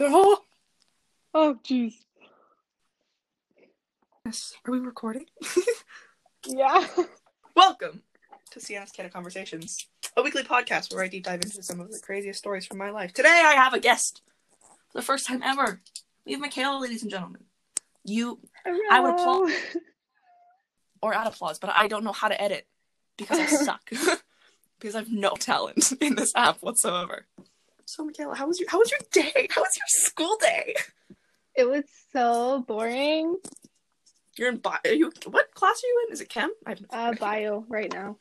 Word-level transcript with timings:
Oh, 0.00 0.38
Oh, 1.34 1.58
jeez. 1.64 1.94
yes. 4.24 4.54
Are 4.64 4.72
we 4.72 4.78
recording? 4.78 5.26
Yeah. 6.48 6.86
Welcome 7.56 8.02
to 8.52 8.60
Sienna's 8.60 8.92
Canada 8.92 9.12
Conversations, 9.12 9.88
a 10.16 10.22
weekly 10.22 10.44
podcast 10.44 10.94
where 10.94 11.02
I 11.02 11.08
deep 11.08 11.24
dive 11.24 11.42
into 11.42 11.60
some 11.60 11.80
of 11.80 11.90
the 11.90 11.98
craziest 11.98 12.38
stories 12.38 12.64
from 12.64 12.78
my 12.78 12.90
life. 12.90 13.12
Today 13.12 13.42
I 13.44 13.54
have 13.54 13.74
a 13.74 13.80
guest. 13.80 14.22
For 14.92 14.98
the 14.98 15.02
first 15.04 15.26
time 15.26 15.42
ever. 15.42 15.80
We 16.24 16.32
have 16.32 16.40
Micaela, 16.40 16.78
ladies 16.80 17.02
and 17.02 17.10
gentlemen. 17.10 17.42
You, 18.04 18.38
I 18.64 19.00
would 19.00 19.14
applaud- 19.14 19.50
or 21.02 21.12
add 21.14 21.26
applause, 21.26 21.58
but 21.58 21.70
I 21.74 21.88
don't 21.88 22.04
know 22.04 22.12
how 22.12 22.28
to 22.28 22.40
edit 22.40 22.68
because 23.18 23.40
I 23.40 23.46
suck. 23.64 23.90
because 24.78 24.94
I 24.94 24.98
have 25.00 25.10
no 25.10 25.30
talent 25.30 25.90
in 26.00 26.14
this 26.14 26.32
app 26.36 26.58
whatsoever. 26.60 27.26
So, 27.86 28.04
Micaela, 28.04 28.34
how 28.34 28.46
was 28.48 28.58
your 28.60 28.68
how 28.68 28.78
was 28.78 28.90
your 28.90 29.00
day? 29.12 29.46
How 29.50 29.62
was 29.62 29.76
your 29.76 29.86
school 29.88 30.36
day? 30.40 30.74
It 31.54 31.64
was 31.68 31.84
so 32.12 32.64
boring. 32.66 33.36
You're 34.36 34.50
in 34.50 34.58
bio. 34.58 34.76
You 34.84 35.10
what 35.30 35.54
class 35.54 35.82
are 35.82 35.86
you 35.86 36.04
in? 36.06 36.12
Is 36.12 36.20
it 36.20 36.28
chem? 36.28 36.50
I 36.66 36.70
have 36.70 36.80
no 36.80 36.86
Uh, 36.90 37.12
bio 37.14 37.64
right 37.68 37.90
now. 37.92 38.18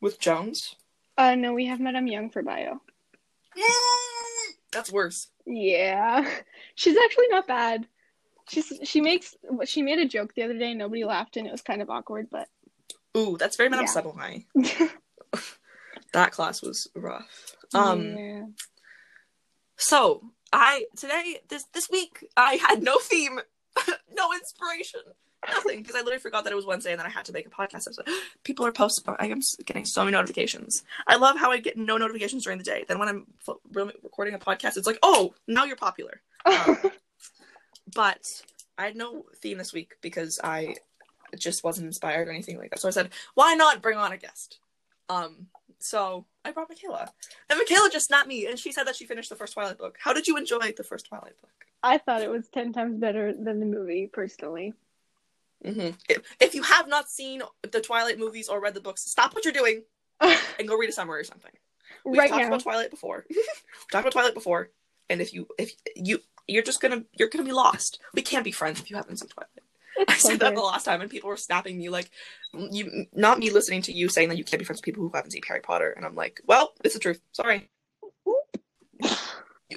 with 0.00 0.20
Jones. 0.20 0.76
Uh, 1.18 1.34
no, 1.34 1.52
we 1.52 1.66
have 1.66 1.80
Madame 1.80 2.06
Young 2.06 2.30
for 2.30 2.42
bio. 2.42 2.80
That's 4.70 4.92
worse. 4.92 5.28
Yeah, 5.46 6.24
she's 6.76 6.96
actually 6.96 7.28
not 7.28 7.46
bad. 7.46 7.86
She's 8.48 8.72
she 8.84 9.00
makes 9.00 9.34
she 9.64 9.82
made 9.82 9.98
a 9.98 10.06
joke 10.06 10.34
the 10.34 10.42
other 10.42 10.56
day. 10.58 10.74
Nobody 10.74 11.04
laughed, 11.04 11.36
and 11.36 11.46
it 11.46 11.52
was 11.52 11.62
kind 11.62 11.82
of 11.82 11.90
awkward. 11.90 12.28
But 12.30 12.48
Ooh, 13.16 13.36
that's 13.38 13.56
very 13.56 13.68
Madame 13.70 13.86
Yeah. 13.86 14.02
Sebelhai. 14.02 14.90
That 16.12 16.30
class 16.32 16.60
was 16.60 16.88
rough. 16.94 17.51
Um. 17.74 18.16
yeah. 18.16 18.44
So 19.76 20.22
I 20.52 20.84
today 20.96 21.38
this 21.48 21.64
this 21.72 21.88
week 21.90 22.26
I 22.36 22.54
had 22.54 22.82
no 22.82 22.98
theme, 22.98 23.40
no 24.14 24.32
inspiration, 24.32 25.00
nothing 25.48 25.80
because 25.80 25.94
I 25.94 26.00
literally 26.00 26.20
forgot 26.20 26.44
that 26.44 26.52
it 26.52 26.56
was 26.56 26.66
Wednesday 26.66 26.92
and 26.92 27.00
then 27.00 27.06
I 27.06 27.10
had 27.10 27.24
to 27.26 27.32
make 27.32 27.46
a 27.46 27.50
podcast 27.50 27.86
episode. 27.86 28.06
People 28.44 28.66
are 28.66 28.72
posting. 28.72 29.14
I 29.18 29.26
am 29.26 29.40
getting 29.64 29.84
so 29.84 30.04
many 30.04 30.16
notifications. 30.16 30.82
I 31.06 31.16
love 31.16 31.36
how 31.38 31.50
I 31.50 31.58
get 31.58 31.76
no 31.76 31.96
notifications 31.96 32.44
during 32.44 32.58
the 32.58 32.64
day. 32.64 32.84
Then 32.86 32.98
when 32.98 33.08
I'm 33.08 33.26
recording 33.74 34.34
a 34.34 34.38
podcast, 34.38 34.76
it's 34.76 34.86
like, 34.86 34.98
oh, 35.02 35.34
now 35.48 35.64
you're 35.64 35.76
popular. 35.76 36.20
Um, 36.44 36.78
but 37.94 38.22
I 38.78 38.86
had 38.86 38.96
no 38.96 39.24
theme 39.40 39.58
this 39.58 39.72
week 39.72 39.96
because 40.00 40.38
I 40.42 40.76
just 41.36 41.64
wasn't 41.64 41.86
inspired 41.86 42.28
or 42.28 42.32
anything 42.32 42.58
like 42.58 42.70
that. 42.70 42.80
So 42.80 42.88
I 42.88 42.92
said, 42.92 43.10
why 43.34 43.54
not 43.54 43.82
bring 43.82 43.98
on 43.98 44.12
a 44.12 44.16
guest? 44.16 44.58
Um, 45.08 45.48
so 45.78 46.26
I 46.44 46.50
brought 46.50 46.68
Micaela, 46.68 47.12
and 47.48 47.58
Micaela 47.58 47.88
just 47.90 48.06
snapped 48.06 48.28
me, 48.28 48.46
and 48.46 48.58
she 48.58 48.72
said 48.72 48.84
that 48.84 48.96
she 48.96 49.06
finished 49.06 49.30
the 49.30 49.36
first 49.36 49.54
Twilight 49.54 49.78
book. 49.78 49.98
How 50.00 50.12
did 50.12 50.26
you 50.26 50.36
enjoy 50.36 50.72
the 50.76 50.84
first 50.84 51.06
Twilight 51.06 51.40
book? 51.40 51.50
I 51.82 51.98
thought 51.98 52.22
it 52.22 52.30
was 52.30 52.48
ten 52.48 52.72
times 52.72 52.98
better 52.98 53.32
than 53.32 53.60
the 53.60 53.66
movie, 53.66 54.08
personally. 54.12 54.74
Mm-hmm. 55.64 55.90
If, 56.08 56.36
if 56.40 56.54
you 56.54 56.62
have 56.62 56.88
not 56.88 57.08
seen 57.08 57.42
the 57.62 57.80
Twilight 57.80 58.18
movies 58.18 58.48
or 58.48 58.60
read 58.60 58.74
the 58.74 58.80
books, 58.80 59.02
stop 59.04 59.34
what 59.34 59.44
you're 59.44 59.52
doing 59.52 59.82
and 60.20 60.66
go 60.66 60.76
read 60.76 60.90
a 60.90 60.92
summary 60.92 61.20
or 61.20 61.24
something. 61.24 61.52
We've 62.04 62.18
right 62.18 62.30
talked 62.30 62.42
now, 62.42 62.48
about 62.48 62.62
Twilight 62.62 62.90
before. 62.90 63.24
we 63.30 63.36
talked 63.90 64.02
about 64.02 64.12
Twilight 64.12 64.34
before, 64.34 64.70
and 65.08 65.20
if 65.20 65.32
you 65.32 65.46
if 65.58 65.74
you 65.94 66.20
you're 66.48 66.62
just 66.62 66.80
gonna 66.80 67.04
you're 67.12 67.28
gonna 67.28 67.44
be 67.44 67.52
lost. 67.52 68.00
We 68.14 68.22
can't 68.22 68.44
be 68.44 68.50
friends 68.50 68.80
if 68.80 68.90
you 68.90 68.96
haven't 68.96 69.18
seen 69.18 69.28
Twilight. 69.28 69.61
I 70.08 70.14
said 70.14 70.40
that 70.40 70.54
the 70.54 70.60
last 70.60 70.84
time, 70.84 71.00
and 71.00 71.10
people 71.10 71.28
were 71.28 71.36
snapping 71.36 71.78
me 71.78 71.88
like, 71.88 72.10
"You, 72.54 73.06
not 73.12 73.38
me 73.38 73.50
listening 73.50 73.82
to 73.82 73.92
you 73.92 74.08
saying 74.08 74.28
that 74.28 74.38
you 74.38 74.44
can't 74.44 74.58
be 74.58 74.64
friends 74.64 74.78
with 74.78 74.84
people 74.84 75.02
who 75.02 75.10
haven't 75.14 75.30
seen 75.32 75.42
Harry 75.48 75.60
Potter." 75.60 75.90
And 75.90 76.04
I'm 76.04 76.14
like, 76.14 76.40
"Well, 76.46 76.72
it's 76.84 76.94
the 76.94 77.00
truth. 77.00 77.20
Sorry. 77.32 77.68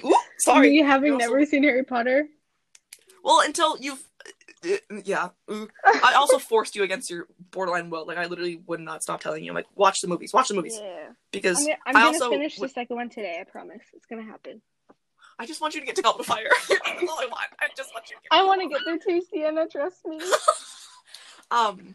Ooh, 0.04 0.14
sorry. 0.38 0.70
Me 0.70 0.78
having 0.82 1.14
also- 1.14 1.26
never 1.26 1.44
seen 1.46 1.62
Harry 1.62 1.84
Potter. 1.84 2.28
Well, 3.24 3.40
until 3.40 3.76
you've, 3.80 4.02
uh, 4.64 4.76
yeah. 5.04 5.30
I 5.48 6.12
also 6.16 6.38
forced 6.38 6.76
you 6.76 6.84
against 6.84 7.10
your 7.10 7.26
borderline 7.50 7.90
will. 7.90 8.06
Like 8.06 8.18
I 8.18 8.26
literally 8.26 8.62
would 8.66 8.80
not 8.80 9.02
stop 9.02 9.20
telling 9.20 9.42
you. 9.42 9.50
I'm 9.50 9.54
like, 9.56 9.66
watch 9.74 10.00
the 10.00 10.06
movies, 10.08 10.32
watch 10.32 10.48
the 10.48 10.54
movies, 10.54 10.78
Yeah. 10.80 11.08
because 11.32 11.58
I'm 11.58 11.64
gonna, 11.66 11.78
I'm 11.86 11.92
gonna 11.94 12.06
also 12.06 12.30
finish 12.30 12.56
the 12.56 12.68
second 12.68 12.94
one 12.96 13.10
today. 13.10 13.38
I 13.40 13.44
promise. 13.44 13.82
It's 13.94 14.06
gonna 14.06 14.22
happen. 14.22 14.62
I 15.38 15.46
just 15.46 15.60
want 15.60 15.74
you 15.74 15.80
to 15.80 15.86
get 15.86 15.96
to 15.96 16.02
Goblet 16.02 16.20
of 16.20 16.26
Fire. 16.26 16.48
That's 16.68 16.80
all 16.82 17.18
I 17.20 17.26
want. 17.26 17.46
I 17.60 17.66
just 17.76 17.92
want 17.94 18.08
you 18.10 18.16
to 18.16 18.22
get. 18.22 18.28
I 18.32 18.44
want 18.44 18.62
to 18.62 18.68
get 18.68 18.80
there 18.86 18.98
too, 18.98 19.22
Sienna. 19.30 19.66
Trust 19.68 20.04
me. 20.06 20.18
Um, 21.50 21.94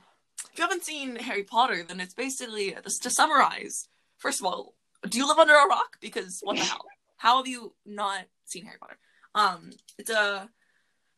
if 0.51 0.57
you 0.57 0.61
haven't 0.63 0.85
seen 0.85 1.17
Harry 1.17 1.43
Potter, 1.43 1.83
then 1.85 1.99
it's 1.99 2.13
basically 2.13 2.71
to 2.71 3.09
summarize. 3.09 3.89
First 4.17 4.39
of 4.39 4.45
all, 4.45 4.75
do 5.09 5.17
you 5.17 5.27
live 5.27 5.39
under 5.39 5.53
a 5.53 5.67
rock? 5.67 5.97
Because 5.99 6.39
what 6.41 6.55
the 6.57 6.63
hell? 6.63 6.85
How 7.17 7.35
have 7.35 7.47
you 7.47 7.73
not 7.85 8.25
seen 8.45 8.63
Harry 8.63 8.77
Potter? 8.79 8.97
Um, 9.35 9.71
it's 9.97 10.09
a 10.09 10.49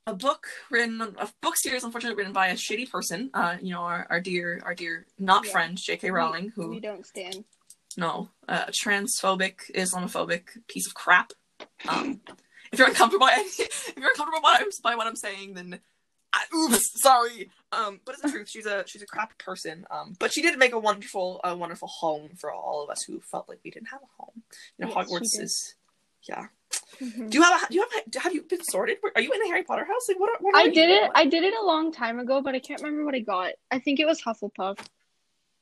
a 0.07 0.13
book 0.15 0.47
written, 0.71 0.99
a 1.01 1.29
book 1.41 1.55
series, 1.57 1.83
unfortunately 1.83 2.17
written 2.17 2.33
by 2.33 2.47
a 2.47 2.55
shitty 2.55 2.89
person. 2.89 3.29
Uh, 3.35 3.57
you 3.61 3.71
know, 3.71 3.81
our, 3.81 4.05
our 4.09 4.19
dear, 4.19 4.59
our 4.65 4.73
dear 4.73 5.05
not 5.19 5.45
Yeah. 5.45 5.51
friend 5.51 5.77
J.K. 5.77 6.09
Rowling, 6.09 6.51
who 6.55 6.69
we 6.71 6.79
don't 6.79 7.05
stand. 7.05 7.45
no, 7.97 8.29
uh, 8.49 8.65
transphobic, 8.65 9.71
Islamophobic 9.75 10.67
piece 10.67 10.87
of 10.87 10.93
crap. 10.95 11.31
Um, 11.87 12.21
if 12.71 12.79
you're 12.79 12.87
uncomfortable, 12.87 13.27
by, 13.27 13.33
if 13.59 13.93
you're 13.97 14.09
uncomfortable 14.09 14.41
by, 14.41 14.63
by 14.83 14.95
what 14.95 15.07
I'm 15.07 15.15
saying, 15.15 15.53
then 15.53 15.79
I, 16.33 16.43
oops, 16.55 17.01
sorry. 17.01 17.49
Um, 17.71 17.99
but 18.05 18.13
it's 18.13 18.23
the 18.23 18.31
truth. 18.31 18.49
She's 18.49 18.65
a 18.65 18.83
she's 18.87 19.01
a 19.01 19.05
crap 19.05 19.37
person. 19.37 19.85
Um, 19.91 20.15
but 20.19 20.33
she 20.33 20.41
did 20.41 20.57
make 20.57 20.73
a 20.73 20.79
wonderful, 20.79 21.39
a 21.43 21.55
wonderful 21.55 21.87
home 21.87 22.31
for 22.39 22.51
all 22.51 22.83
of 22.83 22.89
us 22.89 23.03
who 23.03 23.19
felt 23.19 23.47
like 23.47 23.59
we 23.63 23.69
didn't 23.71 23.87
have 23.89 24.01
a 24.01 24.21
home. 24.23 24.41
You 24.77 24.85
know, 24.87 24.93
Yes, 24.95 25.07
Hogwarts 25.09 25.41
is, 25.41 25.75
yeah. 26.27 26.47
Mhm. 26.99 27.29
Do 27.29 27.37
you 27.37 27.43
have 27.43 27.61
a, 27.63 27.67
do 27.67 27.75
you 27.75 27.85
have 28.13 28.23
have 28.23 28.33
you 28.33 28.41
been 28.43 28.63
sorted? 28.63 28.97
Are 29.15 29.21
you 29.21 29.31
in 29.31 29.41
a 29.43 29.47
Harry 29.47 29.63
Potter 29.63 29.85
house? 29.85 30.07
Like 30.07 30.19
what? 30.19 30.29
Are, 30.31 30.37
what 30.41 30.55
are 30.55 30.61
I 30.61 30.67
did 30.69 30.89
it. 30.89 31.03
What- 31.03 31.11
I 31.17 31.25
did 31.25 31.43
it 31.43 31.53
a 31.53 31.65
long 31.65 31.91
time 31.91 32.17
ago, 32.19 32.41
but 32.41 32.55
I 32.55 32.59
can't 32.59 32.81
remember 32.81 33.05
what 33.05 33.13
I 33.15 33.19
got. 33.19 33.51
I 33.71 33.79
think 33.79 33.99
it 33.99 34.05
was 34.05 34.21
Hufflepuff. 34.21 34.79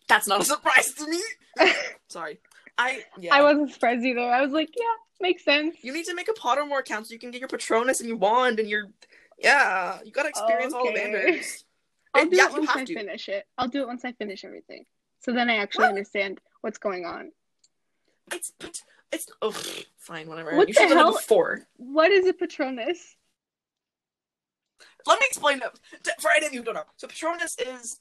That's 0.08 0.28
not 0.28 0.42
a 0.42 0.46
surprise 0.46 0.94
to 0.98 1.08
me. 1.09 1.22
sorry. 2.08 2.40
I 2.78 3.03
yeah. 3.18 3.34
I 3.36 3.42
wasn't 3.44 3.72
surprised 3.74 4.03
either. 4.06 4.22
I 4.22 4.42
was 4.42 4.52
like, 4.52 4.70
yeah, 4.78 4.86
makes 5.22 5.44
sense. 5.46 5.76
You 5.82 5.94
need 5.94 6.06
to 6.06 6.14
make 6.16 6.28
a 6.28 6.34
Pottermore 6.34 6.80
account 6.80 7.08
so 7.08 7.14
you 7.14 7.20
can 7.20 7.32
get 7.32 7.40
your 7.40 7.48
Patronus 7.48 8.00
and 8.00 8.09
your 8.09 8.18
wand 8.18 8.59
and 8.59 8.70
your 8.70 8.88
yeah. 9.38 10.00
You 10.04 10.12
gotta 10.12 10.30
experience 10.30 10.74
all 10.74 10.86
the 10.86 10.92
Okay. 10.92 11.42
I'll 12.14 12.22
And 12.24 12.32
do 12.32 12.38
yeah, 12.38 12.46
it 12.48 12.52
you 12.52 12.58
once 12.59 12.70
have 12.70 12.82
I 12.82 12.86
to. 12.86 12.94
finish 12.94 13.30
it. 13.30 13.46
I'll 13.58 13.68
do 13.68 13.82
it 13.82 13.88
once 13.88 14.04
I 14.06 14.12
finish 14.12 14.44
everything. 14.44 14.86
So 15.20 15.32
then 15.32 15.50
I 15.50 15.58
actually 15.58 15.84
What? 15.84 15.90
understand 15.90 16.40
what's 16.62 16.78
going 16.78 17.06
on. 17.06 17.32
It's 18.34 18.52
but 18.59 18.82
it's 19.12 19.28
oh 19.42 19.52
fine 19.98 20.28
whatever. 20.28 20.56
What 20.56 20.68
you 20.68 20.74
the 20.74 20.82
should 20.82 20.90
have 20.90 20.98
done 20.98 21.08
it 21.08 21.12
hell? 21.12 21.14
before. 21.14 21.68
What 21.78 22.12
is 22.12 22.28
a 22.28 22.34
Patronus? 22.34 23.16
Let 25.06 25.20
me 25.20 25.26
explain 25.28 25.62
it 25.64 26.22
for 26.22 26.30
any 26.36 26.46
of 26.46 26.53
you 26.53 26.59
who 26.59 26.66
don't 26.66 26.76
know. 26.76 26.84
So 26.98 27.08
Patronus 27.08 27.58
is 27.59 28.00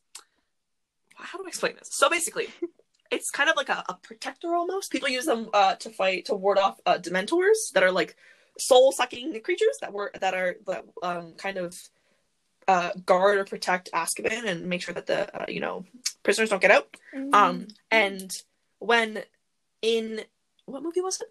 how 1.15 1.39
do 1.39 1.45
I 1.45 1.49
explain 1.49 1.75
this? 1.77 1.89
So 1.93 2.09
basically, 2.11 2.49
it's 3.11 3.31
kind 3.31 3.51
of 3.51 3.57
like 3.57 3.69
a, 3.69 3.85
a 3.89 3.95
protector 3.95 4.55
almost. 4.55 4.93
People 4.93 5.09
use 5.09 5.27
them 5.27 5.49
uh, 5.53 5.75
to 5.77 5.91
fight 5.91 6.27
to 6.27 6.35
ward 6.35 6.59
off 6.59 6.81
uh, 6.87 6.99
Dementors 6.99 7.73
that 7.75 7.83
are 7.83 7.91
like 7.91 8.17
soul 8.59 8.93
sucking 8.93 9.41
creatures 9.43 9.79
that 9.81 9.93
were 9.93 10.13
that 10.21 10.35
are 10.35 10.57
that 10.67 10.85
um 11.03 11.33
kind 11.37 11.57
of 11.57 11.77
uh 12.69 12.91
guard 13.07 13.39
or 13.39 13.45
protect 13.45 13.91
Azkaban 13.93 14.45
and 14.45 14.67
make 14.67 14.83
sure 14.83 14.95
that 14.95 15.07
the 15.07 15.35
uh, 15.35 15.47
you 15.49 15.61
know 15.61 15.85
prisoners 16.23 16.51
don't 16.51 16.63
get 16.63 16.71
out. 16.71 16.97
Mm. 17.15 17.35
Um, 17.35 17.69
and 17.91 18.37
when 18.79 19.23
in 19.83 20.21
what 20.67 20.83
movie 20.83 21.01
was 21.01 21.21
it? 21.21 21.29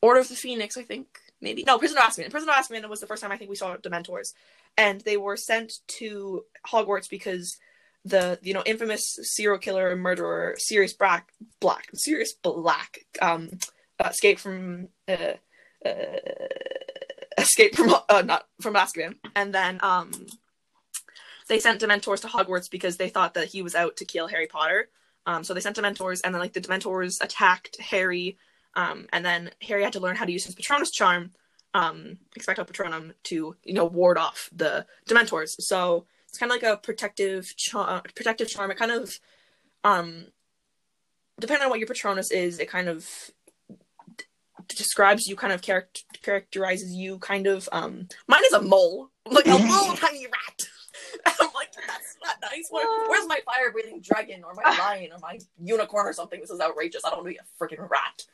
Order 0.00 0.20
of 0.20 0.28
the 0.28 0.36
Phoenix, 0.36 0.76
I 0.76 0.82
think. 0.82 1.06
Maybe 1.40 1.64
no, 1.64 1.78
Prisoner 1.78 2.00
of 2.00 2.06
Azkaban. 2.06 2.30
Prisoner 2.30 2.52
of 2.52 2.58
Azkaban 2.58 2.88
was 2.88 3.00
the 3.00 3.06
first 3.06 3.22
time 3.22 3.32
I 3.32 3.36
think 3.36 3.50
we 3.50 3.56
saw 3.56 3.76
Dementors, 3.76 4.32
and 4.78 5.00
they 5.02 5.16
were 5.16 5.36
sent 5.36 5.80
to 5.88 6.44
Hogwarts 6.66 7.10
because 7.10 7.58
the 8.06 8.38
you 8.42 8.54
know 8.54 8.62
infamous 8.64 9.18
serial 9.22 9.58
killer 9.58 9.90
and 9.90 10.00
murderer 10.00 10.54
Sirius 10.58 10.92
Black, 10.92 11.32
Black, 11.60 11.88
Sirius 11.94 12.32
Black, 12.32 13.00
um, 13.20 13.50
escaped 14.00 14.40
from 14.40 14.88
uh, 15.08 15.34
uh, 15.84 16.18
escaped 17.38 17.74
from 17.74 17.94
uh, 18.08 18.22
not 18.22 18.46
from 18.60 18.74
Azkaban, 18.74 19.16
and 19.34 19.52
then 19.52 19.80
um, 19.82 20.12
they 21.48 21.58
sent 21.58 21.80
Dementors 21.80 22.20
to 22.20 22.28
Hogwarts 22.28 22.70
because 22.70 22.96
they 22.96 23.08
thought 23.08 23.34
that 23.34 23.48
he 23.48 23.62
was 23.62 23.74
out 23.74 23.96
to 23.96 24.04
kill 24.04 24.28
Harry 24.28 24.46
Potter. 24.46 24.88
Um, 25.26 25.42
so 25.42 25.52
they 25.52 25.60
sent 25.60 25.76
Dementors, 25.76 26.20
and 26.24 26.32
then 26.32 26.40
like 26.40 26.52
the 26.52 26.60
Dementors 26.60 27.22
attacked 27.22 27.80
Harry, 27.80 28.38
um, 28.74 29.06
and 29.12 29.24
then 29.24 29.50
Harry 29.62 29.82
had 29.82 29.94
to 29.94 30.00
learn 30.00 30.16
how 30.16 30.24
to 30.24 30.32
use 30.32 30.44
his 30.44 30.54
Patronus 30.54 30.92
charm, 30.92 31.32
um, 31.74 32.18
Expecto 32.38 32.66
Patronum, 32.66 33.14
to 33.24 33.56
you 33.64 33.74
know 33.74 33.86
ward 33.86 34.16
off 34.16 34.48
the 34.54 34.86
Dementors. 35.08 35.56
So 35.58 36.06
it's 36.36 36.38
kind 36.38 36.52
of 36.52 36.62
like 36.62 36.70
a 36.70 36.76
protective 36.76 37.56
char- 37.56 38.02
protective 38.14 38.46
charm. 38.46 38.70
It 38.70 38.76
kind 38.76 38.90
of, 38.90 39.18
um, 39.84 40.26
depending 41.40 41.64
on 41.64 41.70
what 41.70 41.78
your 41.78 41.88
Patronus 41.88 42.30
is, 42.30 42.58
it 42.58 42.68
kind 42.68 42.90
of 42.90 43.08
d- 44.18 44.24
describes 44.68 45.26
you, 45.26 45.34
kind 45.34 45.54
of 45.54 45.62
charact- 45.62 46.04
characterizes 46.22 46.92
you, 46.92 47.18
kind 47.20 47.46
of. 47.46 47.70
Um, 47.72 48.08
mine 48.28 48.42
is 48.44 48.52
a 48.52 48.60
mole, 48.60 49.08
like 49.24 49.46
a 49.46 49.54
little 49.54 49.96
tiny 49.96 50.26
rat. 50.26 50.68
I'm 51.40 51.48
like, 51.54 51.72
that's 51.74 52.16
not 52.22 52.36
nice. 52.42 52.66
Where, 52.68 53.08
where's 53.08 53.26
my 53.26 53.40
fire 53.46 53.72
breathing 53.72 54.02
dragon 54.02 54.44
or 54.44 54.52
my 54.52 54.70
lion 54.78 55.12
or 55.12 55.18
my 55.22 55.38
unicorn 55.58 56.06
or 56.06 56.12
something? 56.12 56.38
This 56.38 56.50
is 56.50 56.60
outrageous. 56.60 57.00
I 57.02 57.10
don't 57.10 57.24
want 57.24 57.28
to 57.28 57.32
be 57.32 57.38
a 57.38 57.64
freaking 57.64 57.88
rat. 57.88 58.24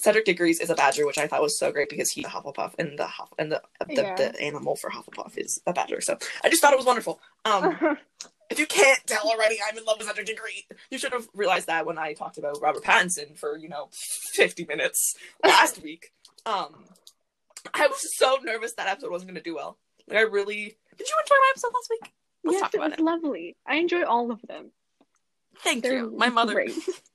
Cedric 0.00 0.24
Diggory's 0.24 0.60
is 0.60 0.70
a 0.70 0.74
badger, 0.74 1.06
which 1.06 1.18
I 1.18 1.26
thought 1.26 1.42
was 1.42 1.58
so 1.58 1.70
great 1.72 1.88
because 1.88 2.10
he's 2.10 2.24
a 2.24 2.28
Hufflepuff, 2.28 2.74
and 2.78 2.98
the 2.98 3.06
Huff 3.06 3.32
and 3.38 3.52
the 3.52 3.62
the, 3.86 3.94
Yeah. 4.02 4.14
the 4.14 4.40
animal 4.40 4.76
for 4.76 4.90
Hufflepuff 4.90 5.36
is 5.38 5.60
a 5.66 5.72
badger. 5.72 6.00
So 6.00 6.18
I 6.44 6.48
just 6.48 6.62
thought 6.62 6.72
it 6.72 6.78
was 6.78 6.86
wonderful. 6.86 7.20
Um, 7.44 7.98
if 8.50 8.58
you 8.58 8.66
can't 8.66 9.00
tell 9.06 9.28
already, 9.30 9.58
I'm 9.68 9.76
in 9.78 9.84
love 9.84 9.98
with 9.98 10.06
Cedric 10.08 10.26
Diggory. 10.26 10.66
You 10.90 10.98
should 10.98 11.12
have 11.12 11.28
realized 11.34 11.66
that 11.68 11.86
when 11.86 11.98
I 11.98 12.14
talked 12.14 12.38
about 12.38 12.60
Robert 12.60 12.82
Pattinson 12.82 13.36
for 13.38 13.56
you 13.58 13.68
know 13.68 13.88
50 13.92 14.64
minutes 14.66 15.14
last 15.44 15.82
week. 15.82 16.12
Um, 16.46 16.84
I 17.74 17.86
was 17.88 18.16
so 18.16 18.38
nervous 18.42 18.72
that 18.74 18.88
episode 18.88 19.10
wasn't 19.10 19.30
going 19.30 19.42
to 19.42 19.48
do 19.48 19.54
well. 19.54 19.76
Like 20.08 20.18
I 20.18 20.22
really 20.22 20.76
did. 20.96 21.08
You 21.08 21.14
enjoy 21.22 21.34
my 21.34 21.50
episode 21.52 21.72
last 21.74 21.90
week? 21.90 22.12
Let's 22.42 22.60
yes, 22.62 22.70
it 22.74 22.80
was 22.80 22.92
it. 22.94 23.00
lovely. 23.00 23.56
I 23.66 23.76
enjoy 23.76 24.04
all 24.04 24.30
of 24.32 24.40
them. 24.48 24.70
Thank 25.58 25.82
They're 25.82 25.98
you. 25.98 26.14
My 26.16 26.30
mother. 26.30 26.66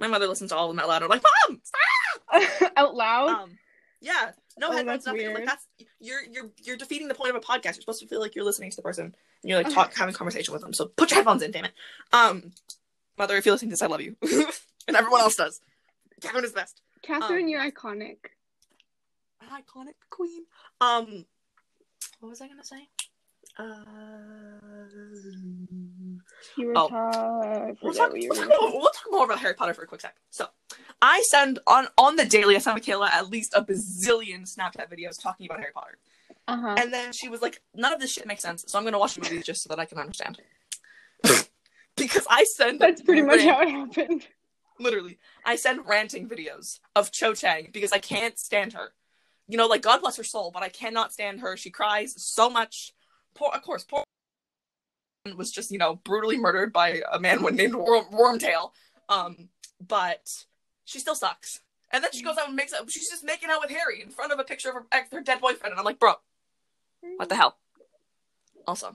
my 0.00 0.08
mother 0.08 0.26
listens 0.26 0.50
to 0.50 0.56
all 0.56 0.70
of 0.70 0.74
them 0.76 0.80
out 0.82 0.88
loud. 0.88 1.02
I'm 1.04 1.08
like, 1.08 1.22
Mom, 1.48 1.60
stop! 1.62 2.72
Out 2.76 2.94
loud. 2.94 3.28
Um, 3.28 3.58
yeah, 4.00 4.30
no 4.58 4.68
Oh, 4.68 4.72
headphones, 4.72 5.04
nothing. 5.06 5.34
Like 5.34 5.44
that's 5.46 5.66
you're 6.00 6.22
you're 6.30 6.50
you're 6.62 6.76
defeating 6.76 7.06
the 7.08 7.14
point 7.14 7.30
of 7.30 7.36
a 7.36 7.40
podcast. 7.40 7.64
You're 7.64 7.82
supposed 7.82 8.00
to 8.00 8.06
feel 8.08 8.20
like 8.20 8.34
you're 8.34 8.44
listening 8.44 8.70
to 8.70 8.76
the 8.76 8.82
person 8.82 9.04
and 9.04 9.14
you're 9.50 9.62
like 9.62 9.72
talk, 9.72 9.94
having 9.94 10.14
conversation 10.14 10.52
with 10.52 10.62
them. 10.62 10.72
So 10.72 10.86
put 10.86 11.10
your 11.10 11.16
headphones 11.16 11.42
in, 11.42 11.50
damn 11.50 11.66
it. 11.66 11.72
Um, 12.12 12.52
mother, 13.18 13.36
if 13.36 13.44
you're 13.44 13.52
listening 13.54 13.70
to 13.70 13.72
this, 13.74 13.82
I 13.82 13.86
love 13.86 14.00
you, 14.00 14.16
and 14.88 14.96
everyone 14.96 15.20
else 15.20 15.36
does. 15.36 15.60
Kevin 16.20 16.44
is 16.44 16.52
best. 16.52 16.80
Catherine, 17.02 17.44
um, 17.44 17.48
you're 17.48 17.62
iconic. 17.62 18.16
An 19.42 19.48
iconic 19.48 19.94
queen. 20.10 20.44
Um, 20.80 21.26
what 22.20 22.28
was 22.30 22.40
I 22.40 22.48
gonna 22.48 22.64
say? 22.64 22.88
Uh, 23.60 23.84
You 26.56 26.66
were 26.68 26.72
Oh. 26.76 26.88
ta- 26.88 27.70
we'll 27.82 27.94
talk, 27.94 28.10
what 28.12 28.20
you 28.20 28.28
we'll, 28.30 28.40
were 28.40 28.46
talk 28.48 28.60
more, 28.60 28.72
we'll 28.80 28.90
talk 28.90 29.06
more 29.10 29.24
about 29.24 29.38
Harry 29.40 29.54
Potter 29.54 29.74
for 29.74 29.82
a 29.82 29.86
quick 29.86 30.00
sec. 30.00 30.16
So, 30.30 30.48
I 31.00 31.22
send 31.28 31.58
on 31.66 31.88
on 31.96 32.16
the 32.16 32.24
daily. 32.24 32.56
I 32.56 32.58
send 32.58 32.74
Micaela 32.74 33.08
at 33.12 33.28
least 33.30 33.54
a 33.54 33.62
bazillion 33.62 34.42
Snapchat 34.52 34.90
videos 34.90 35.20
talking 35.22 35.46
about 35.46 35.60
Harry 35.60 35.72
Potter. 35.72 35.98
Uh-huh. 36.48 36.74
And 36.78 36.92
then 36.92 37.12
she 37.12 37.28
was 37.28 37.40
like, 37.42 37.62
none 37.74 37.92
of 37.92 38.00
this 38.00 38.12
shit 38.12 38.26
makes 38.26 38.42
sense, 38.42 38.64
so 38.66 38.78
I'm 38.78 38.84
gonna 38.84 38.98
watch 38.98 39.14
the 39.14 39.20
movie 39.22 39.42
just 39.42 39.62
so 39.62 39.68
that 39.68 39.78
I 39.78 39.84
can 39.84 39.98
understand. 39.98 40.38
because 41.96 42.26
I 42.28 42.44
send 42.44 42.80
That's 42.80 43.02
pretty 43.02 43.22
much 43.22 43.42
how 43.42 43.60
it 43.62 43.68
happened. 43.70 44.26
literally 44.78 45.18
I 45.44 45.56
send 45.56 45.86
ranting 45.86 46.28
videos 46.28 46.80
of 46.96 47.12
Cho 47.12 47.34
Chang 47.34 47.68
because 47.72 47.92
I 47.92 47.98
can't 47.98 48.38
stand 48.38 48.72
her. 48.72 48.92
You 49.48 49.56
know, 49.56 49.66
like 49.66 49.82
God 49.82 50.00
bless 50.00 50.16
her 50.16 50.24
soul, 50.24 50.50
but 50.52 50.62
I 50.62 50.68
cannot 50.68 51.12
stand 51.12 51.40
her. 51.40 51.56
She 51.56 51.70
cries 51.70 52.14
so 52.16 52.50
much. 52.50 52.92
Poor, 53.34 53.50
of 53.54 53.62
course, 53.62 53.84
poor 53.84 54.04
was 55.36 55.50
just 55.50 55.70
you 55.70 55.78
know 55.78 55.96
brutally 55.96 56.38
murdered 56.38 56.72
by 56.72 57.02
a 57.12 57.18
man 57.18 57.42
named 57.52 57.74
Worm, 57.74 58.06
Wormtail. 58.12 58.72
Um, 59.08 59.48
but 59.86 60.44
she 60.84 60.98
still 60.98 61.14
sucks. 61.14 61.60
And 61.92 62.04
then 62.04 62.12
she 62.12 62.22
goes 62.22 62.38
out 62.38 62.46
and 62.46 62.56
makes 62.56 62.72
up. 62.72 62.88
She's 62.88 63.10
just 63.10 63.24
making 63.24 63.50
out 63.50 63.60
with 63.60 63.70
Harry 63.70 64.00
in 64.00 64.10
front 64.10 64.32
of 64.32 64.38
a 64.38 64.44
picture 64.44 64.68
of 64.68 64.76
her 64.76 64.86
ex, 64.92 65.08
her 65.12 65.20
dead 65.20 65.40
boyfriend, 65.40 65.72
and 65.72 65.78
I'm 65.78 65.84
like, 65.84 65.98
bro, 65.98 66.14
what 67.16 67.28
the 67.28 67.34
hell? 67.34 67.58
Also, 68.66 68.94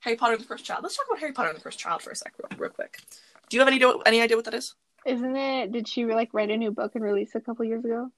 Harry 0.00 0.16
Potter 0.16 0.34
and 0.34 0.42
the 0.42 0.46
Cursed 0.46 0.64
Child. 0.64 0.84
Let's 0.84 0.96
talk 0.96 1.06
about 1.08 1.18
Harry 1.18 1.32
Potter 1.32 1.48
and 1.48 1.58
the 1.58 1.62
Cursed 1.62 1.78
Child 1.78 2.02
for 2.02 2.10
a 2.10 2.16
sec, 2.16 2.34
real, 2.38 2.58
real 2.58 2.70
quick. 2.70 2.98
Do 3.48 3.56
you 3.56 3.60
have 3.60 3.68
any 3.68 3.76
idea, 3.76 3.94
any 4.06 4.20
idea 4.20 4.36
what 4.36 4.44
that 4.44 4.54
is? 4.54 4.74
Isn't 5.04 5.36
it? 5.36 5.72
Did 5.72 5.88
she 5.88 6.04
like 6.06 6.30
write 6.32 6.50
a 6.50 6.56
new 6.56 6.70
book 6.70 6.94
and 6.94 7.02
release 7.02 7.34
a 7.34 7.40
couple 7.40 7.64
years 7.64 7.84
ago? 7.84 8.10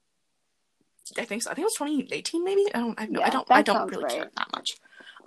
I 1.17 1.25
think 1.25 1.43
so. 1.43 1.51
I 1.51 1.53
think 1.53 1.63
it 1.63 1.65
was 1.65 1.75
2018, 1.75 2.43
maybe. 2.43 2.65
I 2.73 2.79
don't. 2.79 2.99
I, 2.99 3.05
know 3.07 3.21
I 3.21 3.29
don't. 3.29 3.47
I 3.49 3.61
don't 3.61 3.89
really 3.89 4.03
right. 4.03 4.13
care 4.13 4.31
that 4.35 4.47
much. 4.53 4.77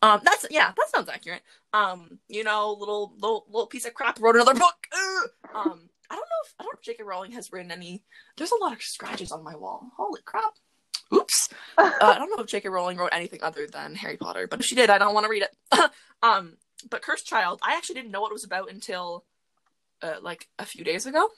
Um, 0.03 0.21
that's 0.23 0.47
yeah, 0.51 0.73
that 0.77 0.89
sounds 0.95 1.09
accurate. 1.09 1.43
Um, 1.73 2.19
you 2.29 2.45
know, 2.45 2.73
little 2.73 3.13
little 3.19 3.47
little 3.49 3.67
piece 3.67 3.85
of 3.85 3.95
crap 3.95 4.21
wrote 4.21 4.37
another 4.37 4.55
book. 4.55 4.87
Ugh! 4.93 5.29
Um, 5.55 5.91
I 6.11 6.15
don't 6.15 6.21
know 6.21 6.43
if 6.45 6.55
I 6.59 6.63
don't 6.63 6.73
know 6.73 6.79
if 6.79 6.83
J.K. 6.83 7.03
Rowling 7.03 7.33
has 7.33 7.53
written 7.53 7.71
any. 7.71 8.03
There's 8.37 8.53
a 8.53 8.63
lot 8.63 8.73
of 8.73 8.83
scratches 8.83 9.33
on 9.33 9.43
my 9.43 9.57
wall. 9.57 9.91
Holy 9.97 10.21
crap! 10.25 10.55
Oops. 11.13 11.49
Uh, 11.77 11.91
I 12.01 12.19
don't 12.19 12.31
know 12.31 12.43
if 12.43 12.49
J.K. 12.49 12.69
Rowling 12.69 12.97
wrote 12.97 13.11
anything 13.13 13.43
other 13.43 13.67
than 13.67 13.95
Harry 13.95 14.17
Potter, 14.17 14.47
but 14.47 14.61
if 14.61 14.67
she 14.67 14.75
did, 14.75 14.91
I 14.91 14.99
don't 14.99 15.15
want 15.15 15.25
to 15.25 15.31
read 15.31 15.45
it. 15.45 15.91
um, 16.23 16.57
but 16.91 17.03
Cursed 17.03 17.27
Child, 17.27 17.61
I 17.63 17.75
actually 17.75 17.97
didn't 17.97 18.11
know 18.11 18.21
what 18.21 18.31
it 18.31 18.35
was 18.35 18.45
about 18.45 18.71
until, 18.71 19.25
uh, 20.03 20.17
like 20.23 20.49
a 20.59 20.65
few 20.65 20.85
days 20.85 21.07
ago. 21.07 21.29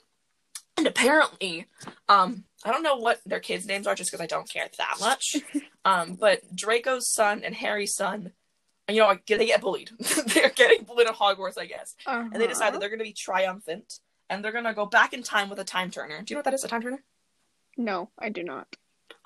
And 0.77 0.87
apparently, 0.87 1.67
um, 2.07 2.45
I 2.63 2.71
don't 2.71 2.83
know 2.83 2.95
what 2.95 3.21
their 3.25 3.39
kids' 3.39 3.65
names 3.65 3.87
are, 3.87 3.95
just 3.95 4.11
because 4.11 4.23
I 4.23 4.27
don't 4.27 4.49
care 4.49 4.67
that 4.77 4.97
much. 4.99 5.35
um, 5.85 6.15
but 6.15 6.55
Draco's 6.55 7.11
son 7.11 7.43
and 7.43 7.55
Harry's 7.55 7.95
son, 7.95 8.31
you 8.95 9.01
know, 9.01 9.17
they 9.27 9.45
get 9.45 9.61
bullied. 9.61 9.91
they're 10.27 10.49
getting 10.49 10.83
bullied 10.83 11.07
at 11.07 11.15
Hogwarts, 11.15 11.57
I 11.57 11.65
guess, 11.65 11.95
Uh-huh. 12.05 12.29
and 12.31 12.41
they 12.41 12.47
decide 12.47 12.73
that 12.73 12.79
they're 12.79 12.89
going 12.89 12.99
to 12.99 13.05
be 13.05 13.13
triumphant 13.13 13.99
and 14.29 14.43
they're 14.43 14.51
going 14.51 14.63
to 14.65 14.73
go 14.73 14.85
back 14.85 15.13
in 15.13 15.23
time 15.23 15.49
with 15.49 15.59
a 15.59 15.63
time 15.63 15.91
turner. 15.91 16.21
Do 16.21 16.31
you 16.31 16.35
know 16.35 16.39
what 16.39 16.45
that 16.45 16.53
is? 16.53 16.63
A 16.63 16.67
time 16.67 16.81
turner? 16.81 17.03
No, 17.77 18.09
I 18.19 18.29
do 18.29 18.43
not. 18.43 18.75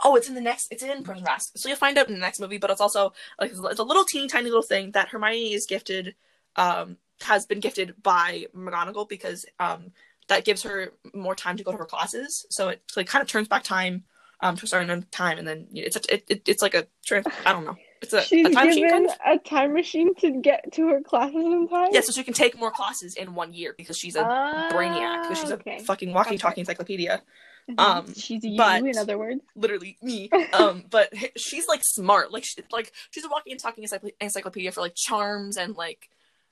Oh, 0.03 0.15
it's 0.15 0.27
in 0.29 0.35
the 0.35 0.41
next. 0.41 0.67
It's 0.71 0.83
in 0.83 1.03
Prisoner 1.03 1.25
Mask. 1.25 1.53
So 1.57 1.69
you'll 1.69 1.77
find 1.77 1.97
out 1.97 2.07
in 2.07 2.13
the 2.13 2.19
next 2.19 2.39
movie. 2.39 2.57
But 2.57 2.69
it's 2.71 2.81
also 2.81 3.13
like 3.39 3.51
it's 3.51 3.79
a 3.79 3.83
little 3.83 4.03
teeny 4.03 4.27
tiny 4.27 4.45
little 4.45 4.61
thing 4.61 4.91
that 4.91 5.07
Hermione 5.09 5.53
is 5.53 5.65
gifted, 5.65 6.15
um, 6.55 6.97
has 7.21 7.45
been 7.45 7.59
gifted 7.59 8.01
by 8.03 8.45
McGonagall 8.55 9.07
because 9.07 9.45
um 9.59 9.91
that 10.27 10.43
gives 10.43 10.63
her 10.63 10.91
more 11.13 11.35
time 11.35 11.55
to 11.57 11.63
go 11.63 11.71
to 11.71 11.77
her 11.77 11.85
classes. 11.85 12.45
So 12.49 12.69
it 12.69 12.81
like 12.97 13.07
kind 13.07 13.21
of 13.21 13.27
turns 13.29 13.47
back 13.47 13.63
time, 13.63 14.03
um, 14.41 14.55
to 14.57 14.65
a 14.65 14.67
certain 14.67 15.05
time, 15.11 15.37
and 15.37 15.47
then 15.47 15.67
it's 15.71 15.95
a, 15.95 16.13
it, 16.13 16.23
it, 16.27 16.49
it's 16.49 16.61
like 16.61 16.73
a 16.73 16.87
trans. 17.05 17.25
I 17.45 17.53
don't 17.53 17.63
know. 17.65 17.77
It's 18.01 18.13
a, 18.13 18.21
She's 18.21 18.45
a 18.47 18.51
time 18.51 18.67
machine 18.67 18.83
given 18.87 19.07
kind 19.07 19.37
of. 19.37 19.41
a 19.45 19.49
time 19.49 19.73
machine 19.73 20.15
to 20.15 20.41
get 20.41 20.71
to 20.73 20.87
her 20.89 21.01
classes 21.01 21.35
in 21.35 21.67
time. 21.69 21.89
Yeah, 21.91 22.01
so 22.01 22.11
she 22.11 22.23
can 22.23 22.33
take 22.33 22.57
more 22.59 22.69
classes 22.71 23.15
in 23.15 23.33
one 23.35 23.53
year 23.53 23.73
because 23.77 23.97
she's 23.97 24.15
a 24.15 24.23
brainiac 24.23 25.23
because 25.23 25.39
she's 25.39 25.49
a 25.49 25.55
Ah, 25.55 25.59
okay. 25.59 25.79
fucking 25.79 26.13
walking 26.13 26.33
Okay. 26.33 26.37
talking 26.37 26.61
encyclopedia. 26.61 27.21
Um, 27.79 28.13
she's 28.13 28.43
a 28.43 28.47
you, 28.47 28.57
but- 28.57 28.83
in 28.85 28.95
other 28.95 29.17
words. 29.17 29.41
literally 29.55 29.97
me. 30.03 30.29
Um, 30.53 30.83
but 30.87 31.11
she's 31.35 31.67
like 31.67 31.81
smart. 31.83 32.31
Like 32.31 32.43
she, 32.45 32.61
like 32.71 32.91
she's 33.09 33.25
a 33.25 33.27
walking 33.27 33.53
and 33.53 33.59
talking 33.59 33.83
encycl- 33.83 34.13
encyclopedia 34.21 34.71
for 34.71 34.81
like 34.81 34.93
charms 34.95 35.57
and 35.57 35.75
like 35.75 36.09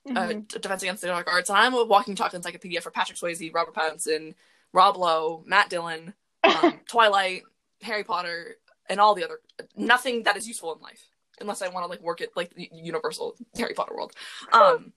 uh, 0.09 0.13
Mhm. 0.13 0.47
d- 0.47 0.57
defense 0.59 0.81
against 0.81 1.01
the 1.03 1.09
dark 1.09 1.27
arts. 1.31 1.51
And 1.51 1.59
I'm 1.59 1.75
a 1.75 1.83
walking 1.85 2.15
talking 2.15 2.37
encyclopedia 2.37 2.81
for 2.81 2.89
Patrick 2.89 3.19
Swayze, 3.19 3.53
Robert 3.53 3.75
Pattinson, 3.75 4.33
Rob 4.73 4.97
Lowe, 4.97 5.43
Matt 5.45 5.69
Dillon, 5.69 6.15
um, 6.43 6.79
Twilight, 6.89 7.43
Harry 7.83 8.03
Potter, 8.03 8.57
and 8.89 8.99
all 8.99 9.13
the 9.13 9.23
other 9.23 9.39
nothing 9.77 10.23
that 10.23 10.35
is 10.35 10.47
useful 10.47 10.73
in 10.73 10.81
life 10.81 11.09
unless 11.39 11.61
I 11.61 11.67
want 11.69 11.83
to 11.85 11.89
like 11.89 12.01
work 12.01 12.21
at 12.21 12.35
like 12.35 12.53
the 12.55 12.69
Universal 12.73 13.35
Harry 13.55 13.73
Potter 13.73 13.93
world. 13.95 14.13
Um, 14.51 14.93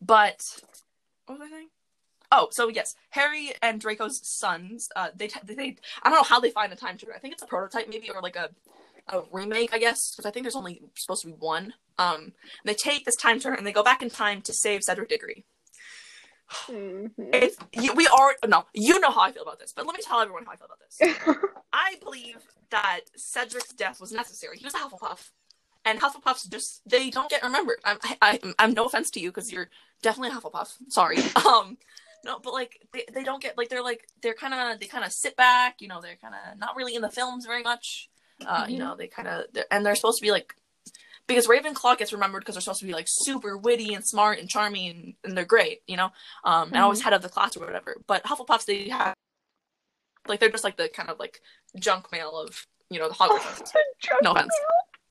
but 0.00 0.42
what 1.26 1.38
was 1.38 1.48
I 1.48 1.50
saying? 1.50 1.68
Oh, 2.30 2.48
so 2.50 2.68
yes, 2.68 2.94
Harry 3.10 3.52
and 3.62 3.80
Draco's 3.80 4.20
sons. 4.22 4.88
Uh, 4.94 5.08
they 5.14 5.28
t- 5.28 5.40
they 5.44 5.76
I 6.02 6.10
don't 6.10 6.18
know 6.18 6.22
how 6.22 6.40
they 6.40 6.50
find 6.50 6.70
the 6.70 6.76
time 6.76 6.98
turner. 6.98 7.14
I 7.14 7.18
think 7.18 7.34
it's 7.34 7.42
a 7.42 7.46
prototype 7.46 7.88
maybe 7.88 8.10
or 8.10 8.20
like 8.20 8.36
a 8.36 8.50
a 9.08 9.22
remake, 9.32 9.72
I 9.72 9.78
guess, 9.78 10.12
because 10.12 10.26
I 10.26 10.30
think 10.30 10.44
there's 10.44 10.56
only 10.56 10.82
supposed 10.96 11.22
to 11.22 11.28
be 11.28 11.34
one. 11.34 11.74
Um, 11.98 12.32
they 12.64 12.74
take 12.74 13.04
this 13.04 13.16
time 13.16 13.40
turner 13.40 13.56
and 13.56 13.66
they 13.66 13.72
go 13.72 13.82
back 13.82 14.02
in 14.02 14.10
time 14.10 14.42
to 14.42 14.52
save 14.52 14.84
Cedric 14.84 15.08
Diggory. 15.08 15.44
Mhm. 16.68 17.10
If 17.34 17.56
you, 17.72 17.92
we 17.94 18.06
are 18.06 18.34
no, 18.46 18.64
you 18.72 19.00
know 19.00 19.10
how 19.10 19.20
I 19.22 19.32
feel 19.32 19.42
about 19.42 19.58
this, 19.58 19.72
but 19.72 19.86
let 19.86 19.94
me 19.96 20.02
tell 20.02 20.20
everyone 20.20 20.44
how 20.44 20.52
I 20.52 20.56
feel 20.56 20.66
about 20.66 20.80
this. 20.80 21.44
I 21.72 21.96
believe 22.02 22.36
that 22.70 23.00
Cedric's 23.16 23.72
death 23.72 24.00
was 24.00 24.12
necessary. 24.12 24.56
He 24.58 24.64
was 24.64 24.74
a 24.74 24.78
Hufflepuff, 24.78 25.30
and 25.84 26.00
Hufflepuffs 26.00 26.50
just 26.50 26.82
they 26.88 27.10
don't 27.10 27.28
get 27.30 27.42
remembered. 27.42 27.78
I'm 27.84 27.98
I, 28.02 28.16
I, 28.22 28.40
I'm 28.58 28.72
no 28.72 28.86
offense 28.86 29.10
to 29.12 29.20
you 29.20 29.30
because 29.30 29.52
you're 29.52 29.68
definitely 30.02 30.30
a 30.36 30.40
Hufflepuff. 30.40 30.74
Sorry. 30.88 31.18
um, 31.46 31.76
no, 32.24 32.38
but 32.38 32.52
like 32.52 32.80
they, 32.92 33.04
they 33.12 33.24
don't 33.24 33.42
get 33.42 33.56
like 33.58 33.68
they're 33.68 33.82
like 33.82 34.08
they're 34.22 34.34
kind 34.34 34.54
of 34.54 34.80
they 34.80 34.86
kind 34.86 35.04
of 35.04 35.12
sit 35.12 35.36
back. 35.36 35.80
You 35.80 35.88
know, 35.88 36.00
they're 36.00 36.16
kind 36.16 36.34
of 36.34 36.58
not 36.58 36.76
really 36.76 36.94
in 36.94 37.02
the 37.02 37.10
films 37.10 37.46
very 37.46 37.62
much. 37.62 38.08
Uh, 38.46 38.66
you 38.68 38.76
Mhm. 38.76 38.78
know, 38.80 38.96
they 38.96 39.08
kind 39.08 39.28
of 39.28 39.44
and 39.70 39.84
they're 39.84 39.96
supposed 39.96 40.18
to 40.18 40.22
be 40.22 40.30
like 40.30 40.54
because 41.28 41.46
Ravenclaw 41.46 41.98
gets 41.98 42.12
remembered 42.12 42.40
because 42.40 42.54
they're 42.54 42.62
supposed 42.62 42.80
to 42.80 42.86
be 42.86 42.92
like 42.92 43.06
super 43.08 43.56
witty 43.56 43.94
and 43.94 44.04
smart 44.04 44.38
and 44.40 44.48
charming 44.48 44.90
and, 44.90 45.14
and 45.24 45.36
they're 45.36 45.44
great, 45.44 45.80
you 45.86 45.96
know, 45.96 46.10
um, 46.44 46.68
and 46.68 46.78
always 46.78 47.02
head 47.02 47.12
of 47.12 47.22
the 47.22 47.28
class 47.28 47.56
or 47.56 47.60
whatever. 47.60 47.96
But 48.06 48.24
Hufflepuffs, 48.24 48.64
they 48.64 48.88
have 48.88 49.14
like 50.26 50.40
they're 50.40 50.50
just 50.50 50.64
like 50.64 50.76
the 50.76 50.88
kind 50.88 51.08
of 51.10 51.18
like 51.18 51.40
junk 51.78 52.10
mail 52.12 52.36
of 52.38 52.66
you 52.90 52.98
know 52.98 53.08
the 53.08 53.14
Hogwarts. 53.14 53.70
no 54.22 54.32
offense. 54.32 54.52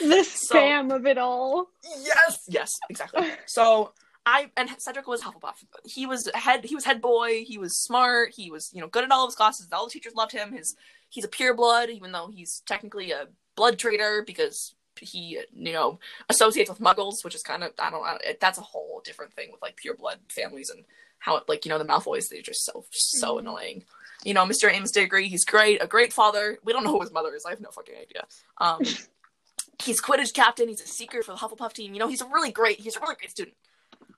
the 0.00 0.24
So- 0.24 0.56
spam 0.56 0.94
of 0.94 1.06
it 1.06 1.18
all. 1.18 1.68
yes, 2.02 2.44
yes, 2.48 2.78
exactly. 2.90 3.28
So 3.46 3.92
I 4.26 4.50
and 4.56 4.68
Cedric 4.78 5.06
was 5.06 5.22
Hufflepuff. 5.22 5.64
He 5.84 6.06
was 6.06 6.28
head. 6.34 6.64
He 6.64 6.74
was 6.74 6.84
head 6.84 7.00
boy. 7.00 7.44
He 7.44 7.58
was 7.58 7.76
smart. 7.76 8.32
He 8.34 8.50
was 8.50 8.70
you 8.72 8.80
know 8.80 8.88
good 8.88 9.04
at 9.04 9.10
all 9.10 9.24
of 9.24 9.28
his 9.28 9.36
classes. 9.36 9.68
All 9.72 9.86
the 9.86 9.90
teachers 9.90 10.14
loved 10.14 10.32
him. 10.32 10.52
His 10.52 10.74
he's 11.10 11.24
a 11.24 11.28
pure 11.28 11.54
blood, 11.54 11.90
even 11.90 12.12
though 12.12 12.30
he's 12.34 12.62
technically 12.66 13.10
a 13.12 13.26
blood 13.56 13.78
traitor 13.78 14.22
because 14.26 14.74
he 15.00 15.40
you 15.54 15.72
know 15.72 15.98
associates 16.28 16.70
with 16.70 16.80
Muggles, 16.80 17.22
which 17.22 17.34
is 17.34 17.42
kind 17.42 17.62
of 17.64 17.72
I 17.78 17.90
don't 17.90 18.02
know. 18.04 18.18
That's 18.40 18.58
a 18.58 18.62
whole 18.62 19.00
different 19.04 19.32
thing 19.34 19.50
with 19.52 19.62
like 19.62 19.76
pure 19.76 19.94
blood 19.94 20.18
families 20.28 20.70
and 20.70 20.84
how 21.18 21.36
it 21.36 21.44
like 21.48 21.64
you 21.64 21.70
know 21.70 21.78
the 21.78 21.84
Malfoys. 21.84 22.28
They're 22.30 22.42
just 22.42 22.64
so 22.64 22.84
so 22.90 23.36
Mhm. 23.36 23.40
annoying. 23.40 23.84
You 24.24 24.34
know, 24.34 24.44
Mr. 24.44 24.72
Amos 24.72 24.90
Diggory, 24.90 25.28
he's 25.28 25.44
great, 25.44 25.80
a 25.82 25.86
great 25.86 26.12
father. 26.12 26.58
We 26.64 26.72
don't 26.72 26.82
know 26.82 26.90
who 26.92 27.00
his 27.00 27.12
mother 27.12 27.32
is. 27.34 27.44
I 27.46 27.50
have 27.50 27.60
no 27.60 27.70
fucking 27.70 27.94
idea. 27.94 28.24
Um, 28.58 28.80
he's 29.82 30.00
Quidditch 30.02 30.34
captain. 30.34 30.68
He's 30.68 30.80
a 30.80 30.86
seeker 30.88 31.22
for 31.22 31.32
the 31.32 31.38
Hufflepuff 31.38 31.72
team. 31.72 31.94
You 31.94 32.00
know, 32.00 32.08
he's 32.08 32.20
a 32.20 32.26
really 32.26 32.50
great. 32.50 32.80
He's 32.80 32.96
a 32.96 33.00
really 33.00 33.14
great 33.14 33.30
student. 33.30 33.56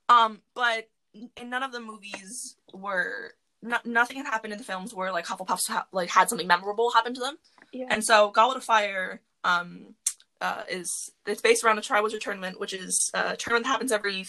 Um, 0.08 0.40
but 0.54 0.88
in 1.36 1.50
none 1.50 1.62
of 1.62 1.72
the 1.72 1.80
movies 1.80 2.56
were 2.72 3.34
no, 3.62 3.76
nothing 3.84 4.16
had 4.16 4.26
happened 4.26 4.52
in 4.54 4.58
the 4.58 4.64
films 4.64 4.94
where 4.94 5.12
like 5.12 5.26
Hufflepuffs 5.26 5.68
ha- 5.68 5.86
like 5.92 6.08
had 6.08 6.28
something 6.30 6.46
memorable 6.46 6.90
happen 6.92 7.12
to 7.14 7.20
them. 7.20 7.36
Yeah. 7.72 7.86
And 7.90 8.02
so 8.04 8.30
Goblet 8.30 8.56
of 8.58 8.64
Fire 8.64 9.20
um, 9.44 9.94
uh, 10.40 10.62
is 10.68 11.10
it's 11.26 11.40
based 11.40 11.64
around 11.64 11.78
a 11.78 11.82
Triwizard 11.82 12.20
tournament, 12.20 12.60
which 12.60 12.72
is 12.72 13.10
a 13.14 13.36
tournament 13.36 13.66
that 13.66 13.72
happens 13.72 13.92
every 13.92 14.26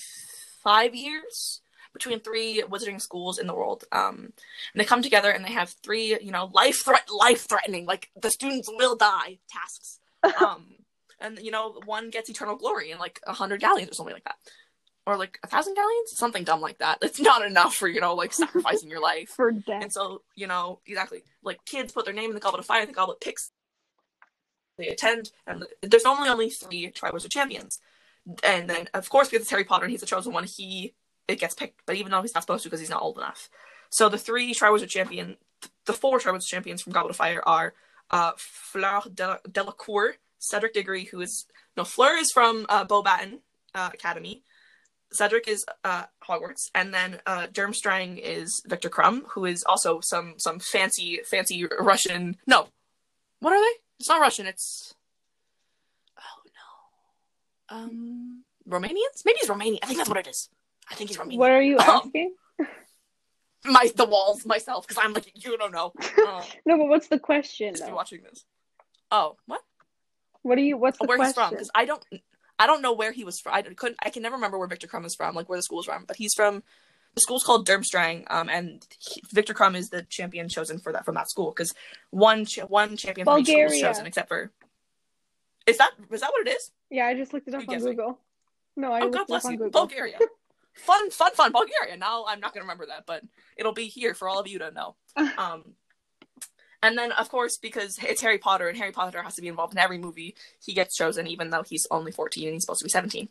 five 0.63 0.93
years 0.93 1.61
between 1.93 2.19
three 2.19 2.63
wizarding 2.69 3.01
schools 3.01 3.37
in 3.37 3.47
the 3.47 3.53
world. 3.53 3.83
Um, 3.91 4.33
and 4.73 4.79
they 4.79 4.85
come 4.85 5.01
together 5.01 5.29
and 5.29 5.43
they 5.43 5.51
have 5.51 5.75
three, 5.83 6.17
you 6.21 6.31
know, 6.31 6.49
life 6.53 6.83
threat 6.83 7.09
life 7.11 7.47
threatening, 7.47 7.85
like 7.85 8.09
the 8.21 8.31
students 8.31 8.69
will 8.71 8.95
die 8.95 9.39
tasks. 9.49 9.99
Um, 10.39 10.75
and 11.19 11.39
you 11.39 11.49
know, 11.49 11.79
one 11.85 12.09
gets 12.11 12.29
eternal 12.29 12.55
glory 12.55 12.91
and 12.91 12.99
like 12.99 13.19
a 13.25 13.33
hundred 13.33 13.59
galleons 13.59 13.91
or 13.91 13.93
something 13.93 14.13
like 14.13 14.23
that. 14.25 14.35
Or 15.07 15.17
like 15.17 15.39
a 15.43 15.47
thousand 15.47 15.73
galleons, 15.73 16.11
something 16.15 16.43
dumb 16.43 16.61
like 16.61 16.77
that. 16.77 16.99
It's 17.01 17.19
not 17.19 17.43
enough 17.43 17.73
for 17.73 17.87
you 17.87 18.01
know, 18.01 18.13
like 18.13 18.33
sacrificing 18.33 18.89
your 18.89 19.01
life. 19.01 19.29
For 19.35 19.51
death. 19.51 19.81
And 19.81 19.91
so, 19.91 20.21
you 20.35 20.45
know, 20.45 20.79
exactly. 20.85 21.23
Like 21.43 21.65
kids 21.65 21.91
put 21.91 22.05
their 22.05 22.13
name 22.13 22.29
in 22.29 22.35
the 22.35 22.39
goblet 22.39 22.59
of 22.59 22.67
fire, 22.67 22.85
the 22.85 22.93
goblet 22.93 23.19
picks. 23.19 23.51
They 24.81 24.87
attend, 24.87 25.31
and 25.45 25.65
there's 25.81 26.03
normally 26.03 26.29
only 26.29 26.49
three 26.49 26.91
Triwizard 26.91 27.31
champions. 27.31 27.79
And 28.43 28.69
then, 28.69 28.87
of 28.93 29.09
course, 29.09 29.29
because 29.29 29.43
it's 29.43 29.51
Harry 29.51 29.63
Potter 29.63 29.85
and 29.85 29.91
he's 29.91 30.01
the 30.01 30.07
chosen 30.07 30.33
one, 30.33 30.45
he 30.45 30.93
it 31.27 31.39
gets 31.39 31.53
picked. 31.53 31.81
But 31.85 31.95
even 31.97 32.11
though 32.11 32.21
he's 32.21 32.33
not 32.33 32.43
supposed 32.43 32.63
to, 32.63 32.69
because 32.69 32.79
he's 32.79 32.89
not 32.89 33.01
old 33.01 33.17
enough. 33.17 33.49
So 33.89 34.09
the 34.09 34.17
three 34.17 34.53
Triwizard 34.53 34.89
champion, 34.89 35.37
the 35.85 35.93
four 35.93 36.19
Triwizard 36.19 36.47
champions 36.47 36.81
from 36.81 36.93
Goblet 36.93 37.11
of 37.11 37.15
Fire 37.17 37.43
are 37.45 37.73
uh, 38.09 38.31
Fleur 38.37 39.01
Del- 39.13 39.39
Delacour, 39.49 40.15
Cedric 40.39 40.73
Diggory, 40.73 41.05
who 41.05 41.21
is 41.21 41.45
no 41.77 41.83
Fleur 41.83 42.17
is 42.17 42.31
from 42.33 42.65
uh, 42.69 42.85
Beauxbaton 42.85 43.39
uh, 43.75 43.89
Academy. 43.93 44.43
Cedric 45.13 45.47
is 45.47 45.65
uh, 45.83 46.05
Hogwarts, 46.27 46.69
and 46.73 46.93
then 46.93 47.19
uh, 47.25 47.47
Durmstrang 47.47 48.17
is 48.17 48.63
Viktor 48.65 48.89
Krum, 48.89 49.23
who 49.31 49.45
is 49.45 49.63
also 49.67 49.99
some 50.01 50.35
some 50.37 50.59
fancy 50.59 51.19
fancy 51.29 51.67
Russian. 51.79 52.37
No, 52.47 52.69
what 53.39 53.53
are 53.53 53.59
they? 53.59 53.81
It's 54.01 54.09
not 54.09 54.19
Russian. 54.19 54.47
It's 54.47 54.93
oh 56.17 56.41
no, 57.69 57.77
um, 57.77 58.43
Romanians. 58.67 59.23
Maybe 59.25 59.37
he's 59.39 59.49
Romanian. 59.49 59.77
I 59.83 59.85
think 59.85 59.97
that's 59.97 60.09
what 60.09 60.17
it 60.17 60.27
is. 60.27 60.49
I 60.89 60.95
think 60.95 61.09
he's 61.11 61.17
Romanian. 61.17 61.37
What 61.37 61.51
are 61.51 61.61
you 61.61 61.77
Um, 61.77 61.85
asking? 61.87 62.33
My 63.65 63.91
the 63.95 64.05
walls 64.05 64.43
myself 64.45 64.87
because 64.87 65.01
I'm 65.03 65.13
like 65.13 65.31
you 65.45 65.55
don't 65.55 65.71
know. 65.71 65.93
Oh, 66.17 66.47
No, 66.65 66.77
but 66.77 66.85
what's 66.87 67.07
the 67.09 67.19
question 67.19 67.75
just 67.75 67.85
be 67.85 67.93
watching 67.93 68.21
this. 68.23 68.43
Oh, 69.11 69.37
what? 69.45 69.61
What 70.41 70.57
are 70.57 70.61
you? 70.61 70.77
What's 70.77 70.97
the 70.97 71.05
where 71.05 71.23
he's 71.23 71.33
from 71.33 71.51
because 71.51 71.69
I 71.75 71.85
don't 71.85 72.03
I 72.57 72.65
don't 72.65 72.81
know 72.81 72.93
where 72.93 73.11
he 73.11 73.23
was 73.23 73.39
from. 73.39 73.53
I 73.53 73.61
couldn't 73.61 73.97
I 74.01 74.09
can 74.09 74.23
never 74.23 74.35
remember 74.35 74.57
where 74.57 74.67
Viktor 74.67 74.87
Krum 74.87 75.05
is 75.05 75.13
from, 75.13 75.35
like 75.35 75.47
where 75.47 75.59
the 75.59 75.63
school's 75.63 75.85
from. 75.85 76.05
But 76.05 76.17
he's 76.17 76.33
from 76.33 76.63
the 77.13 77.21
school's 77.21 77.43
called 77.43 77.67
Durmstrang, 77.67 78.25
um, 78.29 78.49
and 78.49 78.85
he, 78.99 79.21
Viktor 79.31 79.53
Krum 79.53 79.75
is 79.75 79.89
the 79.89 80.03
champion 80.03 80.47
chosen 80.47 80.79
for 80.79 80.93
that 80.93 81.05
from 81.05 81.15
that 81.15 81.29
school 81.29 81.51
because 81.51 81.73
one 82.09 82.45
cha- 82.45 82.65
one 82.65 82.95
champion 82.95 83.25
from 83.25 83.39
each 83.39 83.47
school 83.47 83.63
was 83.63 83.79
chosen 83.79 84.05
except 84.05 84.29
for. 84.29 84.51
Is 85.67 85.77
that 85.77 85.91
is 86.09 86.21
that 86.21 86.31
what 86.31 86.47
it 86.47 86.51
is? 86.51 86.71
Yeah, 86.89 87.07
I 87.07 87.15
just 87.15 87.33
looked 87.33 87.47
it 87.47 87.53
up 87.53 87.63
You 87.67 87.73
on? 87.73 87.79
Google. 87.79 88.19
No, 88.75 88.91
I 88.91 89.01
oh 89.01 89.03
looked 89.05 89.13
God 89.13 89.19
it 89.19 89.21
up 89.21 89.27
bless 89.27 89.45
on 89.45 89.51
you, 89.51 89.57
Google. 89.57 89.71
Bulgaria. 89.71 90.17
fun, 90.73 91.11
fun, 91.11 91.33
fun, 91.33 91.51
Bulgaria. 91.51 91.97
Now 91.97 92.25
I'm 92.27 92.39
not 92.39 92.53
gonna 92.53 92.63
remember 92.63 92.85
that, 92.87 93.05
but 93.05 93.23
it'll 93.57 93.73
be 93.73 93.85
here 93.85 94.13
for 94.13 94.29
all 94.29 94.39
of 94.39 94.47
you 94.47 94.59
to 94.59 94.71
know. 94.71 94.95
Um, 95.37 95.75
and 96.83 96.97
then 96.97 97.11
of 97.11 97.29
course 97.29 97.57
because 97.57 97.99
it's 98.01 98.21
Harry 98.21 98.39
Potter 98.39 98.67
and 98.67 98.77
Harry 98.77 98.91
Potter 98.91 99.21
has 99.21 99.35
to 99.35 99.41
be 99.41 99.47
involved 99.47 99.73
in 99.73 99.79
every 99.79 99.97
movie, 99.97 100.35
he 100.63 100.73
gets 100.73 100.95
chosen 100.95 101.27
even 101.27 101.49
though 101.49 101.63
he's 101.63 101.85
only 101.91 102.11
14 102.11 102.45
and 102.45 102.53
he's 102.53 102.63
supposed 102.63 102.79
to 102.79 102.85
be 102.85 102.89
17. 102.89 103.29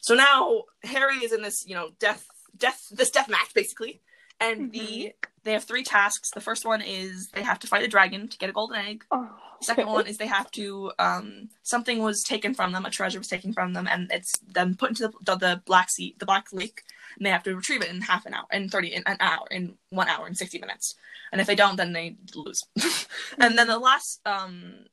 So 0.00 0.14
now 0.14 0.62
Harry 0.84 1.16
is 1.16 1.32
in 1.32 1.42
this, 1.42 1.64
you 1.66 1.74
know, 1.74 1.90
death, 1.98 2.26
death, 2.58 2.88
this 2.90 3.10
death 3.10 3.28
match 3.28 3.52
basically, 3.54 4.00
and 4.40 4.72
the 4.72 5.12
they 5.44 5.52
have 5.52 5.64
three 5.64 5.84
tasks. 5.84 6.30
The 6.34 6.40
first 6.40 6.64
one 6.64 6.82
is 6.82 7.28
they 7.28 7.42
have 7.42 7.58
to 7.60 7.66
fight 7.66 7.84
a 7.84 7.88
dragon 7.88 8.28
to 8.28 8.38
get 8.38 8.50
a 8.50 8.52
golden 8.52 8.76
egg. 8.76 9.04
Oh, 9.10 9.30
The 9.60 9.66
second 9.66 9.84
okay. 9.84 9.92
one 9.92 10.06
is 10.06 10.18
they 10.18 10.26
have 10.26 10.50
to 10.52 10.92
um 10.98 11.50
something 11.62 12.02
was 12.02 12.22
taken 12.22 12.52
from 12.54 12.72
them, 12.72 12.84
a 12.84 12.90
treasure 12.90 13.18
was 13.18 13.28
taken 13.28 13.52
from 13.52 13.72
them, 13.72 13.86
and 13.86 14.10
it's 14.10 14.38
then 14.38 14.74
put 14.74 14.90
into 14.90 15.08
the 15.08 15.12
the, 15.22 15.36
the 15.36 15.62
black 15.64 15.90
sea, 15.90 16.14
the 16.18 16.26
black 16.26 16.48
lake, 16.52 16.82
and 17.16 17.24
they 17.24 17.30
have 17.30 17.44
to 17.44 17.54
retrieve 17.56 17.82
it 17.82 17.90
in 17.90 18.02
half 18.02 18.26
an 18.26 18.34
hour, 18.34 18.46
in 18.52 18.68
thirty, 18.68 18.88
in 18.88 19.02
an 19.06 19.16
hour, 19.20 19.46
in 19.50 19.76
one 19.90 20.08
hour, 20.08 20.26
in 20.26 20.34
sixty 20.34 20.58
minutes. 20.58 20.94
And 21.32 21.40
if 21.40 21.46
they 21.46 21.56
don't, 21.56 21.76
then 21.76 21.92
they 21.92 22.16
lose. 22.34 22.62
and 23.38 23.56
then 23.56 23.66
the 23.68 23.78
last 23.78 24.20
um 24.26 24.86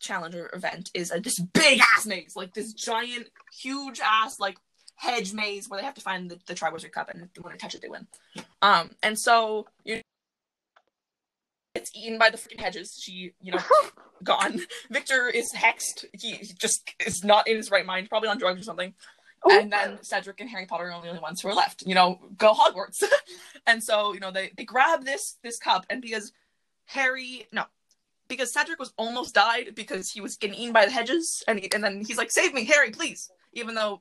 challenger 0.00 0.48
event 0.54 0.90
is 0.94 1.12
a 1.12 1.20
this 1.20 1.38
big 1.38 1.80
ass 1.80 2.06
maze, 2.06 2.34
like 2.34 2.54
this 2.54 2.72
giant, 2.72 3.28
huge 3.52 4.00
ass 4.00 4.38
like 4.40 4.56
hedge 4.98 5.32
maze 5.32 5.68
where 5.68 5.80
they 5.80 5.86
have 5.86 5.94
to 5.94 6.00
find 6.00 6.30
the, 6.30 6.38
the 6.46 6.54
Triwizard 6.54 6.92
Cup, 6.92 7.08
and 7.08 7.20
when 7.20 7.30
they 7.34 7.40
want 7.40 7.58
to 7.58 7.62
touch 7.62 7.74
it, 7.74 7.80
they 7.80 7.88
win. 7.88 8.06
Um, 8.60 8.90
and 9.02 9.18
so 9.18 9.66
you. 9.84 10.02
It's 11.74 11.92
eaten 11.94 12.18
by 12.18 12.30
the 12.30 12.36
freaking 12.36 12.60
hedges. 12.60 12.98
She, 13.00 13.34
you 13.40 13.52
know, 13.52 13.60
gone. 14.24 14.60
Viktor 14.90 15.28
is 15.28 15.52
hexed. 15.54 16.06
He 16.12 16.36
just 16.58 16.92
is 17.06 17.22
not 17.22 17.46
in 17.46 17.56
his 17.56 17.70
right 17.70 17.86
mind, 17.86 18.08
probably 18.08 18.28
on 18.28 18.38
drugs 18.38 18.60
or 18.60 18.64
something. 18.64 18.94
Oh. 19.44 19.56
And 19.56 19.72
then 19.72 20.02
Cedric 20.02 20.40
and 20.40 20.50
Harry 20.50 20.66
Potter 20.66 20.90
are 20.90 21.00
the 21.00 21.08
only 21.08 21.20
ones 21.20 21.40
who 21.40 21.48
are 21.48 21.54
left. 21.54 21.84
You 21.86 21.94
know, 21.94 22.18
go 22.36 22.52
Hogwarts. 22.52 23.04
and 23.66 23.84
so, 23.84 24.12
you 24.12 24.18
know, 24.18 24.32
they, 24.32 24.50
they 24.56 24.64
grab 24.64 25.04
this 25.04 25.36
this 25.44 25.58
cup 25.58 25.86
and 25.88 26.02
because 26.02 26.32
Harry 26.86 27.46
no. 27.52 27.64
Because 28.26 28.52
Cedric 28.52 28.80
was 28.80 28.92
almost 28.98 29.34
died 29.34 29.74
because 29.74 30.10
he 30.10 30.20
was 30.20 30.36
getting 30.36 30.56
eaten 30.56 30.72
by 30.72 30.84
the 30.84 30.90
hedges 30.90 31.44
and 31.46 31.60
he, 31.60 31.72
and 31.72 31.84
then 31.84 32.02
he's 32.04 32.18
like, 32.18 32.32
Save 32.32 32.52
me, 32.52 32.64
Harry, 32.64 32.90
please. 32.90 33.30
Even 33.52 33.74
though 33.74 34.00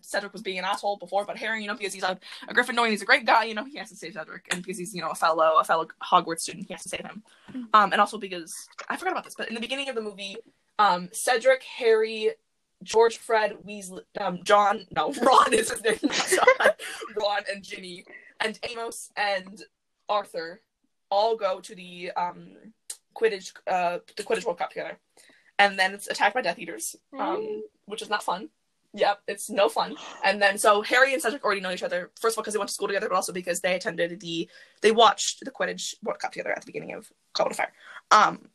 Cedric 0.00 0.32
was 0.32 0.42
being 0.42 0.58
an 0.58 0.64
asshole 0.64 0.96
before, 0.96 1.24
but 1.24 1.36
Harry, 1.36 1.60
you 1.62 1.68
know, 1.68 1.74
because 1.74 1.92
he's 1.92 2.02
a, 2.02 2.18
a 2.48 2.54
Gryffindor 2.54 2.82
and 2.82 2.90
he's 2.90 3.02
a 3.02 3.06
great 3.06 3.26
guy, 3.26 3.44
you 3.44 3.54
know, 3.54 3.64
he 3.64 3.78
has 3.78 3.90
to 3.90 3.96
save 3.96 4.14
Cedric. 4.14 4.46
And 4.50 4.62
because 4.62 4.78
he's, 4.78 4.94
you 4.94 5.02
know, 5.02 5.10
a 5.10 5.14
fellow 5.14 5.58
a 5.58 5.64
fellow 5.64 5.86
Hogwarts 6.02 6.40
student, 6.40 6.66
he 6.66 6.74
has 6.74 6.82
to 6.84 6.88
save 6.88 7.04
him. 7.04 7.22
Um, 7.74 7.92
and 7.92 8.00
also 8.00 8.18
because 8.18 8.68
I 8.88 8.96
forgot 8.96 9.12
about 9.12 9.24
this, 9.24 9.34
but 9.36 9.48
in 9.48 9.54
the 9.54 9.60
beginning 9.60 9.88
of 9.88 9.94
the 9.94 10.02
movie, 10.02 10.36
um, 10.78 11.08
Cedric, 11.12 11.62
Harry, 11.62 12.30
George, 12.82 13.18
Fred, 13.18 13.56
Weasley, 13.66 14.02
um, 14.20 14.40
John, 14.42 14.86
no, 14.94 15.12
Ron 15.22 15.52
is 15.52 15.70
his 15.70 15.82
name, 15.82 15.98
John, 16.02 16.70
Ron 17.16 17.42
and 17.52 17.62
Ginny, 17.62 18.04
and 18.40 18.58
Amos 18.70 19.10
and 19.16 19.62
Arthur 20.08 20.60
all 21.10 21.36
go 21.36 21.60
to 21.60 21.74
the 21.74 22.10
um, 22.16 22.56
Quidditch, 23.14 23.52
uh, 23.66 23.98
the 24.16 24.22
Quidditch 24.22 24.44
World 24.44 24.58
Cup 24.58 24.70
together, 24.70 24.98
and 25.58 25.78
then 25.78 25.94
it's 25.94 26.08
attacked 26.08 26.34
by 26.34 26.42
Death 26.42 26.58
Eaters, 26.58 26.96
um, 27.18 27.62
which 27.86 28.02
is 28.02 28.10
not 28.10 28.22
fun. 28.22 28.50
Yep, 28.96 29.20
it's 29.28 29.50
no 29.50 29.68
fun. 29.68 29.94
And 30.24 30.40
then 30.40 30.56
so 30.56 30.80
Harry 30.80 31.12
and 31.12 31.20
Cedric 31.20 31.44
already 31.44 31.60
know 31.60 31.70
each 31.70 31.82
other. 31.82 32.10
First 32.18 32.34
of 32.34 32.38
all, 32.38 32.42
because 32.42 32.54
they 32.54 32.58
went 32.58 32.68
to 32.68 32.74
school 32.74 32.88
together, 32.88 33.08
but 33.10 33.14
also 33.14 33.32
because 33.32 33.60
they 33.60 33.74
attended 33.74 34.20
the 34.20 34.48
they 34.80 34.90
watched 34.90 35.44
the 35.44 35.50
Quidditch 35.50 35.94
World 36.02 36.18
Cup 36.18 36.32
together 36.32 36.50
at 36.50 36.62
the 36.62 36.66
beginning 36.66 36.94
of 36.94 37.12
Goblet 37.34 37.52
of 37.52 37.56
Fire. 37.58 37.72
Um, 38.10 38.48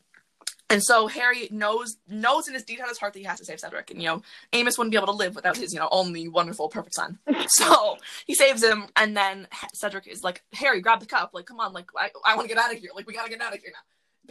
and 0.71 0.81
so 0.81 1.05
Harry 1.05 1.47
knows 1.51 1.97
knows 2.07 2.47
in 2.47 2.55
his 2.55 2.63
deep 2.63 2.79
down 2.79 2.89
his 2.89 2.97
heart 2.97 3.13
that 3.13 3.19
he 3.19 3.25
has 3.25 3.37
to 3.37 3.45
save 3.45 3.59
Cedric, 3.59 3.91
and 3.91 4.01
you 4.01 4.07
know 4.07 4.23
Amos 4.51 4.79
wouldn't 4.79 4.91
be 4.91 4.97
able 4.97 5.07
to 5.07 5.13
live 5.13 5.35
without 5.35 5.57
his 5.57 5.73
you 5.73 5.79
know 5.79 5.89
only 5.91 6.27
wonderful 6.27 6.69
perfect 6.69 6.95
son. 6.95 7.19
so 7.47 7.97
he 8.25 8.33
saves 8.33 8.63
him, 8.63 8.87
and 8.95 9.15
then 9.15 9.47
Cedric 9.75 10.07
is 10.07 10.23
like, 10.23 10.43
Harry, 10.53 10.81
grab 10.81 11.01
the 11.01 11.05
cup, 11.05 11.31
like 11.35 11.45
come 11.45 11.59
on, 11.59 11.71
like 11.71 11.89
I, 11.95 12.09
I 12.25 12.35
want 12.35 12.49
to 12.49 12.55
get 12.55 12.63
out 12.63 12.73
of 12.73 12.79
here, 12.79 12.89
like 12.95 13.05
we 13.05 13.13
gotta 13.13 13.29
get 13.29 13.41
out 13.41 13.53
of 13.53 13.59
here 13.59 13.71
now. 13.71 13.83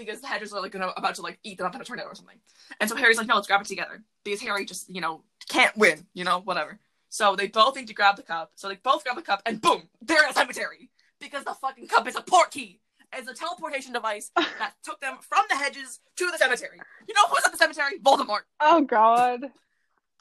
Because 0.04 0.20
the 0.20 0.26
hedges 0.26 0.52
are 0.52 0.60
like 0.60 0.72
gonna, 0.72 0.88
about 0.96 1.14
to 1.16 1.22
like 1.22 1.38
eat 1.42 1.58
them 1.58 1.66
up 1.66 1.74
in 1.74 1.80
a 1.80 1.84
tornado 1.84 2.08
or 2.08 2.14
something, 2.14 2.38
and 2.80 2.88
so 2.88 2.96
Harry's 2.96 3.18
like, 3.18 3.26
no, 3.26 3.34
let's 3.34 3.46
grab 3.46 3.60
it 3.60 3.66
together. 3.66 4.02
Because 4.24 4.40
Harry 4.40 4.64
just 4.64 4.88
you 4.88 5.00
know 5.00 5.22
can't 5.48 5.76
win, 5.76 6.06
you 6.14 6.24
know 6.24 6.40
whatever. 6.40 6.78
So 7.08 7.36
they 7.36 7.48
both 7.48 7.76
need 7.76 7.88
to 7.88 7.94
grab 7.94 8.16
the 8.16 8.22
cup. 8.22 8.52
So 8.54 8.68
they 8.68 8.76
both 8.76 9.04
grab 9.04 9.16
the 9.16 9.22
cup, 9.22 9.42
and 9.46 9.60
boom, 9.60 9.88
they're 10.00 10.22
in 10.24 10.30
a 10.30 10.34
cemetery 10.34 10.90
because 11.20 11.44
the 11.44 11.54
fucking 11.54 11.88
cup 11.88 12.08
is 12.08 12.16
a 12.16 12.22
portkey. 12.22 12.78
It's 13.12 13.28
a 13.28 13.34
teleportation 13.34 13.92
device 13.92 14.30
that 14.36 14.74
took 14.84 15.00
them 15.00 15.16
from 15.20 15.44
the 15.50 15.56
hedges 15.56 16.00
to 16.16 16.30
the 16.30 16.38
cemetery. 16.38 16.80
You 17.08 17.14
know 17.14 17.26
who's 17.28 17.44
at 17.44 17.52
the 17.52 17.58
cemetery? 17.58 17.98
Voldemort. 18.02 18.42
Oh 18.60 18.82
God. 18.82 19.44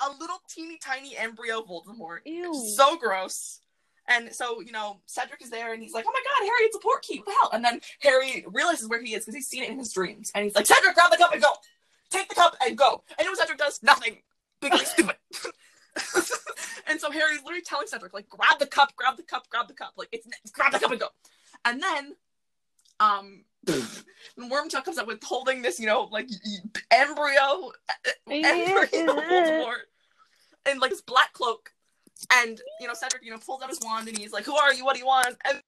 A 0.02 0.12
little 0.20 0.40
teeny 0.50 0.78
tiny 0.78 1.16
embryo 1.18 1.62
Voldemort. 1.62 2.20
Ew. 2.26 2.54
So 2.76 2.98
gross. 2.98 3.60
And 4.10 4.34
so, 4.34 4.60
you 4.60 4.72
know, 4.72 5.00
Cedric 5.06 5.42
is 5.42 5.52
there 5.52 5.72
and 5.72 5.82
he's 5.82 5.94
like, 5.94 6.04
oh 6.08 6.12
my 6.12 6.20
god, 6.20 6.46
Harry, 6.46 6.66
it's 6.66 6.76
a 6.76 6.80
portkey. 6.80 7.20
What 7.20 7.28
the 7.28 7.32
hell? 7.40 7.50
And 7.54 7.64
then 7.64 7.80
Harry 8.00 8.44
realizes 8.48 8.90
where 8.90 9.02
he 9.02 9.14
is 9.14 9.24
because 9.24 9.36
he's 9.36 9.48
seen 9.48 9.64
it 9.64 9.70
in 9.70 9.78
his 9.78 9.94
dreams. 9.94 10.32
And 10.34 10.44
he's 10.44 10.56
like, 10.56 10.66
Cedric, 10.66 10.96
grab 10.96 11.12
the 11.12 11.18
cup 11.18 11.32
and 11.32 11.42
go. 11.42 11.52
Take 12.10 12.28
the 12.28 12.36
cup 12.36 12.56
and 12.66 12.76
go. 12.76 13.04
And 13.18 13.26
you 13.26 13.32
know 13.32 13.36
Cedric 13.36 13.60
does? 13.60 13.82
Nothing. 13.84 14.18
He's 14.62 14.90
stupid. 14.90 15.16
and 16.88 17.00
so 17.00 17.12
Harry's 17.12 17.42
literally 17.44 17.62
telling 17.62 17.88
Cedric, 17.88 18.14
like, 18.14 18.28
grab 18.28 18.58
the 18.60 18.66
cup, 18.66 18.96
grab 18.96 19.16
the 19.16 19.24
cup, 19.24 19.48
grab 19.50 19.68
the 19.68 19.76
cup. 19.76 19.94
Like, 19.96 20.10
it's 20.12 20.28
grab 20.52 20.72
the 20.72 20.80
cup 20.80 20.92
and 20.92 21.00
go. 21.00 21.08
And 21.64 21.82
then, 21.82 22.16
um, 23.00 23.44
Wormtail 24.40 24.84
comes 24.84 24.98
up 24.98 25.08
with 25.08 25.24
holding 25.24 25.62
this, 25.62 25.80
you 25.80 25.86
know, 25.86 26.08
like 26.12 26.28
embryo, 26.92 27.72
embryo 28.28 28.88
Voldemort 28.90 29.76
in 30.70 30.80
like 30.80 30.92
this 30.92 31.02
black 31.02 31.34
cloak. 31.34 31.72
And 32.32 32.62
you 32.80 32.88
know, 32.88 32.94
Cedric, 32.94 33.24
you 33.24 33.32
know, 33.32 33.38
pulls 33.38 33.62
out 33.62 33.70
his 33.70 33.80
wand 33.84 34.08
and 34.08 34.18
he's 34.18 34.32
like, 34.32 34.46
"Who 34.46 34.56
are 34.56 34.74
you? 34.74 34.86
What 34.86 34.94
do 34.94 35.00
you 35.00 35.06
want?" 35.06 35.38
And 35.46 35.62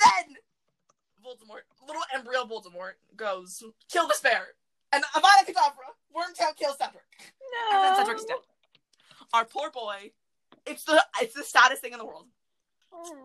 then 0.00 0.36
Voldemort, 1.24 1.62
little 1.86 2.02
embryo 2.14 2.44
Voldemort, 2.44 2.92
goes, 3.16 3.62
"Kill 3.90 4.08
this 4.08 4.20
bear." 4.20 4.48
And 4.92 5.04
Avada 5.14 5.46
Kedavra, 5.46 5.94
Wormtail 6.14 6.56
kills 6.56 6.76
Cedric, 6.78 7.32
and 7.72 7.84
then 7.84 7.96
Cedric's 7.96 8.24
dead. 8.24 8.38
Our 9.32 9.44
poor 9.44 9.70
boy. 9.70 10.12
It's 10.66 10.84
the 10.84 11.04
it's 11.20 11.34
the 11.34 11.44
saddest 11.44 11.80
thing 11.82 11.92
in 11.92 11.98
the 11.98 12.04
world. 12.04 12.26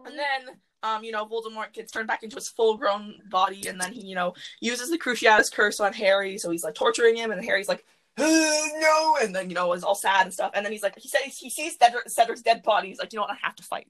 And 0.06 0.18
then 0.18 0.58
um, 0.86 1.04
you 1.04 1.12
know, 1.12 1.26
Voldemort 1.26 1.74
gets 1.74 1.92
turned 1.92 2.08
back 2.08 2.22
into 2.22 2.36
his 2.36 2.48
full 2.48 2.78
grown 2.78 3.16
body, 3.28 3.68
and 3.68 3.82
then 3.82 3.92
he, 3.92 4.06
you 4.06 4.14
know, 4.14 4.36
uses 4.62 4.92
the 4.92 5.00
Cruciatus 5.00 5.52
curse 5.52 5.80
on 5.80 5.94
Harry, 5.94 6.38
so 6.38 6.52
he's 6.52 6.64
like 6.64 6.76
torturing 6.76 7.16
him, 7.16 7.32
and 7.32 7.44
Harry's 7.44 7.68
like, 7.68 7.80
"Uh, 7.80 7.95
no, 8.20 9.18
and 9.22 9.36
then 9.36 9.50
you 9.50 9.56
know 9.56 9.74
is 9.74 9.84
all 9.84 9.96
sad 9.96 10.26
and 10.26 10.34
stuff, 10.34 10.52
and 10.54 10.66
then 10.66 10.72
he's 10.72 10.84
like, 10.84 10.98
he 10.98 11.10
says 11.10 11.22
he 11.38 11.50
sees 11.50 11.78
Cedric, 11.78 12.10
Cedric's 12.10 12.42
dead 12.42 12.64
body, 12.64 12.90
he's 12.90 13.00
like, 13.00 13.12
you 13.12 13.18
know 13.18 13.24
what, 13.24 13.32
I 13.32 13.38
have 13.42 13.56
to 13.56 13.64
fight. 13.64 13.88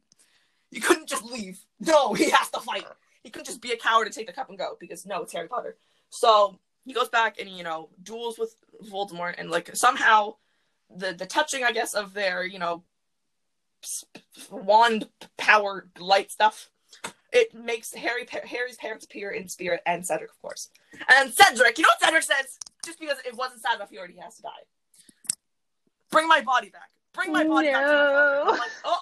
You 0.71 0.81
couldn't 0.81 1.07
just 1.07 1.23
leave. 1.23 1.59
No, 1.79 2.13
he 2.15 2.29
has 2.31 2.49
to 2.51 2.59
fight. 2.59 2.85
He 3.23 3.29
couldn't 3.29 3.45
just 3.45 3.61
be 3.61 3.71
a 3.71 3.77
coward 3.77 4.07
and 4.07 4.15
take 4.15 4.27
the 4.27 4.33
cup 4.33 4.49
and 4.49 4.57
go 4.57 4.77
because 4.79 5.05
no, 5.05 5.21
it's 5.21 5.33
Harry 5.33 5.47
Potter. 5.47 5.77
So 6.09 6.59
he 6.85 6.93
goes 6.93 7.09
back 7.09 7.39
and 7.39 7.49
you 7.49 7.63
know 7.63 7.89
duels 8.01 8.37
with 8.37 8.55
Voldemort, 8.91 9.35
and 9.37 9.49
like 9.49 9.75
somehow 9.75 10.35
the 10.95 11.13
the 11.13 11.25
touching, 11.25 11.63
I 11.63 11.71
guess, 11.71 11.93
of 11.93 12.13
their 12.13 12.45
you 12.45 12.59
know 12.59 12.83
wand 14.51 15.07
power 15.37 15.89
light 15.99 16.31
stuff. 16.31 16.69
It 17.31 17.53
makes 17.53 17.93
Harry 17.93 18.25
Harry's 18.45 18.77
parents 18.77 19.05
appear 19.05 19.31
in 19.31 19.49
spirit 19.49 19.81
and 19.85 20.05
Cedric, 20.05 20.31
of 20.31 20.41
course. 20.41 20.69
And 21.13 21.33
Cedric, 21.33 21.77
you 21.77 21.83
know 21.83 21.89
what 21.89 21.99
Cedric 21.99 22.23
says? 22.23 22.57
Just 22.85 22.99
because 22.99 23.17
it 23.25 23.35
wasn't 23.35 23.61
sad 23.61 23.75
enough, 23.75 23.89
he 23.89 23.97
already 23.97 24.17
has 24.17 24.35
to 24.37 24.43
die. 24.43 24.49
Bring 26.11 26.27
my 26.27 26.41
body 26.41 26.69
back. 26.69 26.89
Bring 27.13 27.31
my 27.31 27.43
body 27.43 27.67
No. 27.67 27.73
back. 27.73 27.87
To 27.87 28.51
I'm 28.51 28.57
like, 28.59 28.69
oh. 28.83 28.99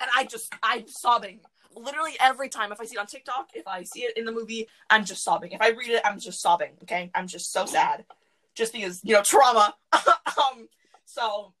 And 0.00 0.10
I 0.14 0.24
just, 0.24 0.52
I'm 0.62 0.86
sobbing. 0.86 1.40
Literally 1.74 2.12
every 2.20 2.48
time. 2.48 2.72
If 2.72 2.80
I 2.80 2.84
see 2.84 2.96
it 2.96 2.98
on 2.98 3.06
TikTok, 3.06 3.50
if 3.54 3.66
I 3.66 3.84
see 3.84 4.00
it 4.00 4.16
in 4.16 4.24
the 4.24 4.32
movie, 4.32 4.68
I'm 4.90 5.04
just 5.04 5.22
sobbing. 5.22 5.52
If 5.52 5.60
I 5.60 5.70
read 5.70 5.90
it, 5.90 6.02
I'm 6.04 6.18
just 6.18 6.40
sobbing. 6.40 6.72
Okay, 6.82 7.10
I'm 7.14 7.28
just 7.28 7.52
so 7.52 7.66
sad, 7.66 8.04
just 8.54 8.72
because 8.72 9.00
you 9.04 9.14
know 9.14 9.22
trauma. 9.24 9.74
um, 9.92 10.68
so 11.04 11.52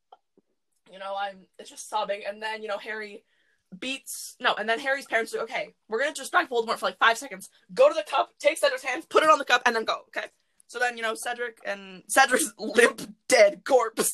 you 0.90 0.98
know, 0.98 1.14
I'm 1.16 1.46
it's 1.58 1.70
just 1.70 1.88
sobbing, 1.88 2.22
and 2.26 2.42
then 2.42 2.62
you 2.62 2.68
know 2.68 2.78
Harry 2.78 3.22
beats 3.78 4.34
no, 4.40 4.54
and 4.54 4.68
then 4.68 4.80
Harry's 4.80 5.06
parents 5.06 5.34
are 5.34 5.40
okay. 5.42 5.74
We're 5.88 6.00
gonna 6.00 6.14
distract 6.14 6.50
Voldemort 6.50 6.78
for 6.78 6.86
like 6.86 6.98
five 6.98 7.18
seconds. 7.18 7.50
Go 7.72 7.88
to 7.88 7.94
the 7.94 8.04
cup, 8.08 8.30
take 8.40 8.58
Cedric's 8.58 8.82
hands, 8.82 9.04
put 9.06 9.22
it 9.22 9.30
on 9.30 9.38
the 9.38 9.44
cup, 9.44 9.62
and 9.66 9.76
then 9.76 9.84
go. 9.84 9.98
Okay. 10.08 10.26
So 10.68 10.78
then 10.78 10.96
you 10.96 11.02
know 11.02 11.14
Cedric 11.14 11.58
and 11.66 12.02
Cedric's 12.08 12.52
limp, 12.58 13.02
dead 13.26 13.64
corpse 13.64 14.12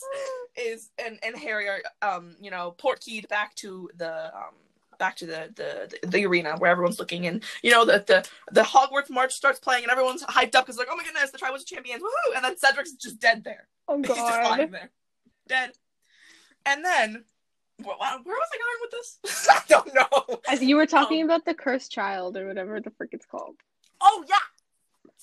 is 0.57 0.91
and 1.05 1.19
and 1.23 1.37
Harry 1.37 1.69
are 1.69 1.83
um 2.03 2.37
you 2.41 2.51
know 2.51 2.75
portkeyed 2.79 3.29
back 3.29 3.55
to 3.57 3.91
the 3.97 4.35
um 4.35 4.55
back 4.99 5.17
to 5.17 5.27
the, 5.27 5.53
the 5.57 6.07
the 6.09 6.25
arena 6.25 6.57
where 6.59 6.71
everyone's 6.71 7.01
looking 7.01 7.27
and 7.27 7.43
you 7.65 7.71
know 7.73 7.85
the 7.85 8.05
the 8.07 8.27
the 8.53 8.63
Hogwarts 8.63 9.11
march 9.11 9.33
starts 9.35 9.59
playing 9.59 9.83
and 9.83 9.91
everyone's 9.91 10.23
hyped 10.23 10.55
up 10.55 10.65
because 10.65 10.79
like 10.79 10.87
oh 10.91 10.97
my 10.97 11.03
goodness 11.03 11.33
the 11.33 11.39
Triwizard 11.39 11.67
Champions 11.67 12.01
woohoo 12.03 12.37
and 12.37 12.45
then 12.45 12.57
Cedric's 12.57 12.93
just 12.93 13.19
dead 13.21 13.43
there 13.45 13.67
Oh 13.89 13.97
He's 13.99 14.07
just 14.07 14.19
god. 14.21 14.45
lying 14.59 14.71
there, 14.71 14.91
dead. 15.49 15.73
And 16.65 16.83
then, 16.85 17.25
wh- 17.83 17.89
wh- 17.99 18.25
where 18.27 18.37
was 18.37 18.49
I 18.55 18.59
going 18.59 18.81
with 18.81 18.91
this? 18.93 19.19
I 19.51 19.61
don't 19.69 19.95
know. 19.95 20.41
As 20.49 20.63
you 20.63 20.77
were 20.77 20.87
talking 20.87 21.23
Um, 21.23 21.29
about 21.29 21.45
the 21.45 21.53
cursed 21.53 21.93
child 21.93 22.37
or 22.39 22.47
whatever 22.47 22.81
the 22.81 22.91
frick 22.93 23.11
it's 23.13 23.27
called. 23.27 23.57
Oh 24.01 24.25
yeah. 24.27 24.37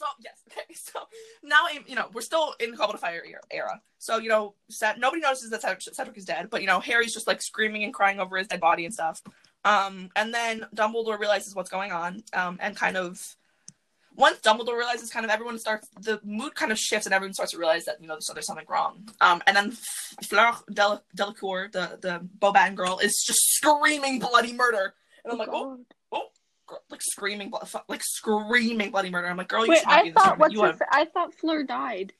So 0.01 0.07
yes, 0.19 0.41
okay. 0.51 0.73
So 0.73 0.99
now 1.43 1.67
you 1.85 1.95
know 1.95 2.07
we're 2.11 2.21
still 2.21 2.55
in 2.59 2.71
the 2.71 2.77
Goblet 2.77 2.95
of 2.95 3.01
Fire 3.01 3.23
era-. 3.51 3.81
So 3.99 4.17
you 4.17 4.29
know, 4.29 4.55
nobody 4.97 5.21
notices 5.21 5.51
that 5.51 5.61
Cedric, 5.61 6.17
is 6.17 6.25
dead, 6.25 6.49
but 6.49 6.61
you 6.61 6.67
know 6.67 6.79
Harry's 6.79 7.13
just 7.13 7.27
like 7.27 7.41
screaming 7.41 7.83
and 7.83 7.93
crying 7.93 8.19
over 8.19 8.37
his 8.37 8.47
dead 8.47 8.59
body 8.59 8.85
and 8.85 8.93
stuff. 8.93 9.21
Um, 9.63 10.09
and 10.15 10.33
then 10.33 10.65
Dumbledore 10.75 11.19
realizes 11.19 11.53
what's 11.53 11.69
going 11.69 11.91
on, 11.91 12.23
um, 12.33 12.57
and 12.59 12.75
kind 12.75 12.97
of 12.97 13.35
once 14.15 14.39
Dumbledore 14.39 14.75
realizes, 14.75 15.11
kind 15.11 15.23
of 15.23 15.29
everyone 15.29 15.59
starts 15.59 15.87
the 16.01 16.19
mood 16.23 16.55
kind 16.55 16.71
of 16.71 16.79
shifts, 16.79 17.05
and 17.05 17.13
everyone 17.13 17.35
starts 17.35 17.51
to 17.51 17.59
realize 17.59 17.85
that 17.85 18.01
you 18.01 18.07
know 18.07 18.17
so 18.19 18.33
there's 18.33 18.47
something 18.47 18.65
wrong. 18.67 19.07
Um, 19.21 19.43
and 19.45 19.55
then 19.55 19.71
Fleur 20.23 20.53
Del- 20.73 21.03
Delacour, 21.13 21.69
the 21.71 21.99
the 22.01 22.27
Beauxbaton 22.39 22.73
girl, 22.73 22.97
is 22.97 23.23
just 23.23 23.39
screaming 23.53 24.17
bloody 24.17 24.53
murder, 24.53 24.95
and 25.23 25.31
I'm 25.31 25.37
like, 25.37 25.49
oh. 25.51 25.79
Like 26.89 27.01
screaming, 27.01 27.51
like 27.87 28.03
screaming 28.03 28.91
bloody 28.91 29.09
murder. 29.09 29.27
I'm 29.27 29.37
like, 29.37 29.47
girl, 29.47 29.65
you 29.65 29.71
Wait, 29.71 29.79
should 29.79 29.87
not 29.87 30.03
be 30.03 30.09
I 30.09 30.13
this 30.13 30.23
thought 30.23 30.39
room. 30.39 30.51
You 30.51 30.61
her 30.61 30.67
have- 30.67 30.81
I 30.91 31.05
thought 31.05 31.33
Fleur 31.33 31.63
died. 31.63 32.13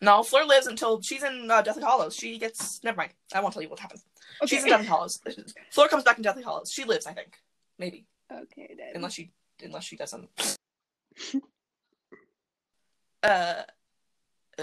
No, 0.00 0.22
Fleur 0.22 0.44
lives 0.44 0.66
until 0.66 1.00
she's 1.00 1.22
in 1.22 1.50
uh, 1.50 1.62
Deathly 1.62 1.82
Hallows. 1.82 2.14
She 2.14 2.38
gets. 2.38 2.82
Never 2.84 2.96
mind. 2.96 3.12
I 3.34 3.40
won't 3.40 3.54
tell 3.54 3.62
you 3.62 3.68
what 3.70 3.80
happens. 3.80 4.04
Okay. 4.42 4.56
She's 4.56 4.64
in 4.64 4.70
Deathly 4.70 4.86
Hallows. 4.86 5.18
Fleur 5.70 5.88
comes 5.88 6.04
back 6.04 6.18
in 6.18 6.22
Deathly 6.22 6.42
Hallows. 6.42 6.70
She 6.70 6.84
lives, 6.84 7.06
I 7.06 7.12
think. 7.12 7.38
Maybe, 7.78 8.06
okay, 8.30 8.74
then. 8.76 8.92
unless 8.94 9.14
she 9.14 9.32
unless 9.62 9.84
she 9.84 9.96
doesn't. 9.96 10.28
uh, 13.22 13.62
uh, 14.58 14.62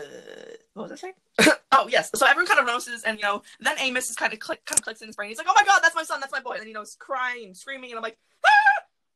what 0.74 0.84
was 0.84 0.92
I 0.92 0.96
saying? 0.96 1.14
oh 1.72 1.88
yes. 1.90 2.12
So 2.16 2.26
everyone 2.26 2.48
kind 2.48 2.60
of 2.60 2.68
notices, 2.68 3.04
and 3.04 3.18
you 3.18 3.24
know, 3.24 3.42
then 3.60 3.76
Amos 3.80 4.10
is 4.10 4.16
kind 4.16 4.32
of 4.32 4.40
click, 4.40 4.64
kind 4.66 4.80
of 4.80 4.84
clicks 4.84 5.02
in 5.02 5.08
his 5.08 5.16
brain. 5.16 5.30
He's 5.30 5.38
like, 5.38 5.48
"Oh 5.50 5.54
my 5.56 5.66
god, 5.66 5.80
that's 5.82 5.96
my 5.96 6.04
son, 6.04 6.20
that's 6.20 6.32
my 6.32 6.40
boy," 6.40 6.52
and 6.54 6.62
then 6.62 6.68
you 6.68 6.74
know, 6.74 6.82
he's 6.82 6.96
crying, 6.96 7.48
and 7.48 7.58
screaming, 7.58 7.92
and 7.92 7.98
I'm 7.98 8.04
like! 8.04 8.18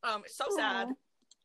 Um, 0.06 0.22
it's 0.26 0.38
so 0.38 0.46
sad. 0.56 0.90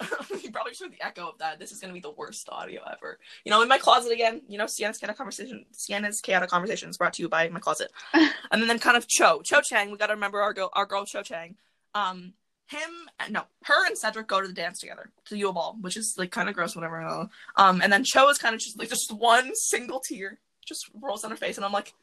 you 0.42 0.50
probably 0.50 0.74
should 0.74 0.92
the 0.92 1.04
echo 1.04 1.28
of 1.28 1.38
that. 1.38 1.58
This 1.58 1.72
is 1.72 1.80
gonna 1.80 1.92
be 1.92 2.00
the 2.00 2.10
worst 2.10 2.48
audio 2.48 2.82
ever. 2.90 3.18
You 3.44 3.50
know, 3.50 3.62
in 3.62 3.68
my 3.68 3.78
closet 3.78 4.12
again. 4.12 4.42
You 4.48 4.58
know, 4.58 4.66
Sienna's 4.66 4.98
chaotic 4.98 5.16
conversation. 5.16 5.64
Sienna's 5.72 6.20
chaotic 6.20 6.50
conversations 6.50 6.96
brought 6.96 7.12
to 7.14 7.22
you 7.22 7.28
by 7.28 7.48
my 7.48 7.60
closet. 7.60 7.90
and 8.14 8.68
then 8.68 8.78
kind 8.78 8.96
of 8.96 9.06
Cho, 9.06 9.42
Cho 9.44 9.60
Chang. 9.60 9.90
We 9.90 9.98
gotta 9.98 10.14
remember 10.14 10.40
our 10.40 10.52
girl, 10.52 10.70
our 10.72 10.86
girl 10.86 11.04
Cho 11.04 11.22
Chang. 11.22 11.56
Um, 11.94 12.34
him, 12.68 12.90
no, 13.30 13.42
her 13.64 13.86
and 13.86 13.98
Cedric 13.98 14.28
go 14.28 14.40
to 14.40 14.46
the 14.46 14.54
dance 14.54 14.78
together 14.78 15.10
to 15.24 15.34
the 15.34 15.38
Yule 15.38 15.52
Ball, 15.52 15.76
which 15.80 15.96
is 15.96 16.14
like 16.16 16.30
kind 16.30 16.48
of 16.48 16.54
gross, 16.54 16.76
whatever. 16.76 17.28
Um, 17.56 17.80
and 17.82 17.92
then 17.92 18.04
Cho 18.04 18.28
is 18.28 18.38
kind 18.38 18.54
of 18.54 18.60
just 18.60 18.78
like 18.78 18.88
just 18.88 19.12
one 19.12 19.50
single 19.54 20.00
tear 20.00 20.38
just 20.64 20.88
rolls 21.00 21.22
down 21.22 21.30
her 21.30 21.36
face, 21.36 21.56
and 21.56 21.64
I'm 21.64 21.72
like. 21.72 21.94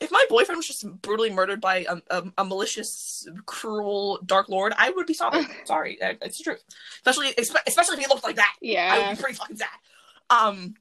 If 0.00 0.10
my 0.10 0.24
boyfriend 0.28 0.58
was 0.58 0.66
just 0.66 0.84
brutally 1.02 1.30
murdered 1.30 1.60
by 1.60 1.86
a, 1.88 1.96
a, 2.10 2.24
a 2.38 2.44
malicious, 2.44 3.26
cruel 3.46 4.18
Dark 4.26 4.48
Lord, 4.48 4.74
I 4.76 4.90
would 4.90 5.06
be 5.06 5.14
sobbing. 5.14 5.46
Sorry, 5.64 5.96
it's 6.02 6.38
the 6.38 6.44
truth. 6.44 6.64
Especially, 7.06 7.32
especially 7.66 7.94
if 7.96 8.00
he 8.00 8.06
looked 8.08 8.24
like 8.24 8.36
that. 8.36 8.54
Yeah, 8.60 8.90
I 8.92 8.98
would 9.08 9.16
be 9.16 9.22
pretty 9.22 9.38
fucking 9.38 9.56
sad. 9.56 9.68
Um, 10.30 10.74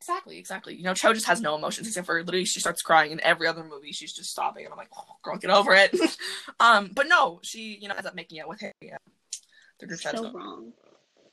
exactly, 0.00 0.38
exactly. 0.38 0.74
You 0.76 0.82
know, 0.84 0.94
Cho 0.94 1.12
just 1.14 1.26
has 1.26 1.40
no 1.40 1.56
emotions 1.56 1.88
except 1.88 2.06
for 2.06 2.22
literally 2.22 2.44
she 2.44 2.60
starts 2.60 2.82
crying 2.82 3.12
in 3.12 3.20
every 3.22 3.46
other 3.46 3.64
movie. 3.64 3.92
She's 3.92 4.12
just 4.14 4.34
sobbing, 4.34 4.64
and 4.64 4.72
I'm 4.72 4.78
like, 4.78 4.90
oh, 4.96 5.04
girl, 5.22 5.36
get 5.38 5.50
over 5.50 5.74
it. 5.74 5.98
um, 6.60 6.90
but 6.94 7.08
no, 7.08 7.40
she 7.42 7.78
you 7.80 7.88
know 7.88 7.94
ends 7.94 8.06
up 8.06 8.14
making 8.14 8.40
out 8.40 8.48
with 8.48 8.60
Harry. 8.60 8.74
Yeah. 8.82 8.98
The 9.80 9.86
group 9.86 10.00
So 10.00 10.30
wrong. 10.32 10.72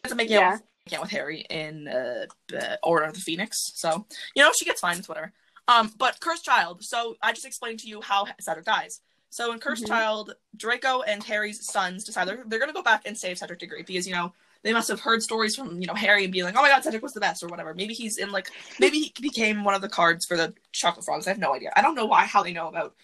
ends 0.03 0.12
up 0.12 0.17
making 0.17 0.34
Yeah. 0.38 0.53
out, 0.53 0.62
with, 0.91 1.01
with 1.01 1.12
Harry 1.12 1.41
in 1.49 1.88
uh, 1.88 2.25
uh, 2.55 2.75
Order 2.84 3.05
of 3.05 3.15
the 3.15 3.19
Phoenix. 3.19 3.58
So 3.75 4.05
you 4.36 4.43
know, 4.43 4.51
she 4.58 4.65
gets 4.65 4.79
fine. 4.81 4.97
It's 4.97 5.10
whatever. 5.10 5.34
Um, 5.67 5.91
but 5.97 6.19
Cursed 6.19 6.45
Child. 6.45 6.84
So 6.84 7.15
I 7.21 7.32
just 7.34 7.45
explained 7.45 7.80
to 7.80 7.88
you 7.88 8.01
how 8.01 8.28
Cedric 8.39 8.65
dies. 8.65 9.01
So 9.30 9.51
in 9.51 9.60
Cursed 9.60 9.84
Mhm. 9.84 9.88
Child, 9.88 10.36
Draco 10.56 11.01
and 11.01 11.23
Harry's 11.23 11.69
sons 11.69 12.04
decide 12.04 12.28
they're, 12.28 12.43
they're 12.45 12.60
gonna 12.60 12.73
go 12.73 12.84
back 12.84 13.01
and 13.06 13.17
save 13.17 13.38
Cedric 13.38 13.60
Diggory 13.60 13.84
because 13.84 14.08
you 14.08 14.13
know 14.13 14.34
they 14.63 14.73
must 14.73 14.88
have 14.88 15.01
heard 15.01 15.21
stories 15.21 15.56
from 15.56 15.82
you 15.82 15.88
know 15.88 15.93
Harry 15.93 16.23
and 16.23 16.32
being 16.32 16.45
like, 16.45 16.56
oh 16.58 16.62
my 16.62 16.69
god, 16.69 16.84
Cedric 16.84 17.04
was 17.04 17.13
the 17.13 17.19
best 17.19 17.43
or 17.43 17.47
whatever. 17.47 17.73
Maybe 17.73 17.93
he's 17.93 18.17
in 18.17 18.32
like 18.32 18.49
maybe 18.80 18.99
he 18.99 19.13
became 19.21 19.63
one 19.63 19.73
of 19.73 19.82
the 19.82 19.89
cards 19.89 20.25
for 20.25 20.38
the 20.38 20.54
Chocolate 20.71 21.06
Frogs. 21.06 21.28
I 21.28 21.32
have 21.32 21.39
no 21.39 21.54
idea. 21.54 21.73
I 21.75 21.82
don't 21.82 21.95
know 21.95 22.06
why 22.06 22.25
how 22.25 22.43
they 22.43 22.54
know 22.54 22.69
about 22.69 22.95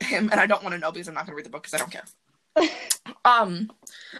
him, 0.00 0.30
and 0.32 0.40
I 0.40 0.46
don't 0.46 0.62
want 0.62 0.74
to 0.74 0.78
know 0.78 0.90
because 0.90 1.08
I'm 1.08 1.14
not 1.14 1.26
gonna 1.26 1.36
read 1.36 1.46
the 1.46 1.50
book 1.50 1.62
because 1.62 1.74
I 1.74 1.78
don't 1.78 1.92
care. 1.92 2.04
um, 3.24 3.70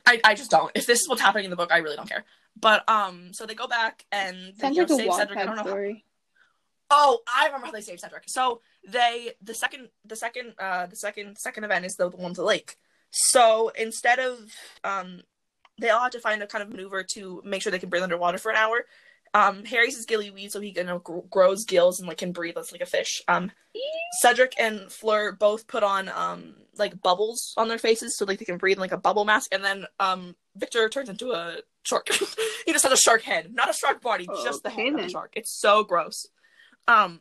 I 0.07 0.21
I 0.23 0.35
just 0.35 0.51
don't. 0.51 0.71
If 0.75 0.87
this 0.87 1.01
is 1.01 1.09
what's 1.09 1.21
happening 1.23 1.45
in 1.47 1.51
the 1.51 1.57
book, 1.57 1.73
I 1.73 1.79
really 1.79 1.97
don't 1.97 2.09
care. 2.09 2.25
But 2.59 2.89
um, 2.89 3.33
so 3.33 3.47
they 3.47 3.55
go 3.55 3.67
back 3.67 4.05
and 4.13 4.53
they, 4.59 4.69
you 4.69 4.81
like 4.83 4.89
know, 4.91 4.95
a 4.95 4.99
save 4.99 5.15
Cedric. 5.15 5.39
I 5.39 5.45
don't 5.45 5.57
know. 5.57 5.63
How, 5.63 5.69
story. 5.71 6.05
Oh, 6.95 7.21
I 7.27 7.47
remember 7.47 7.67
how 7.67 7.73
they 7.73 7.81
saved 7.81 8.01
Cedric. 8.01 8.25
So 8.27 8.61
they 8.87 9.33
the 9.41 9.55
second 9.55 9.89
the 10.05 10.15
second 10.15 10.53
uh 10.59 10.87
the 10.87 10.97
second 10.97 11.39
second 11.39 11.65
event 11.65 11.87
is 11.87 11.95
the, 11.95 12.11
the 12.11 12.17
one 12.19 12.35
to 12.35 12.45
lake. 12.45 12.77
So 13.11 13.71
instead 13.71 14.19
of 14.19 14.39
um 14.85 15.23
they 15.81 15.89
all 15.89 16.03
have 16.03 16.13
to 16.13 16.21
find 16.21 16.43
a 16.43 16.47
kind 16.47 16.63
of 16.63 16.69
maneuver 16.69 17.03
to 17.15 17.41
make 17.47 17.63
sure 17.63 17.71
they 17.73 17.79
can 17.79 17.89
breathe 17.89 18.03
underwater 18.03 18.37
for 18.37 18.51
an 18.51 18.59
hour. 18.59 18.85
Um 19.33 19.65
Harry's 19.65 19.97
is 19.97 20.05
gillyweed 20.05 20.51
so 20.51 20.61
he 20.61 20.75
you 20.77 20.85
know, 20.85 20.99
gr- 20.99 21.21
grows 21.31 21.65
gills 21.65 21.99
and 21.99 22.07
like 22.07 22.19
can 22.19 22.33
breathe 22.33 22.59
as 22.59 22.73
like 22.73 22.83
a 22.83 22.87
fish. 22.87 23.23
Um 23.27 23.51
Cedric 24.21 24.53
and 24.61 24.93
Fleur 24.93 25.33
both 25.33 25.67
put 25.67 25.83
on 25.83 26.11
um 26.11 26.57
like 26.77 27.01
bubbles 27.01 27.55
on 27.57 27.69
their 27.69 27.79
faces 27.79 28.19
so 28.19 28.27
like 28.27 28.39
they 28.39 28.45
can 28.45 28.59
breathe 28.59 28.77
in 28.77 28.83
like 28.83 28.93
a 28.93 28.99
bubble 28.99 29.25
mask 29.25 29.49
and 29.55 29.65
then 29.65 29.87
um 29.99 30.37
Viktor 30.57 30.91
turns 30.91 31.09
into 31.09 31.33
a 31.33 31.57
shark. 31.85 32.09
he 32.67 32.73
just 32.73 32.83
has 32.85 32.93
a 32.93 32.97
shark 32.99 33.23
head, 33.23 33.55
not 33.55 33.71
a 33.71 33.73
shark 33.73 34.03
body, 34.03 34.27
just 34.27 34.63
the 34.63 34.69
Okay, 34.71 34.85
head 34.91 35.01
of 35.01 35.07
a 35.07 35.09
shark. 35.09 35.33
It's 35.35 35.59
so 35.59 35.83
gross. 35.85 36.27
Um, 36.89 37.21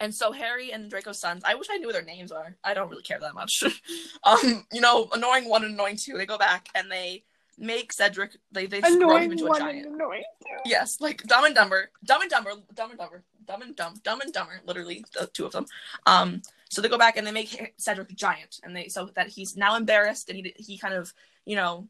and 0.00 0.14
so 0.14 0.32
Harry 0.32 0.72
and 0.72 0.90
Draco's 0.90 1.18
sons, 1.18 1.42
I 1.44 1.54
wish 1.54 1.68
I 1.70 1.78
knew 1.78 1.86
what 1.86 1.94
their 1.94 2.02
names 2.02 2.30
are. 2.30 2.56
I 2.62 2.74
don't 2.74 2.90
really 2.90 3.02
care 3.02 3.18
that 3.20 3.34
much. 3.34 3.62
um, 4.24 4.66
you 4.72 4.80
know, 4.80 5.08
annoying 5.12 5.48
one 5.48 5.64
and 5.64 5.74
annoying 5.74 5.96
two. 5.96 6.18
They 6.18 6.26
go 6.26 6.38
back 6.38 6.68
and 6.74 6.90
they 6.90 7.24
make 7.58 7.92
Cedric. 7.92 8.36
They 8.52 8.66
they 8.66 8.80
grow 8.80 9.16
him 9.16 9.32
into 9.32 9.46
a 9.46 9.50
one 9.50 9.60
giant. 9.60 9.86
annoying. 9.86 10.24
Yes, 10.64 11.00
like 11.00 11.22
Dumb 11.22 11.44
and 11.44 11.54
Dumber, 11.54 11.90
Dumb 12.04 12.20
and 12.20 12.30
Dumber, 12.30 12.50
Dumb 12.74 12.90
and 12.90 12.98
Dumber, 12.98 13.22
Dumb 13.46 13.62
and 13.62 13.76
Dumb, 13.76 13.94
Dumb 14.02 14.20
and 14.20 14.32
Dumber. 14.32 14.60
Literally, 14.66 15.04
the 15.18 15.26
two 15.32 15.46
of 15.46 15.52
them. 15.52 15.66
Um, 16.04 16.42
so 16.68 16.82
they 16.82 16.88
go 16.88 16.98
back 16.98 17.16
and 17.16 17.26
they 17.26 17.32
make 17.32 17.74
Cedric 17.78 18.10
a 18.10 18.14
giant, 18.14 18.60
and 18.62 18.76
they 18.76 18.88
so 18.88 19.10
that 19.14 19.28
he's 19.28 19.56
now 19.56 19.76
embarrassed 19.76 20.28
and 20.28 20.36
he 20.36 20.54
he 20.56 20.76
kind 20.76 20.94
of 20.94 21.14
you 21.46 21.56
know 21.56 21.88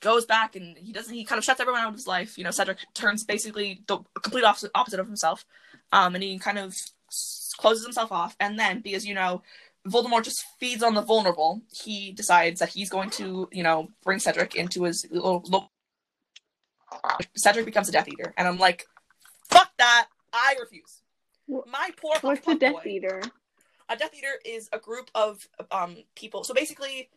goes 0.00 0.24
back 0.26 0.56
and 0.56 0.76
he 0.76 0.92
doesn't 0.92 1.14
he 1.14 1.24
kind 1.24 1.38
of 1.38 1.44
shuts 1.44 1.60
everyone 1.60 1.82
out 1.82 1.88
of 1.88 1.94
his 1.94 2.06
life. 2.06 2.38
You 2.38 2.44
know, 2.44 2.50
Cedric 2.50 2.78
turns 2.94 3.24
basically 3.24 3.82
the 3.86 3.98
complete 4.22 4.44
opposite 4.44 4.70
opposite 4.74 5.00
of 5.00 5.06
himself, 5.06 5.44
um, 5.92 6.14
and 6.14 6.24
he 6.24 6.38
kind 6.38 6.58
of 6.58 6.74
closes 7.58 7.84
himself 7.84 8.12
off. 8.12 8.36
And 8.40 8.58
then 8.58 8.80
because 8.80 9.06
you 9.06 9.14
know 9.14 9.42
Voldemort 9.86 10.24
just 10.24 10.44
feeds 10.58 10.82
on 10.82 10.94
the 10.94 11.02
vulnerable, 11.02 11.62
he 11.72 12.12
decides 12.12 12.60
that 12.60 12.70
he's 12.70 12.90
going 12.90 13.10
to, 13.10 13.48
you 13.52 13.62
know, 13.62 13.88
bring 14.04 14.18
Cedric 14.18 14.54
into 14.54 14.84
his 14.84 15.06
little. 15.10 15.42
little... 15.44 15.70
Cedric 17.36 17.66
becomes 17.66 17.88
a 17.88 17.92
Death 17.92 18.08
Eater, 18.08 18.32
and 18.36 18.48
I'm 18.48 18.58
like, 18.58 18.86
fuck 19.50 19.70
that! 19.78 20.08
I 20.32 20.56
refuse. 20.60 21.02
My 21.48 21.90
poor 21.96 22.14
What's 22.20 22.40
Hufflepuff 22.40 22.60
Death 22.60 22.72
boy. 22.72 22.82
Eater? 22.86 23.22
A 23.88 23.96
Death 23.96 24.14
Eater 24.14 24.38
is 24.44 24.68
a 24.72 24.78
group 24.78 25.10
of 25.14 25.48
um 25.70 25.96
people. 26.14 26.44
So 26.44 26.52
basically, 26.52 27.08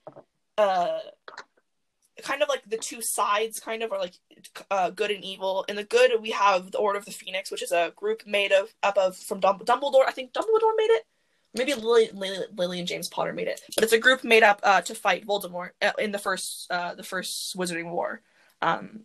uh, 0.58 1.00
kind 2.22 2.42
of 2.42 2.50
like 2.50 2.64
the 2.68 2.78
two 2.78 3.02
sides, 3.02 3.60
kind 3.60 3.84
of 3.84 3.92
are 3.92 4.00
like 4.00 4.14
uh, 4.70 4.90
good 4.90 5.12
and 5.12 5.24
evil. 5.24 5.66
In 5.68 5.76
the 5.76 5.84
good, 5.84 6.12
we 6.22 6.32
have 6.32 6.72
the 6.72 6.78
Order 6.78 7.00
of 7.00 7.06
the 7.06 7.12
Phoenix, 7.12 7.52
which 7.52 7.64
is 7.64 7.72
a 7.72 7.94
group 7.96 8.26
made 8.26 8.52
of 8.52 8.70
up 8.84 8.98
of 8.98 9.18
from 9.18 9.40
Dum- 9.40 9.60
Dumbledore. 9.60 10.08
I 10.08 10.12
think 10.12 10.34
Dumbledore 10.34 10.76
made 10.78 10.92
it. 10.92 11.04
Maybe 11.54 11.74
Lily, 11.74 12.10
Lily, 12.14 12.46
Lily 12.56 12.80
and 12.80 12.88
James 12.88 13.10
Potter 13.10 13.34
made 13.34 13.50
it, 13.50 13.62
but 13.76 13.84
it's 13.84 13.94
a 13.94 14.00
group 14.00 14.24
made 14.24 14.44
up 14.44 14.62
uh, 14.64 14.82
to 14.82 14.96
fight 14.96 15.28
Voldemort 15.28 15.72
uh, 15.82 15.92
in 16.00 16.12
the 16.12 16.20
first 16.20 16.72
uh, 16.72 16.96
the 16.96 17.04
first 17.04 17.58
Wizarding 17.58 17.92
War. 17.92 18.22
Um, 18.62 19.02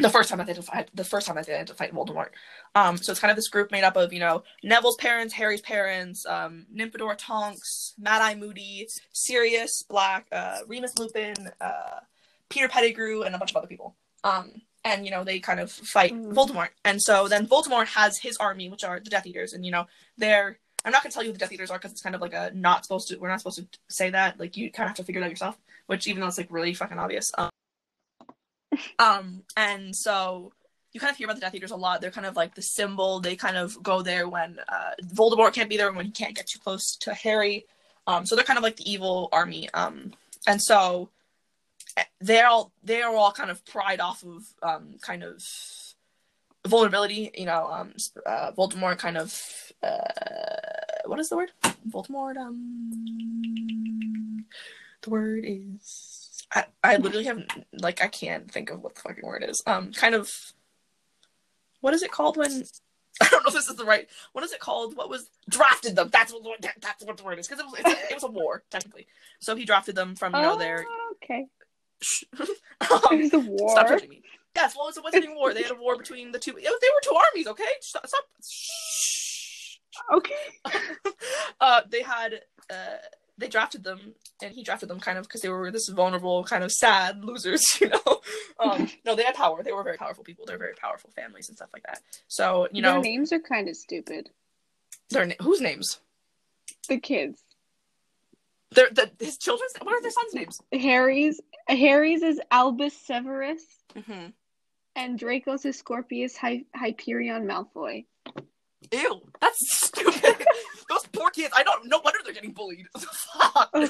the 0.00 0.10
first 0.10 0.28
time 0.28 0.38
that 0.38 0.46
they 0.46 0.52
had 0.52 0.62
to 0.62 0.70
fight, 0.70 0.90
the 0.94 1.04
first 1.04 1.26
time 1.26 1.36
that 1.36 1.46
they 1.46 1.52
had 1.52 1.66
to 1.66 1.74
fight 1.74 1.94
Voldemort. 1.94 2.28
Um, 2.74 2.96
so 2.96 3.12
it's 3.12 3.20
kind 3.20 3.30
of 3.30 3.36
this 3.36 3.48
group 3.48 3.70
made 3.70 3.84
up 3.84 3.96
of, 3.96 4.12
you 4.12 4.20
know, 4.20 4.42
Neville's 4.62 4.96
parents, 4.96 5.34
Harry's 5.34 5.60
parents, 5.60 6.26
um, 6.26 6.66
Nymphadora 6.74 7.16
Tonks, 7.18 7.94
Mad 7.98 8.22
Eye 8.22 8.34
Moody, 8.34 8.88
Sirius 9.12 9.82
Black, 9.82 10.26
uh, 10.32 10.58
Remus 10.66 10.98
Lupin, 10.98 11.50
uh, 11.60 12.00
Peter 12.50 12.68
Pettigrew, 12.68 13.22
and 13.22 13.34
a 13.34 13.38
bunch 13.38 13.50
of 13.50 13.56
other 13.56 13.66
people. 13.66 13.96
Um, 14.24 14.62
and, 14.84 15.04
you 15.04 15.10
know, 15.10 15.24
they 15.24 15.40
kind 15.40 15.60
of 15.60 15.70
fight 15.70 16.12
Mm. 16.12 16.34
Voldemort. 16.34 16.68
And 16.84 17.00
so 17.00 17.28
then 17.28 17.46
Voldemort 17.46 17.86
has 17.88 18.18
his 18.18 18.36
army, 18.36 18.68
which 18.68 18.84
are 18.84 19.00
the 19.00 19.10
Death 19.10 19.26
Eaters. 19.26 19.52
And, 19.52 19.64
you 19.64 19.72
know, 19.72 19.86
they're. 20.18 20.58
I'm 20.82 20.92
not 20.92 21.02
going 21.02 21.10
to 21.10 21.14
tell 21.14 21.22
you 21.22 21.28
who 21.28 21.34
the 21.34 21.38
Death 21.38 21.52
Eaters 21.52 21.70
are 21.70 21.76
because 21.76 21.92
it's 21.92 22.00
kind 22.00 22.14
of 22.14 22.22
like 22.22 22.32
a 22.32 22.50
not 22.54 22.84
supposed 22.84 23.08
to. 23.08 23.18
We're 23.18 23.28
not 23.28 23.40
supposed 23.40 23.58
to 23.58 23.66
say 23.90 24.10
that. 24.10 24.40
Like, 24.40 24.56
you 24.56 24.70
kind 24.70 24.86
of 24.86 24.90
have 24.90 24.96
to 24.96 25.04
figure 25.04 25.20
it 25.20 25.24
out 25.24 25.30
yourself, 25.30 25.58
which 25.86 26.06
even 26.06 26.20
though 26.20 26.26
it's 26.26 26.38
like 26.38 26.50
really 26.50 26.72
fucking 26.72 26.98
obvious. 26.98 27.30
Um, 27.36 27.50
um 28.98 29.42
and 29.56 29.94
so 29.94 30.52
you 30.92 31.00
kind 31.00 31.10
of 31.10 31.16
hear 31.16 31.26
about 31.26 31.34
the 31.36 31.40
Death 31.40 31.54
Eaters 31.54 31.70
a 31.70 31.76
lot. 31.76 32.00
They're 32.00 32.10
kind 32.10 32.26
of 32.26 32.36
like 32.36 32.54
the 32.54 32.62
symbol. 32.62 33.20
They 33.20 33.36
kind 33.36 33.56
of 33.56 33.80
go 33.82 34.02
there 34.02 34.28
when 34.28 34.58
uh, 34.68 34.92
Voldemort 35.14 35.52
can't 35.52 35.68
be 35.68 35.76
there, 35.76 35.88
and 35.88 35.96
when 35.96 36.06
he 36.06 36.12
can't 36.12 36.34
get 36.34 36.48
too 36.48 36.58
close 36.58 36.96
to 37.00 37.14
Harry. 37.14 37.66
Um, 38.06 38.26
so 38.26 38.34
they're 38.34 38.44
kind 38.44 38.56
of 38.58 38.62
like 38.62 38.76
the 38.76 38.90
evil 38.90 39.28
army. 39.32 39.68
Um, 39.74 40.12
and 40.46 40.60
so 40.60 41.10
they're 42.20 42.46
all 42.46 42.72
they 42.82 43.02
are 43.02 43.14
all 43.14 43.32
kind 43.32 43.50
of 43.50 43.64
pried 43.64 44.00
off 44.00 44.22
of 44.22 44.44
um, 44.62 44.96
kind 45.00 45.22
of 45.22 45.44
vulnerability. 46.66 47.30
You 47.34 47.46
know, 47.46 47.68
um, 47.70 47.94
uh, 48.26 48.52
Voldemort 48.52 48.98
kind 48.98 49.16
of 49.16 49.72
uh, 49.82 51.06
what 51.06 51.18
is 51.18 51.28
the 51.28 51.36
word? 51.36 51.52
Voldemort. 51.88 52.36
Um, 52.36 54.44
the 55.02 55.10
word 55.10 55.44
is 55.46 56.46
I, 56.54 56.64
I 56.82 56.96
literally 56.96 57.24
have 57.24 57.42
like 57.72 58.02
I 58.02 58.08
can't 58.08 58.50
think 58.50 58.70
of 58.70 58.82
what 58.82 58.94
the 58.94 59.00
fucking 59.00 59.24
word 59.24 59.44
is. 59.46 59.62
Um, 59.66 59.92
kind 59.92 60.14
of 60.14 60.52
what 61.80 61.94
is 61.94 62.02
it 62.02 62.10
called 62.10 62.36
when 62.36 62.64
I 63.22 63.28
don't 63.28 63.44
know 63.44 63.48
if 63.48 63.54
this 63.54 63.68
is 63.68 63.76
the 63.76 63.84
right. 63.84 64.08
What 64.32 64.44
is 64.44 64.52
it 64.52 64.60
called? 64.60 64.96
What 64.96 65.10
was 65.10 65.30
drafted 65.48 65.96
them? 65.96 66.10
That's 66.12 66.32
what 66.32 66.44
that, 66.62 66.74
that's 66.80 67.04
what 67.04 67.16
the 67.16 67.24
word 67.24 67.38
is 67.38 67.48
because 67.48 67.60
it 67.60 67.66
was 67.66 67.74
it's 67.80 67.88
a, 67.88 68.12
it 68.12 68.14
was 68.14 68.24
a 68.24 68.30
war 68.30 68.62
technically. 68.70 69.06
So 69.40 69.56
he 69.56 69.64
drafted 69.64 69.94
them 69.94 70.14
from 70.14 70.34
you 70.34 70.42
know 70.42 70.56
their. 70.56 70.86
Oh, 70.88 71.14
okay. 71.22 71.46
It 72.02 72.50
um, 73.10 73.18
was 73.20 73.32
a 73.34 73.38
war. 73.40 73.70
stop 73.70 73.88
touching 73.88 74.08
me. 74.10 74.22
Yes, 74.56 74.74
well, 74.76 74.88
it 74.88 74.96
was 74.96 75.14
a 75.14 75.20
Wizarding 75.20 75.36
War. 75.36 75.54
They 75.54 75.62
had 75.62 75.70
a 75.72 75.76
war 75.76 75.96
between 75.96 76.32
the 76.32 76.38
two. 76.38 76.52
They 76.52 76.60
were 76.62 77.00
two 77.02 77.14
armies. 77.14 77.46
Okay, 77.46 77.64
stop. 77.80 78.06
stop. 78.06 78.24
Shh. 78.48 79.76
Okay. 80.12 80.34
uh, 81.60 81.82
they 81.88 82.02
had 82.02 82.40
uh, 82.68 82.96
they 83.38 83.48
drafted 83.48 83.84
them, 83.84 84.14
and 84.42 84.52
he 84.52 84.62
drafted 84.64 84.88
them 84.88 84.98
kind 85.00 85.18
of 85.18 85.24
because 85.28 85.40
they 85.42 85.48
were 85.48 85.70
this 85.70 85.88
vulnerable, 85.88 86.42
kind 86.44 86.64
of 86.64 86.72
sad 86.72 87.24
losers, 87.24 87.62
you 87.80 87.88
know. 87.90 88.20
Um, 88.58 88.88
no, 89.04 89.14
they 89.14 89.22
had 89.22 89.34
power. 89.34 89.62
They 89.62 89.72
were 89.72 89.82
very 89.84 89.96
powerful 89.96 90.24
people. 90.24 90.44
They're 90.46 90.58
very 90.58 90.74
powerful 90.74 91.10
families 91.14 91.48
and 91.48 91.56
stuff 91.56 91.70
like 91.72 91.84
that. 91.84 92.00
So 92.28 92.66
you 92.72 92.82
know, 92.82 92.94
Their 92.94 93.02
names 93.02 93.32
are 93.32 93.40
kind 93.40 93.68
of 93.68 93.76
stupid. 93.76 94.30
their 95.10 95.26
na- 95.26 95.34
whose 95.40 95.60
names? 95.60 96.00
The 96.88 96.98
kids. 96.98 97.42
Their 98.72 98.88
the, 98.90 99.10
his 99.18 99.36
children's. 99.38 99.72
What 99.82 99.92
are 99.94 100.02
their 100.02 100.10
sons' 100.10 100.34
names? 100.34 100.60
Harry's 100.72 101.40
Harry's 101.68 102.22
is 102.22 102.40
Albus 102.50 102.94
Severus, 102.96 103.62
Mm-hmm. 103.96 104.26
and 104.96 105.18
Draco's 105.18 105.64
is 105.64 105.76
Scorpius 105.78 106.36
Hy- 106.36 106.64
Hyperion 106.74 107.46
Malfoy. 107.46 108.04
Ew, 108.92 109.20
that's 109.40 109.58
stupid. 109.86 110.46
those 110.88 111.06
poor 111.12 111.30
kids. 111.30 111.52
I 111.56 111.62
don't. 111.62 111.86
No 111.88 112.00
wonder 112.04 112.20
they're 112.24 112.32
getting 112.32 112.52
bullied. 112.52 112.86
Fuck. 112.98 113.72
Their 113.72 113.88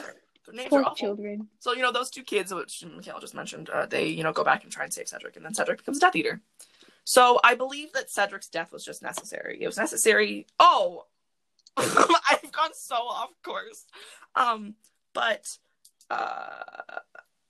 names 0.52 0.68
Poor 0.70 0.80
are 0.80 0.84
awful. 0.86 0.96
children. 0.96 1.48
So 1.60 1.74
you 1.74 1.82
know 1.82 1.92
those 1.92 2.10
two 2.10 2.22
kids, 2.22 2.52
which 2.52 2.82
Micaela 2.84 3.20
just 3.20 3.34
mentioned, 3.34 3.68
uh, 3.70 3.86
they 3.86 4.06
you 4.06 4.22
know 4.22 4.32
go 4.32 4.42
back 4.44 4.62
and 4.64 4.72
try 4.72 4.84
and 4.84 4.92
save 4.92 5.08
Cedric, 5.08 5.36
and 5.36 5.44
then 5.44 5.54
Cedric 5.54 5.78
becomes 5.78 5.98
a 5.98 6.00
Death 6.00 6.16
Eater. 6.16 6.40
So 7.04 7.38
I 7.44 7.54
believe 7.54 7.92
that 7.92 8.10
Cedric's 8.10 8.48
death 8.48 8.72
was 8.72 8.84
just 8.84 9.02
necessary. 9.02 9.58
It 9.60 9.66
was 9.66 9.76
necessary. 9.76 10.46
Oh, 10.58 11.04
I've 11.76 12.52
gone 12.52 12.74
so 12.74 12.96
off 12.96 13.30
course. 13.42 13.86
Um, 14.34 14.74
but 15.12 15.44
uh, 16.10 16.72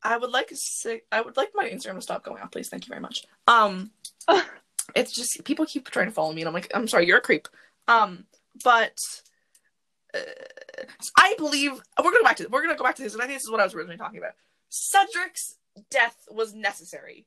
I 0.03 0.17
would 0.17 0.31
like 0.31 0.49
to 0.49 0.57
say, 0.57 1.03
I 1.13 1.21
would 1.21 1.37
like 1.37 1.51
my 1.55 1.69
Instagram 1.69 1.97
to 1.97 2.03
stop 2.03 2.25
going 2.25 2.43
off, 2.43 2.51
please. 2.51 2.69
Thank 2.69 2.87
you 2.87 2.91
very 2.91 3.01
much. 3.01 3.25
Um, 3.47 3.91
it's 4.95 5.13
just 5.13 5.45
people 5.45 5.67
keep 5.67 5.89
trying 5.91 6.07
to 6.07 6.13
follow 6.13 6.33
me, 6.33 6.43
and 6.43 6.49
I'm 6.49 6.55
like, 6.55 6.71
I'm 6.75 6.89
sorry, 6.89 7.07
you're 7.07 7.19
a 7.19 7.23
creep. 7.23 7.49
Um, 7.89 8.25
but 8.65 8.97
uh, 10.15 10.19
I 11.17 11.35
believe 11.39 11.73
we're 11.99 12.05
gonna 12.05 12.19
go 12.19 12.25
back 12.25 12.37
to 12.37 12.49
we're 12.49 12.63
gonna 12.63 12.77
go 12.77 12.85
back 12.85 12.97
to 12.97 13.03
this, 13.03 13.15
and 13.15 13.23
I 13.23 13.27
think 13.27 13.39
this 13.39 13.45
is 13.45 13.51
what 13.51 13.61
I 13.61 13.65
was 13.65 13.75
originally 13.75 13.99
talking 13.99 14.19
about. 14.19 14.33
Cedric's 14.69 15.57
death 15.91 16.17
was 16.31 16.55
necessary. 16.55 17.27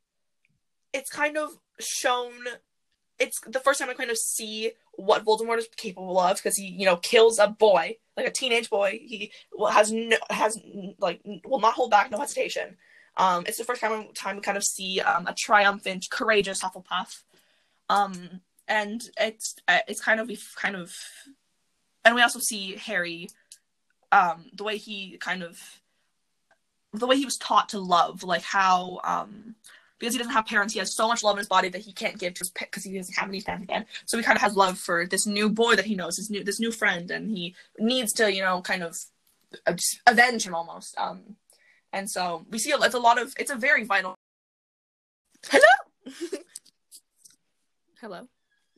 It's 0.94 1.10
kind 1.10 1.38
of 1.38 1.50
shown. 1.80 2.32
It's 3.20 3.40
the 3.42 3.60
first 3.60 3.80
time 3.80 3.90
I 3.90 3.94
kind 3.94 4.12
of 4.12 4.18
see 4.18 4.72
what 4.94 5.24
Voldemort 5.24 5.60
is 5.60 5.68
capable 5.76 6.20
of 6.20 6.38
because 6.38 6.58
he, 6.58 6.68
you 6.68 6.86
know, 6.86 6.98
kills 6.98 7.40
a 7.40 7.48
boy, 7.48 7.98
like 8.18 8.28
a 8.28 8.32
teenage 8.32 8.70
boy. 8.70 9.00
He 9.04 9.32
has 9.72 9.92
no, 9.92 10.18
has 10.30 10.60
like 11.00 11.22
will 11.46 11.60
not 11.60 11.74
hold 11.74 11.92
back, 11.92 12.12
no 12.12 12.20
hesitation. 12.20 12.78
Um, 13.18 13.44
it's 13.48 13.58
the 13.58 13.64
first 13.64 13.82
time 13.82 14.08
time 14.14 14.38
we 14.38 14.42
kind 14.42 14.58
of 14.58 14.64
see 14.64 15.00
um, 15.00 15.28
a 15.28 15.34
triumphant, 15.34 16.08
courageous 16.10 16.64
Hufflepuff. 16.64 17.24
Um, 17.90 18.42
and 18.68 19.02
it's 19.20 19.56
uh, 19.68 19.80
it's 19.88 20.02
kind 20.02 20.20
of 20.20 20.30
kind 20.56 20.76
of, 20.76 20.94
and 22.04 22.16
we 22.16 22.22
also 22.22 22.40
see 22.40 22.76
Harry, 22.78 23.30
um, 24.12 24.46
the 24.54 24.64
way 24.64 24.78
he 24.78 25.18
kind 25.18 25.44
of, 25.44 25.60
the 26.94 27.08
way 27.08 27.18
he 27.18 27.26
was 27.26 27.38
taught 27.38 27.70
to 27.70 27.80
love, 27.80 28.24
like 28.24 28.44
how 28.44 29.00
um, 29.04 29.56
because 30.04 30.16
he 30.16 30.20
doesn't 30.20 30.34
have 30.34 30.46
parents, 30.46 30.74
he 30.74 30.80
has 30.80 30.94
so 30.94 31.08
much 31.08 31.24
love 31.24 31.36
in 31.36 31.38
his 31.38 31.48
body 31.48 31.70
that 31.70 31.80
he 31.80 31.94
can't 31.94 32.20
give 32.20 32.34
to 32.34 32.40
his 32.40 32.50
because 32.50 32.84
he 32.84 32.98
doesn't 32.98 33.16
have 33.16 33.30
any 33.30 33.40
family 33.40 33.64
again. 33.64 33.86
So 34.06 34.18
he 34.18 34.24
kind 34.24 34.36
of 34.36 34.42
has 34.42 34.54
love 34.54 34.78
for 34.78 35.06
this 35.06 35.26
new 35.26 35.50
boy 35.50 35.78
that 35.78 35.86
he 35.86 35.96
knows, 35.96 36.18
this 36.18 36.30
new 36.30 36.44
this 36.44 36.60
new 36.60 36.74
friend, 36.74 37.10
and 37.10 37.32
he 37.32 37.56
needs 37.80 38.12
to 38.14 38.34
you 38.34 38.42
know 38.42 38.62
kind 38.62 38.84
of 38.84 38.98
avenge 40.06 40.46
him 40.46 40.56
almost. 40.56 40.98
Um, 40.98 41.38
and 41.94 42.12
so 42.12 42.46
we 42.50 42.60
see 42.60 42.72
a, 42.72 42.78
it's 42.80 42.94
a 42.94 43.00
lot 43.00 43.18
of 43.18 43.34
it's 43.38 43.50
a 43.50 43.56
very 43.56 43.86
vital. 43.86 44.16
Hello. 45.48 45.64
Hello. 48.02 48.28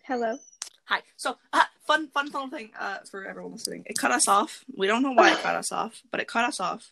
Hello. 0.03 0.37
Hi. 0.85 1.01
So, 1.17 1.37
uh, 1.51 1.63
fun, 1.87 2.09
fun, 2.09 2.29
fun 2.29 2.51
thing 2.51 2.69
uh, 2.79 2.99
for 3.09 3.25
everyone 3.25 3.53
listening. 3.53 3.81
It 3.87 3.97
cut 3.97 4.11
us 4.11 4.27
off. 4.27 4.63
We 4.77 4.85
don't 4.85 5.01
know 5.01 5.13
why 5.13 5.31
it 5.31 5.39
cut 5.39 5.55
us 5.55 5.71
off, 5.71 6.03
but 6.11 6.19
it 6.19 6.27
cut 6.27 6.45
us 6.45 6.59
off 6.59 6.91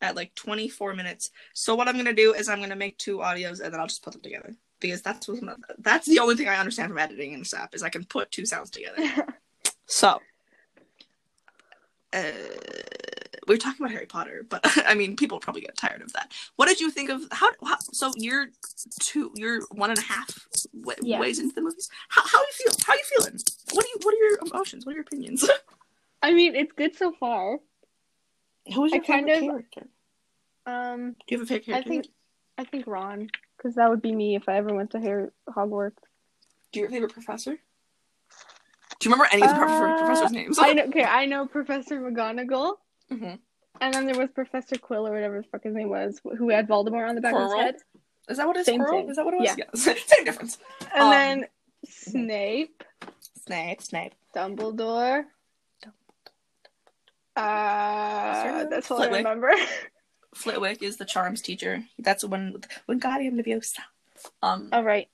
at 0.00 0.16
like 0.16 0.34
24 0.34 0.94
minutes. 0.94 1.30
So 1.54 1.74
what 1.74 1.88
I'm 1.88 1.96
gonna 1.96 2.12
do 2.12 2.34
is 2.34 2.48
I'm 2.48 2.60
gonna 2.60 2.76
make 2.76 2.98
two 2.98 3.18
audios 3.18 3.60
and 3.60 3.72
then 3.72 3.80
I'll 3.80 3.86
just 3.86 4.02
put 4.02 4.12
them 4.12 4.22
together 4.22 4.54
because 4.80 5.02
that's 5.02 5.26
what 5.28 5.40
that's 5.78 6.06
the 6.06 6.18
only 6.20 6.36
thing 6.36 6.48
I 6.48 6.56
understand 6.56 6.88
from 6.90 6.98
editing 6.98 7.32
in 7.32 7.40
this 7.40 7.54
app 7.54 7.74
is 7.74 7.82
I 7.82 7.88
can 7.88 8.04
put 8.04 8.30
two 8.30 8.46
sounds 8.46 8.70
together. 8.70 9.02
So, 9.90 10.20
uh, 12.12 12.20
we 13.46 13.54
are 13.54 13.58
talking 13.58 13.82
about 13.82 13.92
Harry 13.92 14.04
Potter, 14.04 14.44
but 14.46 14.60
I 14.86 14.94
mean, 14.94 15.16
people 15.16 15.40
probably 15.40 15.62
get 15.62 15.78
tired 15.78 16.02
of 16.02 16.12
that. 16.12 16.30
What 16.56 16.66
did 16.66 16.78
you 16.78 16.90
think 16.90 17.08
of 17.08 17.22
how? 17.32 17.48
how 17.64 17.78
so 17.80 18.12
you're 18.16 18.48
two, 19.00 19.32
you're 19.34 19.62
one 19.70 19.88
and 19.88 19.98
a 19.98 20.02
half 20.02 20.46
w- 20.78 20.96
Yeah. 21.02 21.20
ways 21.20 21.38
into 21.38 21.54
the 21.54 21.62
movies. 21.62 21.88
How 22.10 22.20
how 22.26 22.38
you 22.38 22.52
feel? 22.52 22.74
How 22.86 22.92
you 22.92 23.00
feeling? 23.16 23.38
What 23.72 23.82
do 23.84 23.88
you? 23.88 23.96
What 24.02 24.14
are 24.14 24.18
your 24.18 24.38
emotions? 24.52 24.84
What 24.84 24.92
are 24.92 24.96
your 24.96 25.02
opinions? 25.04 25.48
I 26.22 26.34
mean, 26.34 26.54
it's 26.54 26.72
good 26.72 26.94
so 26.94 27.12
far. 27.18 27.58
Who 28.74 28.84
is 28.84 28.92
I 28.92 28.96
your 28.96 29.04
kind 29.04 29.26
favorite 29.26 29.38
of- 29.44 29.48
character? 29.70 29.88
Um, 30.66 31.12
Do 31.26 31.34
you 31.34 31.38
have 31.38 31.46
a 31.46 31.46
favorite 31.46 31.62
I 31.68 31.70
character? 31.82 31.90
think 31.90 32.06
I 32.58 32.64
think 32.64 32.86
Ron, 32.86 33.30
because 33.56 33.76
that 33.76 33.88
would 33.88 34.02
be 34.02 34.12
me 34.14 34.34
if 34.36 34.48
I 34.48 34.56
ever 34.56 34.74
went 34.74 34.90
to 34.90 35.00
Harry 35.00 35.28
Hogwarts. 35.48 35.94
Do 36.72 36.80
you 36.80 36.84
have 36.86 36.92
a 36.92 36.94
favorite 36.96 37.12
professor? 37.12 37.52
Do 39.00 39.08
you 39.08 39.12
remember 39.12 39.28
any 39.32 39.42
of 39.42 39.48
the 39.50 39.54
Uh, 39.54 39.98
professors' 39.98 40.32
names? 40.32 40.58
I 40.58 40.72
know. 40.74 40.82
Okay, 40.84 41.04
I 41.04 41.24
know 41.26 41.46
Professor 41.46 42.00
McGonagall, 42.00 42.74
hmm 43.08 43.34
and 43.80 43.94
then 43.94 44.06
there 44.06 44.18
was 44.18 44.28
Professor 44.34 44.76
Quill 44.76 45.06
or 45.06 45.12
whatever 45.12 45.40
the 45.40 45.46
fuck 45.46 45.62
his 45.62 45.72
name 45.72 45.88
was, 45.88 46.20
who 46.36 46.48
had 46.50 46.66
Voldemort 46.66 47.08
on 47.08 47.14
the 47.14 47.20
back 47.20 47.32
of 47.34 47.42
his 47.42 47.52
head, 47.54 47.76
Is 48.28 48.38
that 48.38 48.46
what 48.48 48.56
it 48.56 48.60
is? 48.60 48.66
Same 48.66 48.80
Squirrel? 48.80 49.02
thing. 49.02 49.10
Is 49.10 49.16
that 49.16 49.24
what 49.24 49.34
it 49.34 49.40
was? 49.40 49.56
Yeah. 49.56 49.64
Yes. 49.72 50.04
Same 50.08 50.24
difference. 50.24 50.58
and 50.92 51.00
Um, 51.02 51.10
then 51.12 51.46
Snape, 51.84 52.82
Snape. 53.44 53.80
Snape. 53.80 54.14
Dumbledore. 54.34 55.26
Uh, 57.38 58.64
that's 58.68 58.90
all 58.90 59.02
I 59.02 59.06
remember. 59.08 59.52
Flitwick 60.34 60.82
is 60.82 60.96
the 60.96 61.04
charms 61.04 61.40
teacher. 61.40 61.82
That's 61.98 62.22
the 62.22 62.28
when 62.28 62.54
when 62.86 63.00
Wingardium 63.00 63.34
Leviosa. 63.40 63.78
Um, 64.42 64.68
All 64.72 64.84
right. 64.84 65.08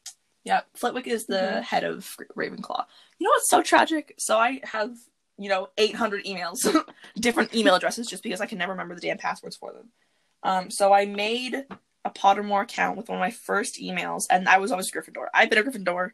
yeah, 0.44 0.62
Flitwick 0.74 1.06
is 1.06 1.26
the 1.26 1.34
Mhm. 1.36 1.62
head 1.62 1.84
of 1.84 2.16
Ravenclaw. 2.36 2.84
You 3.18 3.24
know 3.26 3.30
what's 3.30 3.48
so 3.50 3.62
tragic? 3.62 4.14
So 4.18 4.38
I 4.38 4.60
have 4.64 4.96
you 5.38 5.48
know 5.48 5.68
800 5.78 6.24
emails, 6.24 6.66
different 7.16 7.54
email 7.54 7.74
addresses, 7.74 8.06
just 8.06 8.22
because 8.22 8.40
I 8.40 8.46
can 8.46 8.58
never 8.58 8.72
remember 8.72 8.94
the 8.94 9.00
damn 9.00 9.18
passwords 9.18 9.56
for 9.56 9.72
them. 9.72 9.90
Um, 10.42 10.70
so 10.70 10.92
I 10.92 11.06
made 11.06 11.54
a 12.04 12.10
Pottermore 12.10 12.62
account 12.62 12.96
with 12.96 13.08
one 13.08 13.16
of 13.16 13.20
my 13.20 13.30
first 13.30 13.80
emails, 13.80 14.24
and 14.30 14.48
I 14.48 14.58
was 14.58 14.70
always 14.72 14.90
Gryffindor. 14.90 15.26
I've 15.32 15.48
been 15.48 15.58
a 15.58 15.62
Gryffindor 15.62 16.10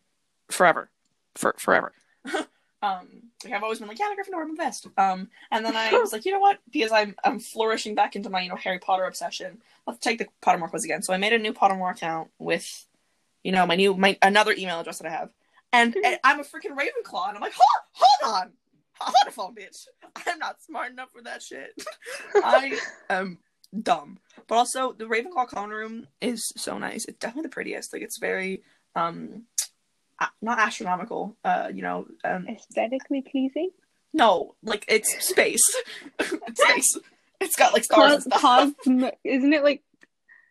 forever, 0.51 0.91
for 1.35 1.55
forever. 1.59 1.93
um, 2.83 3.31
like 3.45 3.53
I've 3.53 3.63
always 3.63 3.79
been 3.79 3.89
like, 3.89 3.99
yeah, 3.99 4.07
Gryffindor, 4.07 4.41
I'm 4.41 4.57
the 4.57 4.63
best. 4.63 4.87
Um, 4.97 5.29
and 5.51 5.65
then 5.65 5.77
I 5.77 5.93
was 5.93 6.13
like, 6.13 6.25
you 6.25 6.33
know 6.33 6.41
what? 6.41 6.59
Because 6.71 6.93
I'm 6.93 7.15
I'm 7.25 7.39
flourishing 7.39 7.95
back 7.95 8.17
into 8.17 8.31
my 8.31 8.41
you 8.41 8.49
know 8.49 8.57
Harry 8.57 8.79
Potter 8.79 9.05
obsession. 9.05 9.59
Let's 9.87 9.99
take 9.99 10.19
the 10.19 10.29
Pottermore 10.43 10.71
quiz 10.71 10.85
again. 10.85 11.03
So 11.03 11.13
I 11.13 11.19
made 11.19 11.33
a 11.33 11.39
new 11.39 11.53
Pottermore 11.53 11.91
account 11.91 12.31
with, 12.39 12.87
you 13.43 13.53
know, 13.53 13.67
my 13.67 13.77
new 13.77 13.95
my 13.95 14.17
another 14.23 14.55
email 14.57 14.81
address 14.81 14.99
that 14.99 15.09
I 15.09 15.11
have, 15.11 15.31
and, 15.73 15.95
and 16.05 16.19
I'm 16.25 16.41
a 16.41 16.45
freaking 16.45 16.77
Ravenclaw, 16.77 17.29
and 17.29 17.37
I'm 17.37 17.43
like, 17.43 17.55
hold, 17.55 18.11
hold 18.23 18.35
on, 18.35 18.53
hold 18.99 19.15
the 19.27 19.33
phone, 19.33 19.55
bitch. 19.55 19.87
I'm 20.27 20.39
not 20.39 20.63
smart 20.63 20.93
enough 20.93 21.11
for 21.11 21.23
that 21.23 21.43
shit. 21.43 21.71
I 22.37 22.79
am 23.11 23.39
dumb, 23.83 24.19
but 24.49 24.57
also 24.57 24.93
the 24.93 25.05
Ravenclaw 25.05 25.49
common 25.49 25.71
room 25.71 26.07
is 26.21 26.51
so 26.57 26.79
nice. 26.79 27.05
It's 27.05 27.19
definitely 27.19 27.49
the 27.49 27.55
prettiest. 27.55 27.93
Like 27.93 28.03
it's 28.03 28.19
very 28.19 28.63
um, 28.95 29.45
not 30.43 30.59
astronomical. 30.59 31.37
Uh, 31.45 31.69
you 31.73 31.83
know, 31.83 32.07
um, 32.25 32.47
Aesthetically 32.49 33.23
pleasing. 33.23 33.71
no, 34.13 34.55
like 34.63 34.85
it's 34.89 35.27
space. 35.27 35.63
it's 36.19 36.63
space. 36.71 36.99
It's 37.41 37.57
got 37.57 37.73
like 37.73 37.85
stars 37.85 38.25
and 38.25 38.33
Cos- 38.35 38.41
stuff. 38.41 38.75
cosm- 38.87 39.13
isn't 39.25 39.53
it 39.53 39.63
like? 39.65 39.83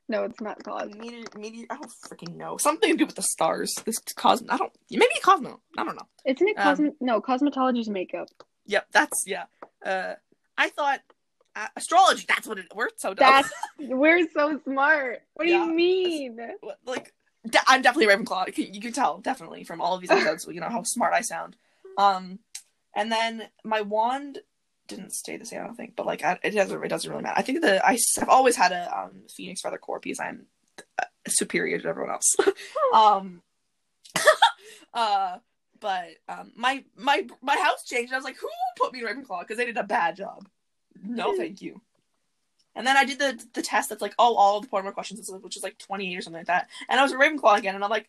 No, 0.07 0.23
it's 0.23 0.41
not 0.41 0.63
cos. 0.63 0.87
Meteor, 0.97 1.23
meteor, 1.37 1.67
I 1.69 1.75
don't 1.75 1.91
freaking 2.09 2.35
know. 2.35 2.57
Something 2.57 2.91
to 2.93 2.97
do 2.97 3.05
with 3.05 3.13
the 3.15 3.21
stars. 3.21 3.71
This 3.85 3.99
cosmo. 4.15 4.47
I 4.51 4.57
don't. 4.57 4.71
Maybe 4.89 5.05
Cosmo. 5.23 5.59
I 5.77 5.83
don't 5.83 5.95
know. 5.95 6.07
Isn't 6.25 6.47
it 6.49 6.55
Um, 6.57 6.93
no, 6.99 7.21
cosmetology 7.21 7.81
is 7.81 7.89
makeup. 7.89 8.27
Yep, 8.65 8.87
that's 8.91 9.23
yeah. 9.27 9.43
Uh, 9.85 10.15
I 10.57 10.69
thought 10.69 11.01
uh, 11.55 11.67
astrology. 11.75 12.25
That's 12.27 12.47
what 12.47 12.57
it. 12.57 12.65
We're 12.73 12.89
so 12.97 13.13
dumb. 13.13 13.43
That's 13.43 13.53
we're 13.77 14.27
so 14.33 14.59
smart. 14.63 15.21
What 15.35 15.45
do 15.45 15.51
Yeah. 15.51 15.65
you 15.65 15.73
mean? 15.75 16.39
like 16.87 17.13
de- 17.47 17.59
I'm 17.67 17.81
definitely 17.81 18.13
Ravenclaw. 18.13 18.57
You 18.57 18.81
can, 18.81 18.93
tell 18.93 19.19
definitely 19.19 19.63
from 19.63 19.81
all 19.81 19.95
of 19.95 20.01
these 20.01 20.11
episodes. 20.11 20.47
you 20.49 20.61
know 20.61 20.69
how 20.69 20.83
smart 20.83 21.13
I 21.13 21.21
sound. 21.21 21.55
Um, 21.97 22.39
and 22.95 23.11
then 23.11 23.49
my 23.63 23.81
wand 23.81 24.39
didn't 24.87 25.13
stay 25.13 25.37
the 25.37 25.45
same. 25.45 25.61
I 25.61 25.63
don't 25.65 25.75
think, 25.75 25.95
but 25.95 26.05
like 26.05 26.23
I, 26.23 26.39
it 26.43 26.51
doesn't. 26.51 26.83
It 26.83 26.89
doesn't 26.89 27.09
really 27.09 27.23
matter. 27.23 27.37
I 27.37 27.43
think 27.43 27.61
the 27.61 27.85
I 27.85 27.97
have 28.17 28.29
always 28.29 28.55
had 28.55 28.71
a 28.71 28.99
um 28.99 29.23
Phoenix 29.35 29.61
Feather 29.61 29.77
Core 29.77 29.99
because 29.99 30.19
I'm 30.19 30.47
uh, 30.97 31.05
superior 31.27 31.79
to 31.79 31.87
everyone 31.87 32.11
else. 32.11 32.35
um, 32.93 33.41
uh, 34.93 35.37
but 35.79 36.07
um, 36.27 36.51
my 36.55 36.83
my 36.97 37.27
my 37.41 37.55
house 37.55 37.85
changed. 37.85 38.11
I 38.11 38.17
was 38.17 38.25
like, 38.25 38.37
who 38.37 38.49
put 38.77 38.91
me 38.91 38.99
in 38.99 39.05
Ravenclaw 39.05 39.41
because 39.41 39.57
they 39.57 39.65
did 39.65 39.77
a 39.77 39.83
bad 39.83 40.15
job. 40.15 40.47
No, 41.01 41.35
thank 41.37 41.61
you. 41.61 41.81
And 42.79 42.87
then 42.87 42.95
I 42.95 43.03
did 43.03 43.19
the 43.19 43.37
the 43.53 43.61
test 43.61 43.89
that's 43.89 44.01
like, 44.01 44.15
oh, 44.17 44.35
all 44.35 44.57
of 44.57 44.63
the 44.63 44.69
Pottermore 44.69 44.93
questions, 44.93 45.29
which 45.43 45.57
is 45.57 45.63
like 45.63 45.77
28 45.79 46.17
or 46.17 46.21
something 46.21 46.39
like 46.39 46.47
that. 46.47 46.69
And 46.87 46.97
I 46.97 47.03
was 47.03 47.11
a 47.11 47.17
Ravenclaw 47.17 47.57
again, 47.57 47.75
and 47.75 47.83
I'm 47.83 47.89
like, 47.89 48.07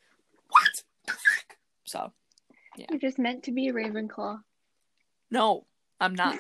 what? 0.48 1.16
So 1.85 2.12
You're 2.76 3.00
just 3.00 3.18
meant 3.18 3.42
to 3.44 3.52
be 3.52 3.66
a 3.66 3.72
Ravenclaw. 3.72 4.40
no, 5.33 5.66
I'm 5.98 6.14
not. 6.14 6.38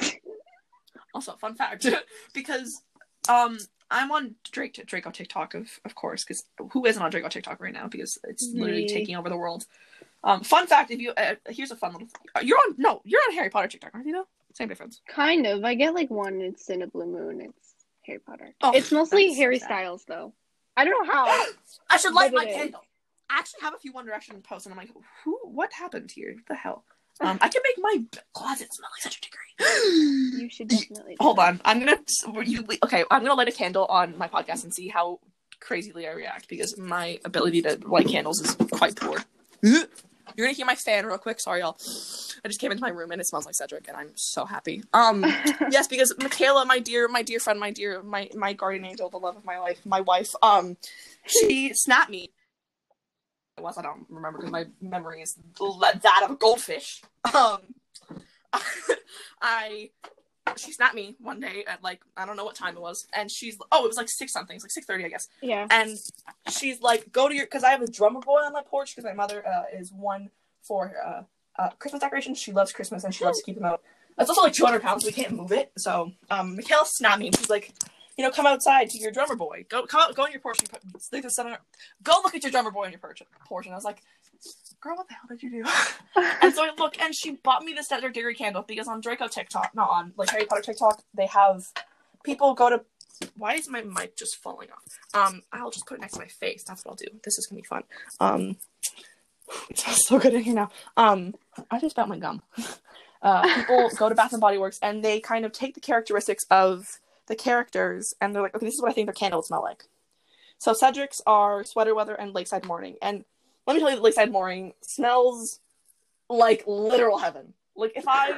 also, 1.14 1.32
fun 1.40 1.56
fact, 1.56 1.84
because 2.32 2.80
um 3.28 3.58
I'm 3.90 4.12
on 4.12 4.36
Drake 4.52 4.80
Draco 4.86 5.10
TikTok 5.10 5.54
of 5.54 5.68
of 5.84 5.96
course, 5.96 6.22
because 6.22 6.44
who 6.70 6.86
isn't 6.86 7.02
on 7.02 7.10
Draco 7.10 7.28
TikTok 7.28 7.60
right 7.60 7.74
now? 7.74 7.88
Because 7.88 8.16
it's 8.22 8.48
literally 8.54 8.82
Me. 8.82 8.88
taking 8.88 9.16
over 9.16 9.28
the 9.28 9.36
world. 9.36 9.66
Um, 10.22 10.44
fun 10.44 10.68
fact: 10.68 10.92
if 10.92 11.00
you 11.00 11.10
uh, 11.16 11.34
here's 11.48 11.72
a 11.72 11.76
fun 11.76 11.94
little, 11.94 12.08
uh, 12.36 12.42
you're 12.44 12.58
on 12.58 12.76
no, 12.78 13.02
you're 13.04 13.22
on 13.28 13.34
Harry 13.34 13.50
Potter 13.50 13.66
TikTok, 13.66 13.90
aren't 13.92 14.06
you? 14.06 14.12
Though 14.12 14.28
same 14.54 14.68
difference. 14.68 15.00
Kind 15.08 15.46
of. 15.46 15.64
I 15.64 15.74
get 15.74 15.94
like 15.94 16.10
one. 16.10 16.40
It's 16.40 16.68
in 16.70 16.82
a 16.82 16.86
blue 16.86 17.06
moon. 17.06 17.40
It's 17.40 17.69
Harry 18.10 18.20
Potter. 18.20 18.54
Oh, 18.60 18.72
it's 18.74 18.90
mostly 18.90 19.32
Harry. 19.34 19.58
Styles 19.58 20.04
though. 20.06 20.34
I 20.76 20.84
don't 20.84 21.06
know 21.06 21.12
how. 21.12 21.26
I 21.90 21.96
should 21.96 22.12
light 22.12 22.32
my 22.32 22.44
candle. 22.44 22.82
I 23.30 23.38
actually 23.38 23.60
have 23.62 23.74
a 23.74 23.78
few 23.78 23.92
One 23.92 24.04
Direction 24.04 24.42
posts, 24.42 24.66
and 24.66 24.72
I'm 24.72 24.78
like, 24.78 24.90
who? 25.24 25.38
What 25.44 25.72
happened 25.72 26.10
here? 26.10 26.34
What 26.34 26.46
the 26.48 26.54
hell? 26.56 26.84
Um, 27.20 27.38
I 27.40 27.48
can 27.48 27.60
make 27.62 27.76
my 27.78 28.20
closet 28.32 28.72
smell 28.72 28.88
like 28.92 29.02
such 29.02 29.18
a 29.18 29.20
degree. 29.20 29.36
You 30.40 30.48
should 30.48 30.68
definitely. 30.68 31.16
Hold 31.20 31.36
that. 31.36 31.48
on, 31.48 31.60
I'm 31.64 31.78
gonna. 31.78 31.98
You, 32.44 32.66
okay, 32.82 33.04
I'm 33.10 33.22
gonna 33.22 33.34
light 33.34 33.48
a 33.48 33.52
candle 33.52 33.84
on 33.86 34.16
my 34.16 34.26
podcast 34.26 34.64
and 34.64 34.72
see 34.74 34.88
how 34.88 35.20
crazily 35.60 36.08
I 36.08 36.12
react 36.12 36.48
because 36.48 36.78
my 36.78 37.20
ability 37.24 37.62
to 37.62 37.78
light 37.86 38.08
candles 38.08 38.40
is 38.40 38.56
quite 38.72 38.96
poor. 38.96 39.18
You're 40.36 40.46
gonna 40.46 40.56
hear 40.56 40.66
my 40.66 40.74
fan 40.74 41.06
real 41.06 41.18
quick. 41.18 41.40
Sorry, 41.40 41.60
y'all. 41.60 41.76
I 42.44 42.48
just 42.48 42.60
came 42.60 42.70
into 42.70 42.82
my 42.82 42.90
room 42.90 43.10
and 43.12 43.20
it 43.20 43.26
smells 43.26 43.46
like 43.46 43.54
Cedric, 43.54 43.88
and 43.88 43.96
I'm 43.96 44.10
so 44.14 44.44
happy. 44.44 44.82
Um, 44.92 45.22
yes, 45.70 45.86
because 45.86 46.14
Micaela, 46.18 46.64
my 46.66 46.78
dear, 46.78 47.08
my 47.08 47.22
dear 47.22 47.40
friend, 47.40 47.60
my 47.60 47.70
dear, 47.70 48.02
my 48.02 48.28
my 48.34 48.52
guardian 48.52 48.84
angel, 48.84 49.10
the 49.10 49.18
love 49.18 49.36
of 49.36 49.44
my 49.44 49.58
life, 49.58 49.84
my 49.84 50.00
wife, 50.00 50.34
um, 50.42 50.76
she 51.26 51.72
snapped 51.74 52.10
me. 52.10 52.30
It 53.56 53.62
was 53.62 53.76
I 53.78 53.82
don't 53.82 54.06
remember 54.08 54.38
because 54.38 54.52
my 54.52 54.66
memory 54.80 55.22
is 55.22 55.36
that 55.58 56.22
of 56.24 56.30
a 56.30 56.36
goldfish. 56.36 57.02
Um, 57.34 57.60
I 59.42 59.90
she 60.56 60.72
snapped 60.72 60.94
me 60.94 61.16
one 61.20 61.40
day 61.40 61.64
at 61.66 61.82
like 61.82 62.00
I 62.16 62.26
don't 62.26 62.36
know 62.36 62.44
what 62.44 62.54
time 62.54 62.76
it 62.76 62.80
was, 62.80 63.06
and 63.12 63.30
she's 63.30 63.58
oh 63.72 63.84
it 63.84 63.88
was 63.88 63.96
like 63.96 64.08
six 64.08 64.32
something, 64.32 64.54
it's 64.54 64.64
like 64.64 64.70
six 64.70 64.86
thirty 64.86 65.04
I 65.04 65.08
guess, 65.08 65.28
yeah. 65.42 65.66
and 65.70 65.98
she's 66.50 66.80
like 66.80 67.12
go 67.12 67.28
to 67.28 67.34
your 67.34 67.46
because 67.46 67.64
I 67.64 67.70
have 67.70 67.82
a 67.82 67.90
drummer 67.90 68.20
boy 68.20 68.40
on 68.40 68.52
my 68.52 68.62
porch 68.62 68.94
because 68.94 69.04
my 69.04 69.14
mother 69.14 69.46
uh, 69.46 69.64
is 69.72 69.92
one 69.92 70.30
for 70.62 70.94
uh, 71.04 71.22
uh, 71.60 71.70
Christmas 71.78 72.00
decorations. 72.02 72.38
She 72.38 72.52
loves 72.52 72.72
Christmas 72.72 73.04
and 73.04 73.14
she 73.14 73.24
loves 73.24 73.38
to 73.38 73.44
keep 73.44 73.56
them 73.56 73.64
out. 73.64 73.82
It's 74.18 74.28
also 74.28 74.42
like 74.42 74.52
two 74.52 74.64
hundred 74.64 74.82
pounds. 74.82 75.04
We 75.04 75.12
can't 75.12 75.32
move 75.32 75.52
it. 75.52 75.72
So 75.78 76.12
um, 76.30 76.56
Micaela 76.56 76.84
snapped 76.86 77.20
me 77.20 77.28
and 77.28 77.36
she's 77.38 77.50
like, 77.50 77.72
you 78.16 78.24
know, 78.24 78.30
come 78.30 78.46
outside 78.46 78.90
to 78.90 78.98
your 78.98 79.10
drummer 79.10 79.36
boy. 79.36 79.64
Go 79.68 79.86
come 79.86 80.02
out, 80.02 80.14
go 80.14 80.24
on 80.24 80.32
your 80.32 80.40
porch. 80.40 80.58
And 80.60 80.70
put, 80.70 80.82
leave 81.12 81.22
the 81.22 81.30
sun. 81.30 81.56
Go 82.02 82.12
look 82.22 82.34
at 82.34 82.42
your 82.42 82.52
drummer 82.52 82.70
boy 82.70 82.84
on 82.84 82.90
your 82.90 83.00
porch. 83.00 83.22
Porch. 83.46 83.66
And 83.66 83.72
I 83.72 83.76
was 83.76 83.84
like, 83.84 84.02
girl, 84.80 84.96
what 84.96 85.08
the 85.08 85.14
hell 85.14 85.24
did 85.28 85.42
you 85.42 85.50
do? 85.50 85.64
and 86.42 86.54
so 86.54 86.64
I 86.64 86.70
look, 86.78 87.00
and 87.00 87.14
she 87.14 87.32
bought 87.32 87.62
me 87.62 87.72
the 87.72 87.82
Cedric 87.82 88.14
Diggory 88.14 88.34
candle 88.34 88.64
because 88.66 88.88
on 88.88 89.00
Draco 89.00 89.28
TikTok, 89.28 89.74
not 89.74 89.90
on 89.90 90.12
like 90.16 90.30
Harry 90.30 90.46
Potter 90.46 90.62
TikTok, 90.62 91.02
they 91.14 91.26
have 91.26 91.64
people 92.24 92.54
go 92.54 92.70
to. 92.70 92.84
Why 93.36 93.54
is 93.54 93.68
my 93.68 93.82
mic 93.82 94.16
just 94.16 94.36
falling 94.36 94.68
off? 94.70 94.98
Um, 95.12 95.42
I'll 95.52 95.70
just 95.70 95.86
put 95.86 95.98
it 95.98 96.00
next 96.00 96.14
to 96.14 96.20
my 96.20 96.26
face. 96.26 96.64
That's 96.66 96.84
what 96.84 96.92
I'll 96.92 96.96
do. 96.96 97.18
This 97.22 97.38
is 97.38 97.46
gonna 97.46 97.60
be 97.60 97.66
fun. 97.66 97.82
Um, 98.18 98.56
it 99.70 99.78
smells 99.78 100.06
so 100.06 100.18
good 100.18 100.34
in 100.34 100.42
here 100.42 100.54
now. 100.54 100.70
Um, 100.96 101.34
I 101.70 101.78
just 101.80 101.96
found 101.96 102.08
my 102.10 102.18
gum. 102.18 102.42
Uh, 103.22 103.42
people 103.54 103.90
go 103.98 104.08
to 104.08 104.14
Bath 104.14 104.32
and 104.32 104.40
Body 104.40 104.56
Works 104.56 104.78
and 104.80 105.04
they 105.04 105.20
kind 105.20 105.44
of 105.44 105.52
take 105.52 105.74
the 105.74 105.80
characteristics 105.80 106.42
of 106.50 106.86
the 107.26 107.36
characters 107.36 108.14
and 108.18 108.34
they're 108.34 108.40
like, 108.40 108.54
okay, 108.54 108.64
this 108.64 108.72
is 108.72 108.80
what 108.80 108.90
I 108.90 108.94
think 108.94 109.08
their 109.08 109.12
candle 109.12 109.40
would 109.40 109.44
smell 109.44 109.60
like. 109.60 109.84
So 110.56 110.72
Cedric's 110.72 111.20
are 111.26 111.64
Sweater 111.64 111.94
Weather 111.94 112.14
and 112.14 112.34
Lakeside 112.34 112.66
Morning, 112.66 112.96
and 113.00 113.24
let 113.66 113.74
me 113.74 113.80
tell 113.80 113.90
you, 113.90 113.96
that 113.96 114.02
Lakeside 114.02 114.32
Morning 114.32 114.72
smells 114.82 115.60
like 116.28 116.64
literal 116.66 117.18
heaven. 117.18 117.54
Like 117.76 117.92
if 117.96 118.04
I, 118.08 118.30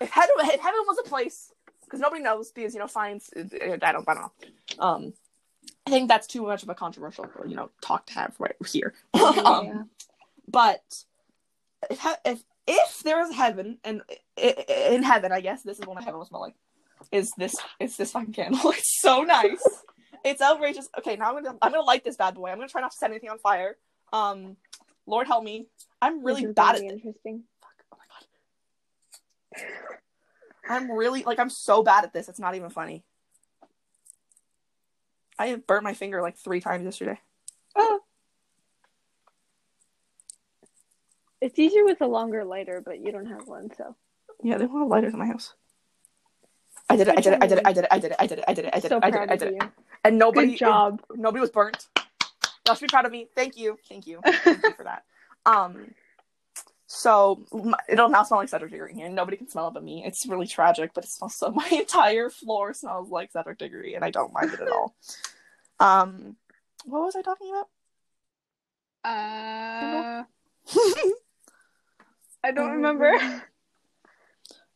if 0.00 0.10
heaven, 0.10 0.34
if 0.40 0.60
heaven 0.60 0.80
was 0.86 0.98
a 1.04 1.08
place, 1.08 1.52
because 1.84 2.00
nobody 2.00 2.22
knows, 2.22 2.50
because 2.52 2.74
you 2.74 2.80
know 2.80 2.86
science, 2.86 3.30
I 3.36 3.42
don't, 3.42 3.82
I 3.84 3.92
don't 3.92 4.06
know. 4.08 4.32
Um, 4.78 5.12
I 5.86 5.90
think 5.90 6.08
that's 6.08 6.26
too 6.26 6.42
much 6.42 6.62
of 6.62 6.68
a 6.68 6.74
controversial, 6.74 7.26
you 7.46 7.56
know, 7.56 7.70
talk 7.82 8.06
to 8.06 8.12
have 8.14 8.34
right 8.38 8.54
here. 8.70 8.94
um, 9.14 9.64
Yeah. 9.66 9.82
but 10.48 10.82
if 11.90 12.04
if 12.24 12.42
if 12.66 13.00
there 13.04 13.20
is 13.22 13.34
heaven 13.34 13.78
and 13.84 14.02
in 14.36 15.02
heaven, 15.02 15.32
I 15.32 15.40
guess 15.40 15.62
this 15.62 15.78
is 15.78 15.86
what 15.86 15.96
my 15.96 16.02
heaven 16.02 16.18
will 16.18 16.26
smell 16.26 16.42
like. 16.42 16.54
Is 17.10 17.32
this 17.36 17.56
it's 17.80 17.96
this 17.96 18.12
fucking 18.12 18.32
candle? 18.32 18.60
It's 18.76 19.00
so 19.00 19.22
nice. 19.22 19.62
it's 20.24 20.40
outrageous. 20.42 20.88
Okay, 20.98 21.16
now 21.16 21.30
I'm 21.34 21.42
gonna 21.42 21.58
I'm 21.60 21.72
gonna 21.72 21.84
light 21.84 22.04
this 22.04 22.16
bad 22.16 22.34
boy. 22.34 22.50
I'm 22.50 22.56
gonna 22.58 22.68
try 22.68 22.80
not 22.82 22.92
to 22.92 22.96
set 22.96 23.10
anything 23.10 23.30
on 23.30 23.38
fire. 23.38 23.76
Um, 24.12 24.56
Lord 25.06 25.26
help 25.26 25.44
me. 25.44 25.66
I'm 26.02 26.24
really 26.24 26.46
bad 26.46 26.76
at 26.76 26.82
this. 26.82 26.92
interesting. 26.92 27.44
Fuck. 27.60 27.84
Oh 27.92 27.96
my 27.98 29.62
god. 29.62 29.66
I'm 30.68 30.90
really 30.90 31.22
like 31.24 31.38
I'm 31.38 31.50
so 31.50 31.82
bad 31.82 32.04
at 32.04 32.12
this. 32.12 32.28
It's 32.28 32.38
not 32.38 32.54
even 32.54 32.70
funny. 32.70 33.04
I 35.38 35.54
burnt 35.54 35.84
my 35.84 35.94
finger 35.94 36.20
like 36.22 36.36
three 36.36 36.60
times 36.60 36.84
yesterday. 36.84 37.18
Oh. 37.74 38.00
It's 41.40 41.58
easier 41.58 41.84
with 41.84 42.02
a 42.02 42.06
longer 42.06 42.44
lighter, 42.44 42.82
but 42.84 43.00
you 43.00 43.10
don't 43.10 43.26
have 43.26 43.48
one, 43.48 43.70
so 43.76 43.96
Yeah, 44.42 44.58
they 44.58 44.66
want 44.66 44.88
lighters 44.90 45.14
in 45.14 45.18
my 45.18 45.26
house. 45.26 45.54
I 46.90 46.96
did 46.96 47.08
it. 47.08 47.16
I 47.16 47.20
did 47.20 47.32
it. 47.34 47.42
I 47.42 47.46
did 47.46 47.58
it. 47.58 47.66
I 47.66 47.72
did 47.72 47.84
it. 47.84 47.88
I 47.90 47.98
did 47.98 48.10
it. 48.10 48.16
I 48.18 48.26
did 48.26 48.38
it. 48.38 48.44
I 48.46 48.52
did 48.52 48.64
it. 48.66 48.74
I 48.74 48.80
did 48.80 48.92
it. 48.92 49.02
I 49.02 49.10
did 49.10 49.22
it. 49.22 49.30
I 49.30 49.36
did 49.36 49.54
it. 49.54 49.62
And 50.04 50.18
nobody 50.18 50.48
Good 50.48 50.58
job. 50.58 51.02
nobody 51.14 51.40
was 51.40 51.50
burnt. 51.50 51.88
Y'all 52.70 52.76
should 52.76 52.86
be 52.86 52.92
proud 52.92 53.04
of 53.04 53.10
me. 53.10 53.26
Thank 53.34 53.56
you. 53.56 53.78
Thank 53.88 54.06
you. 54.06 54.20
Thank 54.24 54.62
you 54.62 54.72
for 54.74 54.84
that. 54.84 55.02
Um 55.44 55.92
So 56.86 57.44
it'll 57.88 58.08
now 58.08 58.22
smell 58.22 58.38
like 58.38 58.48
Cedric 58.48 58.70
Diggory 58.70 58.94
here. 58.94 59.08
Nobody 59.08 59.36
can 59.36 59.48
smell 59.48 59.66
it 59.66 59.74
but 59.74 59.82
me. 59.82 60.04
It's 60.06 60.24
really 60.28 60.46
tragic, 60.46 60.92
but 60.94 61.02
it 61.02 61.10
smells 61.10 61.34
so. 61.34 61.50
My 61.54 61.66
entire 61.72 62.30
floor 62.30 62.72
smells 62.72 63.10
like 63.10 63.32
Cedric 63.32 63.58
Diggory, 63.58 63.94
and 63.94 64.04
I 64.04 64.10
don't 64.10 64.32
mind 64.32 64.52
it 64.54 64.60
at 64.60 64.70
all. 64.70 64.94
Um, 65.80 66.36
what 66.84 67.06
was 67.06 67.16
I 67.16 67.22
talking 67.22 67.48
about? 67.48 67.68
Uh, 69.02 70.24
I 72.44 72.52
don't 72.52 72.72
remember. 72.72 73.14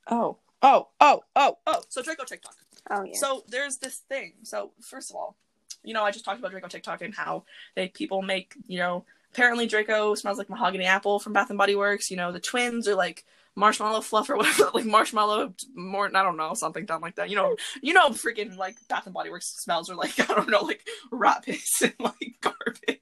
Oh, 0.07 0.39
oh, 0.63 0.89
oh, 0.99 1.21
oh, 1.37 1.59
oh. 1.67 1.83
So 1.91 2.01
Draco 2.03 2.25
TikTok. 2.25 2.57
Oh 2.91 3.03
yeah. 3.05 3.19
So 3.19 3.45
there's 3.49 3.77
this 3.77 3.99
thing. 4.09 4.33
So 4.45 4.73
first 4.81 5.11
of 5.11 5.17
all, 5.17 5.37
you 5.85 5.95
know, 5.95 6.05
I 6.05 6.11
just 6.11 6.25
talked 6.25 6.39
about 6.39 6.51
Draco 6.51 6.69
TikTok 6.69 7.03
and 7.03 7.15
how 7.15 7.45
they 7.75 7.89
people 7.89 8.23
make, 8.23 8.55
you 8.67 8.79
know, 8.79 9.05
apparently 9.33 9.67
Draco 9.67 10.15
smells 10.15 10.39
like 10.39 10.49
mahogany 10.49 10.85
apple 10.85 11.19
from 11.19 11.33
Bath 11.33 11.51
and 11.51 11.59
Body 11.59 11.75
Works. 11.75 12.11
You 12.11 12.17
know, 12.17 12.33
the 12.33 12.41
twins 12.41 12.89
are 12.89 12.95
like 12.95 13.25
marshmallow 13.57 14.01
fluff 14.01 14.31
or 14.31 14.37
whatever, 14.37 14.71
like 14.75 14.85
marshmallow 14.85 15.55
more. 15.75 16.07
I 16.07 16.23
don't 16.23 16.37
know, 16.37 16.55
something 16.55 16.87
done 16.87 17.01
like 17.01 17.17
that. 17.17 17.31
You 17.31 17.37
know, 17.37 17.57
you 17.83 17.93
know, 17.93 18.11
freaking 18.11 18.57
like 18.57 18.77
Bath 18.89 19.07
and 19.07 19.15
Body 19.15 19.31
Works 19.31 19.55
smells 19.59 19.91
are 19.91 19.97
like 19.97 20.19
I 20.31 20.35
don't 20.35 20.51
know, 20.51 20.63
like 20.63 20.87
rat 21.11 21.45
piss 21.45 21.83
and 21.83 21.95
like 21.99 22.37
garbage. 22.41 23.01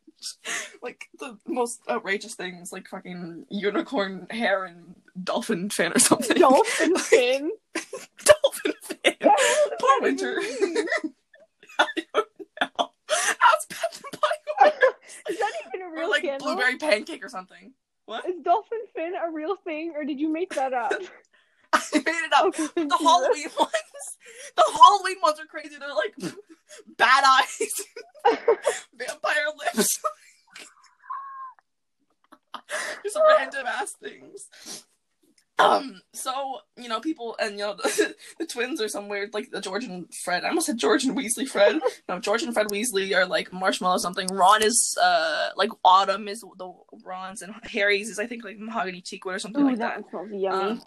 Like 0.81 1.09
the 1.19 1.37
most 1.49 1.81
outrageous 1.91 2.35
things, 2.35 2.73
like 2.73 2.87
fucking 2.89 3.47
unicorn 3.51 4.29
hair 4.31 4.65
and 4.65 4.95
dolphin 5.23 5.69
fin 5.69 5.93
or 5.93 5.99
something. 5.99 6.39
Dolphin 6.39 6.97
fin. 6.97 7.51
dolphin 8.25 8.73
fin. 8.83 9.17
Poor 9.81 10.01
Winter. 10.01 10.37
I 11.79 11.87
don't 11.97 12.15
know. 12.15 12.22
Bath 13.67 14.03
and 14.13 14.21
Body 14.21 14.73
Works. 14.91 15.05
Is 15.31 15.39
that 15.39 15.53
even 15.69 15.87
a 15.87 15.91
Or 15.91 15.95
real 15.95 16.11
like 16.11 16.23
candle? 16.23 16.49
blueberry 16.49 16.77
pancake 16.77 17.25
or 17.25 17.29
something. 17.29 17.73
What? 18.07 18.29
Is 18.29 18.41
dolphin 18.43 18.81
fin 18.95 19.13
a 19.15 19.31
real 19.31 19.57
thing, 19.57 19.93
or 19.97 20.05
did 20.05 20.19
you 20.21 20.29
make 20.33 20.55
that 20.55 20.73
up? 20.73 20.93
I 21.73 21.81
made 21.95 22.03
it 22.07 22.33
up. 22.35 22.47
Okay, 22.47 22.67
The. 22.75 22.97
Halloween 22.99 23.49
ones. 23.59 23.73
The 24.57 24.65
Halloween 24.75 25.17
ones 25.23 25.41
are 25.41 25.47
crazy. 25.47 25.77
They're 25.79 25.89
like 25.95 26.35
bad 26.99 27.25
eyes, 27.25 28.37
vampire 28.95 29.47
lips. 29.75 29.99
Just 33.03 33.19
random 33.39 33.67
ass 33.67 33.93
things. 33.93 34.85
Um, 35.59 36.01
so 36.13 36.59
you 36.77 36.89
know, 36.89 37.01
people 37.01 37.37
and 37.39 37.53
you 37.59 37.65
know 37.65 37.77
twins 38.63 38.81
are 38.81 38.89
some 38.89 39.09
weird 39.09 39.35
like 39.35 39.51
the 39.51 39.61
George 39.61 39.85
and 39.85 40.13
Fred. 40.15 40.45
I 40.45 40.49
almost 40.49 40.67
said 40.67 40.79
George 40.79 41.05
and 41.05 41.17
Weasley 41.17 41.49
Fred. 41.49 41.81
no, 42.09 42.19
George 42.19 42.43
and 42.43 42.55
Fred 42.55 42.69
Weasley 42.69 43.15
are 43.15 43.27
like 43.27 43.53
marshmallow 43.53 43.99
something. 43.99 44.27
Ron 44.29 44.63
is 44.63 44.97
uh 45.03 45.51
like 45.57 45.71
autumn 45.85 46.29
is 46.29 46.41
the 46.41 46.73
Ron's 47.05 47.43
and 47.43 47.55
Harry's 47.65 48.09
is 48.09 48.19
I 48.19 48.27
think 48.27 48.45
like 48.45 48.59
mahogany 48.59 49.03
teakwood 49.03 49.35
or 49.35 49.39
something 49.39 49.63
Ooh, 49.63 49.69
like 49.69 49.79
that 49.79 49.97
that. 49.97 50.11
smells 50.11 50.31
yummy. 50.33 50.71
Um, 50.71 50.83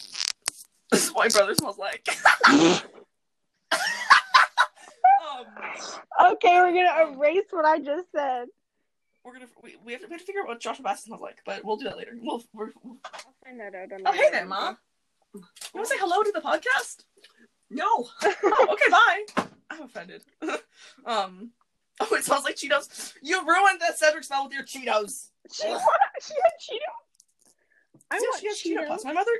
this 0.92 1.06
is 1.06 1.14
what 1.14 1.26
my 1.26 1.30
brother 1.30 1.56
smells 1.56 1.78
like. 1.78 2.08
um, 2.48 2.66
okay, 6.32 6.62
we're 6.62 6.74
gonna 6.74 7.14
erase 7.14 7.46
what 7.52 7.66
I 7.66 7.80
just 7.80 8.08
said. 8.16 8.48
we're 9.24 9.34
gonna 9.34 9.48
we, 9.64 9.76
we 9.84 9.92
have 9.94 10.02
to 10.02 10.08
we 10.08 10.14
have 10.14 10.22
to 10.22 10.26
figure 10.26 10.42
out 10.42 10.48
what 10.48 10.62
Joshua 10.62 10.84
Bassett 10.84 11.06
smells 11.06 11.22
like, 11.22 11.40
but 11.46 11.64
we'll 11.66 11.78
do 11.78 11.86
that 11.86 11.98
later. 11.98 12.12
We'll 12.16 12.44
we're, 12.54 12.70
we'll... 12.84 12.98
I'll 13.14 13.36
find 13.44 13.60
that 13.60 13.76
out. 13.76 13.92
on 13.92 14.02
Oh 14.06 14.12
hey 14.12 14.30
there. 14.32 14.46
Ma. 14.46 14.76
You 15.36 15.42
want 15.74 15.90
to 15.90 15.94
say 15.94 16.00
hello 16.00 16.24
to 16.24 16.32
the 16.32 16.40
podcast? 16.40 17.04
No. 17.76 18.08
oh, 18.24 18.68
okay, 18.72 18.90
bye. 18.90 19.44
I'm 19.70 19.84
offended. 19.84 20.24
um. 21.06 21.52
Oh, 22.00 22.08
it 22.14 22.26
smells 22.26 22.44
like 22.44 22.56
Cheetos. 22.56 23.14
You 23.22 23.46
ruined 23.46 23.80
that 23.80 23.98
Cedric 23.98 24.24
smell 24.26 24.44
with 24.46 24.54
your 24.54 24.64
Cheetos. 24.64 25.30
She, 25.52 25.64
she 25.64 25.70
had 25.70 26.54
Cheetos. 26.60 27.52
I 28.12 28.16
Yeah, 28.16 28.40
she 28.40 28.48
has 28.48 28.58
Cheeto 28.58 28.88
Puffs. 28.88 29.06
My 29.06 29.14
mother, 29.14 29.32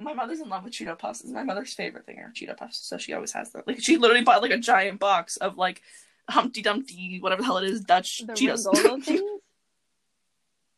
my 0.00 0.14
mother's 0.14 0.40
in 0.40 0.48
love 0.48 0.64
with 0.64 0.72
Cheeto 0.72 0.96
Puffs. 0.96 1.22
It's 1.22 1.32
my 1.32 1.42
mother's 1.42 1.74
favorite 1.74 2.06
thing 2.06 2.18
are 2.18 2.32
Cheeto 2.32 2.56
Puffs, 2.56 2.78
so 2.78 2.96
she 2.96 3.12
always 3.12 3.32
has 3.32 3.50
them. 3.50 3.62
Like 3.66 3.82
she 3.82 3.96
literally 3.96 4.22
bought 4.22 4.42
like 4.42 4.52
a 4.52 4.58
giant 4.58 5.00
box 5.00 5.36
of 5.36 5.56
like 5.56 5.82
Humpty 6.28 6.62
Dumpty, 6.62 7.18
whatever 7.20 7.42
the 7.42 7.46
hell 7.46 7.58
it 7.58 7.70
is, 7.70 7.80
Dutch 7.82 8.24
The 8.26 8.34
Cheetos. 8.34 9.20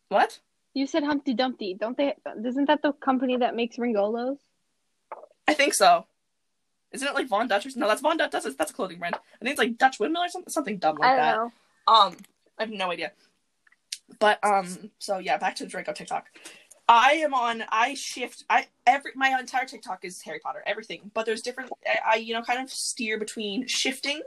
What? 0.09 0.38
You 0.73 0.87
said 0.87 1.05
Humpty 1.05 1.35
Dumpty, 1.35 1.75
don't 1.75 1.97
they? 1.97 2.14
Isn't 2.44 2.66
that 2.66 2.81
the 2.83 2.92
company 2.92 3.37
that 3.38 3.55
makes 3.55 3.77
Ringolos? 3.77 4.38
I 5.47 5.55
think 5.55 5.75
so. 5.75 6.07
Isn't 6.92 7.07
it 7.07 7.14
like 7.14 7.29
Von 7.29 7.48
Dutch 7.48 7.66
or 7.66 7.70
No, 7.77 7.87
that's 7.88 8.01
Von 8.01 8.16
Dutch. 8.16 8.31
That's 8.31 8.46
a, 8.46 8.51
that's 8.53 8.70
a 8.70 8.74
clothing 8.74 8.98
brand. 8.98 9.14
I 9.14 9.44
think 9.44 9.51
it's 9.53 9.59
like 9.59 9.77
Dutch 9.79 9.98
Windmill 10.01 10.22
or 10.24 10.29
something, 10.29 10.51
something 10.51 10.79
dumb 10.79 10.96
like 10.96 11.11
I 11.11 11.16
don't 11.16 11.18
that. 11.24 11.37
know. 11.37 11.53
Um, 11.94 12.16
I 12.59 12.62
have 12.62 12.70
no 12.70 12.90
idea. 12.90 13.12
But 14.18 14.42
um, 14.44 14.90
so 14.98 15.18
yeah, 15.18 15.37
back 15.37 15.55
to 15.57 15.64
the 15.64 15.70
Draco 15.70 15.92
TikTok. 15.92 16.27
I 16.88 17.12
am 17.16 17.35
on. 17.35 17.64
I 17.70 17.92
shift. 17.94 18.44
I 18.48 18.66
every 18.87 19.12
my 19.14 19.37
entire 19.38 19.66
TikTok 19.66 20.05
is 20.05 20.22
Harry 20.22 20.38
Potter, 20.38 20.62
everything. 20.66 21.11
But 21.12 21.27
there's 21.27 21.42
different. 21.42 21.70
I, 21.87 22.12
I 22.12 22.16
you 22.16 22.33
know 22.33 22.42
kind 22.42 22.62
of 22.62 22.70
steer 22.70 23.18
between 23.18 23.66
shifting. 23.66 24.22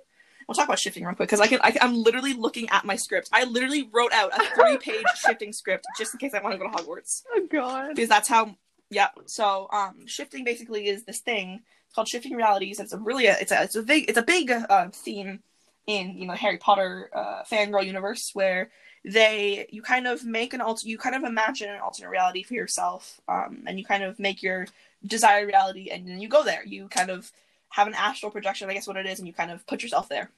We'll 0.47 0.55
talk 0.55 0.65
about 0.65 0.79
shifting 0.79 1.03
real 1.03 1.15
quick 1.15 1.29
because 1.29 1.41
I 1.41 1.47
can. 1.47 1.59
I, 1.63 1.75
I'm 1.81 1.95
literally 1.95 2.33
looking 2.33 2.69
at 2.69 2.85
my 2.85 2.95
script. 2.95 3.29
I 3.33 3.45
literally 3.45 3.89
wrote 3.91 4.13
out 4.13 4.31
a 4.39 4.43
three 4.55 4.77
page 4.77 5.05
shifting 5.15 5.53
script 5.53 5.85
just 5.97 6.13
in 6.13 6.19
case 6.19 6.33
I 6.35 6.41
want 6.41 6.53
to 6.53 6.59
go 6.59 6.69
to 6.69 6.77
Hogwarts 6.77 7.23
Oh 7.33 7.47
God. 7.51 7.95
because 7.95 8.09
that's 8.09 8.27
how. 8.27 8.55
Yeah. 8.91 9.07
So 9.25 9.69
um, 9.71 10.05
shifting 10.05 10.43
basically 10.43 10.87
is 10.87 11.05
this 11.05 11.19
thing 11.19 11.61
called 11.95 12.09
shifting 12.09 12.35
realities. 12.35 12.79
It's 12.79 12.93
a 12.93 12.97
really 12.97 13.25
a, 13.25 13.37
it's 13.39 13.51
a 13.51 13.63
it's 13.63 13.75
a 13.75 13.81
big 13.81 14.09
it's 14.09 14.17
a 14.17 14.21
big 14.21 14.51
uh, 14.51 14.89
theme 14.91 15.41
in 15.87 16.17
you 16.17 16.27
know 16.27 16.33
Harry 16.33 16.57
Potter 16.57 17.09
uh, 17.15 17.43
fangirl 17.49 17.85
universe 17.85 18.31
where 18.33 18.69
they 19.03 19.65
you 19.71 19.81
kind 19.81 20.07
of 20.07 20.23
make 20.25 20.53
an 20.53 20.61
alt 20.61 20.83
you 20.83 20.97
kind 20.97 21.15
of 21.15 21.23
imagine 21.23 21.69
an 21.69 21.79
alternate 21.79 22.09
reality 22.09 22.43
for 22.43 22.53
yourself 22.53 23.19
um, 23.27 23.63
and 23.65 23.79
you 23.79 23.85
kind 23.85 24.03
of 24.03 24.19
make 24.19 24.43
your 24.43 24.67
desired 25.07 25.47
reality 25.47 25.89
and 25.89 26.07
then 26.07 26.19
you 26.19 26.27
go 26.27 26.43
there 26.43 26.63
you 26.65 26.87
kind 26.87 27.09
of 27.09 27.31
have 27.69 27.87
an 27.87 27.95
astral 27.95 28.31
projection 28.31 28.69
I 28.69 28.73
guess 28.73 28.85
what 28.85 28.97
it 28.97 29.07
is 29.07 29.17
and 29.17 29.27
you 29.27 29.33
kind 29.33 29.49
of 29.49 29.65
put 29.65 29.81
yourself 29.81 30.07
there 30.07 30.29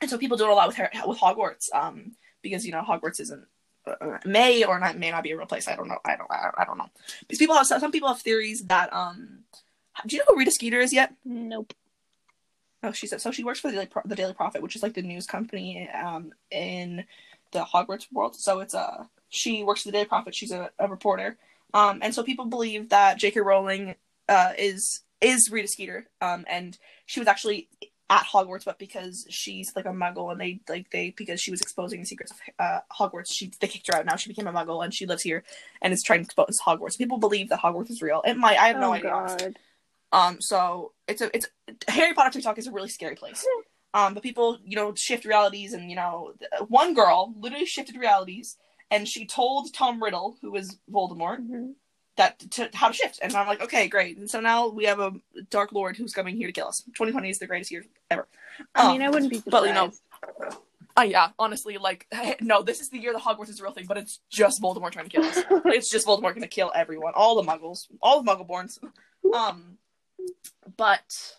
and 0.00 0.08
so 0.08 0.18
people 0.18 0.36
do 0.36 0.44
it 0.44 0.50
a 0.50 0.54
lot 0.54 0.68
with 0.68 0.76
Har- 0.76 1.08
with 1.08 1.18
Hogwarts 1.18 1.74
um, 1.74 2.12
because 2.42 2.64
you 2.64 2.70
know 2.70 2.82
Hogwarts 2.82 3.18
isn't 3.20 3.44
may 4.24 4.64
or 4.64 4.78
not 4.78 4.98
may 4.98 5.10
not 5.10 5.22
be 5.22 5.30
a 5.30 5.36
real 5.36 5.46
place 5.46 5.68
I 5.68 5.76
don't 5.76 5.88
know 5.88 5.98
I 6.04 6.16
don't 6.16 6.30
I 6.30 6.42
don't, 6.44 6.54
I 6.58 6.64
don't 6.64 6.78
know 6.78 6.88
because 7.20 7.38
people 7.38 7.54
have 7.54 7.66
some 7.66 7.92
people 7.92 8.08
have 8.08 8.20
theories 8.20 8.62
that 8.62 8.92
um 8.92 9.40
do 10.06 10.16
you 10.16 10.20
know 10.20 10.26
who 10.28 10.38
Rita 10.38 10.50
Skeeter 10.50 10.80
is 10.80 10.92
yet 10.92 11.14
Nope. 11.24 11.74
Oh, 12.84 12.92
she 12.92 13.06
said 13.06 13.22
so. 13.22 13.30
She 13.30 13.44
works 13.44 13.60
for 13.60 13.68
the 13.68 13.74
Daily, 13.74 13.86
Pro- 13.86 14.02
the 14.04 14.14
Daily 14.14 14.34
Prophet, 14.34 14.62
which 14.62 14.76
is 14.76 14.82
like 14.82 14.92
the 14.92 15.00
news 15.00 15.26
company 15.26 15.88
um, 15.88 16.34
in 16.50 17.04
the 17.52 17.64
Hogwarts 17.64 18.12
world. 18.12 18.36
So 18.36 18.60
it's 18.60 18.74
uh, 18.74 19.04
she 19.30 19.64
works 19.64 19.82
for 19.82 19.88
the 19.88 19.92
Daily 19.92 20.04
Prophet. 20.04 20.34
She's 20.34 20.52
a, 20.52 20.70
a 20.78 20.86
reporter, 20.86 21.38
um, 21.72 22.00
and 22.02 22.14
so 22.14 22.22
people 22.22 22.44
believe 22.44 22.90
that 22.90 23.18
J.K. 23.18 23.40
Rowling 23.40 23.94
uh, 24.28 24.52
is 24.58 25.02
is 25.22 25.48
Rita 25.50 25.68
Skeeter, 25.68 26.08
um, 26.20 26.44
and 26.46 26.76
she 27.06 27.20
was 27.20 27.26
actually 27.26 27.68
at 28.10 28.24
Hogwarts, 28.24 28.64
but 28.64 28.78
because 28.78 29.26
she's 29.30 29.74
like 29.74 29.86
a 29.86 29.90
Muggle, 29.90 30.30
and 30.30 30.40
they 30.40 30.60
like 30.68 30.90
they 30.90 31.10
because 31.10 31.40
she 31.40 31.50
was 31.50 31.60
exposing 31.60 32.00
the 32.00 32.06
secrets 32.06 32.32
of 32.32 32.38
uh, 32.58 32.80
Hogwarts, 32.92 33.32
she 33.32 33.52
they 33.60 33.66
kicked 33.66 33.86
her 33.88 33.96
out. 33.98 34.06
Now 34.06 34.16
she 34.16 34.28
became 34.28 34.46
a 34.46 34.52
Muggle, 34.52 34.84
and 34.84 34.92
she 34.92 35.06
lives 35.06 35.22
here 35.22 35.42
and 35.80 35.92
is 35.92 36.02
trying 36.02 36.20
to 36.20 36.24
expose 36.24 36.60
Hogwarts. 36.64 36.98
People 36.98 37.18
believe 37.18 37.48
that 37.48 37.60
Hogwarts 37.60 37.90
is 37.90 38.02
real. 38.02 38.22
It 38.24 38.36
might. 38.36 38.58
I 38.58 38.68
have 38.68 38.78
no 38.78 38.90
oh 38.90 38.92
idea. 38.92 39.10
God. 39.10 39.58
Um, 40.12 40.40
so 40.40 40.92
it's 41.08 41.22
a 41.22 41.34
it's 41.34 41.46
Harry 41.88 42.14
Potter 42.14 42.30
TikTok 42.30 42.58
is 42.58 42.66
a 42.66 42.72
really 42.72 42.88
scary 42.88 43.16
place. 43.16 43.46
Um, 43.94 44.12
but 44.12 44.24
people, 44.24 44.58
you 44.64 44.74
know, 44.74 44.92
shift 44.96 45.24
realities, 45.24 45.72
and 45.72 45.88
you 45.88 45.94
know, 45.94 46.32
one 46.66 46.94
girl 46.94 47.32
literally 47.38 47.64
shifted 47.64 47.96
realities, 47.96 48.56
and 48.90 49.06
she 49.08 49.24
told 49.24 49.72
Tom 49.72 50.02
Riddle, 50.02 50.36
who 50.42 50.56
is 50.56 50.78
Voldemort, 50.92 51.38
Mhm. 51.38 51.74
That 52.16 52.38
to 52.52 52.70
how 52.74 52.88
to 52.88 52.94
shift. 52.94 53.18
And 53.22 53.34
I'm 53.34 53.46
like, 53.46 53.62
okay, 53.62 53.88
great. 53.88 54.16
And 54.16 54.30
so 54.30 54.40
now 54.40 54.68
we 54.68 54.84
have 54.84 55.00
a 55.00 55.12
Dark 55.50 55.72
Lord 55.72 55.96
who's 55.96 56.12
coming 56.12 56.36
here 56.36 56.46
to 56.48 56.52
kill 56.52 56.68
us. 56.68 56.80
2020 56.86 57.30
is 57.30 57.38
the 57.38 57.46
greatest 57.46 57.70
year 57.70 57.84
ever. 58.10 58.28
I 58.74 58.86
Um, 58.86 58.92
mean, 58.92 59.02
I 59.02 59.10
wouldn't 59.10 59.30
be 59.32 59.42
but, 59.46 59.66
you 59.66 59.72
know, 59.72 59.92
uh, 60.96 61.02
yeah, 61.02 61.30
honestly, 61.38 61.76
like, 61.76 62.06
no, 62.40 62.62
this 62.62 62.80
is 62.80 62.88
the 62.90 62.98
year 62.98 63.12
the 63.12 63.18
Hogwarts 63.18 63.48
is 63.48 63.58
a 63.60 63.64
real 63.64 63.72
thing, 63.72 63.86
but 63.86 63.96
it's 63.98 64.20
just 64.30 64.62
Voldemort 64.62 64.92
trying 64.92 65.08
to 65.08 65.10
kill 65.10 65.24
us. 65.24 65.38
it's 65.66 65.90
just 65.90 66.06
Voldemort 66.06 66.34
going 66.34 66.42
to 66.42 66.46
kill 66.48 66.70
everyone, 66.74 67.14
all 67.16 67.34
the 67.42 67.50
Muggles, 67.50 67.86
all 68.00 68.22
the 68.22 68.30
Muggleborns. 68.30 68.78
Um, 69.34 69.78
but 70.76 71.34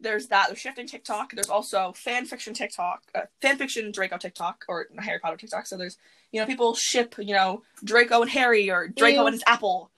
there's 0.00 0.28
that. 0.28 0.46
There's 0.48 0.58
shifting 0.60 0.86
TikTok. 0.86 1.32
There's 1.32 1.50
also 1.50 1.92
fan 1.94 2.24
fiction 2.24 2.54
TikTok, 2.54 3.02
uh, 3.14 3.22
fan 3.42 3.58
fiction 3.58 3.90
Draco 3.92 4.16
TikTok, 4.16 4.64
or 4.68 4.86
Harry 4.98 5.18
Potter 5.18 5.36
TikTok. 5.36 5.66
So 5.66 5.76
there's 5.76 5.98
you 6.32 6.40
know 6.40 6.46
people 6.46 6.74
ship 6.74 7.14
you 7.18 7.34
know 7.34 7.62
Draco 7.84 8.22
and 8.22 8.30
Harry 8.30 8.70
or 8.70 8.88
Draco 8.88 9.20
Ew. 9.20 9.26
and 9.26 9.34
his 9.34 9.42
apple. 9.46 9.90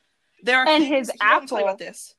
There 0.43 0.59
are 0.59 0.67
And 0.69 0.85
things- 0.85 1.09
his 1.09 1.11
here, 1.21 1.31
let 1.31 1.43
me 1.43 1.47
tell 1.49 1.59
you 1.59 1.65
apple. 1.65 1.69
about 1.69 1.79
this. 1.79 2.15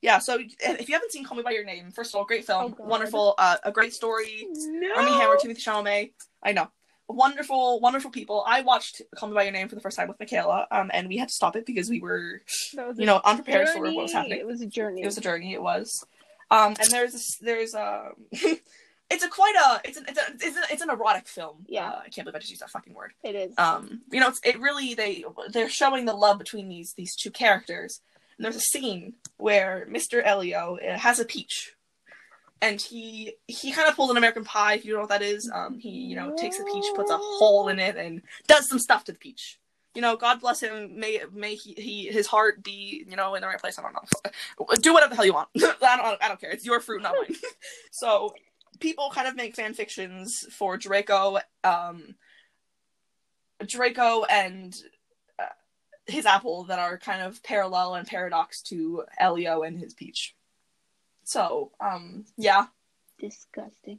Yeah, 0.00 0.20
so 0.20 0.38
if 0.60 0.88
you 0.88 0.94
haven't 0.94 1.10
seen 1.10 1.24
Call 1.24 1.36
Me 1.36 1.42
by 1.42 1.50
Your 1.50 1.64
Name, 1.64 1.90
first 1.90 2.14
of 2.14 2.18
all, 2.18 2.24
great 2.24 2.44
film, 2.46 2.76
Oh, 2.78 2.84
wonderful, 2.84 3.34
uh, 3.36 3.56
a 3.64 3.72
great 3.72 3.92
story. 3.92 4.46
no. 4.52 4.94
Armie 4.94 5.10
Hammer, 5.10 5.36
Timothée 5.36 5.58
Chalamet. 5.60 6.12
I 6.42 6.52
know. 6.52 6.68
Wonderful, 7.08 7.80
wonderful 7.80 8.10
people. 8.12 8.44
I 8.46 8.60
watched 8.60 9.02
Call 9.16 9.28
Me 9.30 9.34
by 9.34 9.42
Your 9.44 9.52
Name 9.52 9.68
for 9.68 9.74
the 9.74 9.80
first 9.80 9.96
time 9.96 10.06
with 10.08 10.20
Micaela, 10.20 10.68
um, 10.70 10.90
and 10.94 11.08
we 11.08 11.16
had 11.16 11.28
to 11.28 11.34
stop 11.34 11.56
it 11.56 11.66
because 11.66 11.90
we 11.90 12.00
were, 12.00 12.42
That 12.74 12.86
was 12.86 12.98
a 12.98 13.00
you 13.00 13.06
know, 13.06 13.20
unprepared 13.24 13.70
for 13.70 13.80
what 13.82 13.94
was 13.96 14.12
happening. 14.12 14.38
It 14.38 14.46
was 14.46 14.60
a 14.60 14.66
journey. 14.66 15.02
It 15.02 15.06
was 15.06 15.18
a 15.18 15.20
journey. 15.22 15.52
It 15.54 15.62
was. 15.62 16.04
Um, 16.50 16.76
and 16.80 16.90
there's 16.90 17.12
this, 17.12 17.36
there's 17.38 17.74
um, 17.74 18.12
it's 19.10 19.24
a 19.24 19.28
quite 19.28 19.54
a 19.54 19.80
it's 19.88 19.96
an 19.96 20.04
it's, 20.08 20.18
a, 20.18 20.46
it's, 20.46 20.56
a, 20.56 20.72
it's 20.72 20.82
an 20.82 20.90
erotic 20.90 21.26
film. 21.26 21.64
Yeah. 21.66 21.88
Uh, 21.88 22.00
I 22.04 22.08
can't 22.08 22.24
believe 22.24 22.36
I 22.36 22.38
just 22.40 22.50
used 22.50 22.62
that 22.62 22.70
fucking 22.70 22.94
word. 22.94 23.12
It 23.22 23.34
is. 23.34 23.54
Um, 23.58 24.02
you 24.10 24.20
know, 24.20 24.28
it's 24.28 24.40
it 24.44 24.60
really 24.60 24.94
they 24.94 25.24
they're 25.50 25.70
showing 25.70 26.04
the 26.04 26.14
love 26.14 26.38
between 26.38 26.68
these 26.68 26.92
these 26.94 27.14
two 27.16 27.30
characters. 27.30 28.00
And 28.36 28.44
there's 28.44 28.56
a 28.56 28.60
scene 28.60 29.14
where 29.38 29.88
Mr. 29.90 30.22
Elio 30.24 30.78
uh, 30.78 30.96
has 30.96 31.18
a 31.18 31.24
peach, 31.24 31.74
and 32.62 32.80
he 32.80 33.34
he 33.48 33.72
kind 33.72 33.88
of 33.88 33.96
pulls 33.96 34.10
an 34.10 34.16
American 34.16 34.44
Pie. 34.44 34.74
If 34.74 34.84
you 34.84 34.94
know 34.94 35.00
what 35.00 35.08
that 35.08 35.22
is, 35.22 35.50
um, 35.52 35.78
he 35.78 35.90
you 35.90 36.14
know 36.14 36.36
takes 36.36 36.58
the 36.58 36.64
peach, 36.64 36.84
puts 36.94 37.10
a 37.10 37.18
hole 37.18 37.68
in 37.68 37.78
it, 37.78 37.96
and 37.96 38.22
does 38.46 38.68
some 38.68 38.78
stuff 38.78 39.04
to 39.04 39.12
the 39.12 39.18
peach. 39.18 39.58
You 39.94 40.02
know, 40.02 40.16
God 40.16 40.40
bless 40.40 40.60
him. 40.60 41.00
May 41.00 41.20
may 41.32 41.54
he, 41.54 41.72
he 41.72 42.06
his 42.06 42.26
heart 42.26 42.62
be 42.62 43.04
you 43.08 43.16
know 43.16 43.34
in 43.34 43.40
the 43.40 43.48
right 43.48 43.58
place. 43.58 43.78
I 43.78 43.82
don't 43.82 43.94
know. 43.94 44.74
Do 44.82 44.92
whatever 44.92 45.10
the 45.10 45.16
hell 45.16 45.24
you 45.24 45.34
want. 45.34 45.48
I 45.56 45.96
don't 45.96 46.22
I 46.22 46.28
don't 46.28 46.40
care. 46.40 46.50
It's 46.50 46.64
your 46.64 46.78
fruit, 46.78 47.02
not 47.02 47.14
mine. 47.16 47.36
so 47.90 48.34
people 48.80 49.10
kind 49.14 49.28
of 49.28 49.36
make 49.36 49.54
fan 49.56 49.74
fictions 49.74 50.46
for 50.52 50.76
Draco, 50.76 51.38
um, 51.64 52.14
Draco 53.66 54.24
and 54.24 54.74
uh, 55.38 55.46
his 56.06 56.26
apple 56.26 56.64
that 56.64 56.78
are 56.78 56.98
kind 56.98 57.22
of 57.22 57.42
parallel 57.42 57.94
and 57.94 58.06
paradox 58.06 58.62
to 58.62 59.04
Elio 59.18 59.62
and 59.62 59.78
his 59.78 59.94
peach. 59.94 60.34
So, 61.24 61.72
um, 61.80 62.24
yeah, 62.36 62.66
Disgusting. 63.18 63.98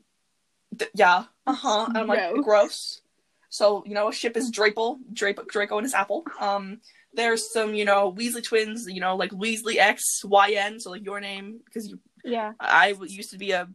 Th- 0.77 0.91
yeah, 0.93 1.25
uh 1.45 1.53
huh. 1.53 1.87
I'm 1.93 2.07
like 2.07 2.31
Gross. 2.31 2.43
gross. 2.43 3.01
So 3.49 3.83
you 3.85 3.93
know, 3.93 4.09
a 4.09 4.13
ship 4.13 4.37
is 4.37 4.51
Drapo, 4.51 4.97
Drapo, 5.13 5.45
Draco 5.47 5.77
and 5.77 5.85
his 5.85 5.93
apple. 5.93 6.23
Um, 6.39 6.79
there's 7.13 7.51
some 7.51 7.73
you 7.73 7.85
know 7.85 8.13
Weasley 8.13 8.43
twins, 8.43 8.87
you 8.87 9.01
know, 9.01 9.15
like 9.15 9.31
Weasley 9.31 9.77
X 9.77 10.23
Y 10.23 10.51
N. 10.51 10.79
So 10.79 10.91
like 10.91 11.03
your 11.03 11.19
name 11.19 11.59
because 11.65 11.89
you 11.89 11.99
Yeah. 12.23 12.53
I 12.59 12.95
used 13.07 13.31
to 13.31 13.37
be 13.37 13.51
a 13.51 13.67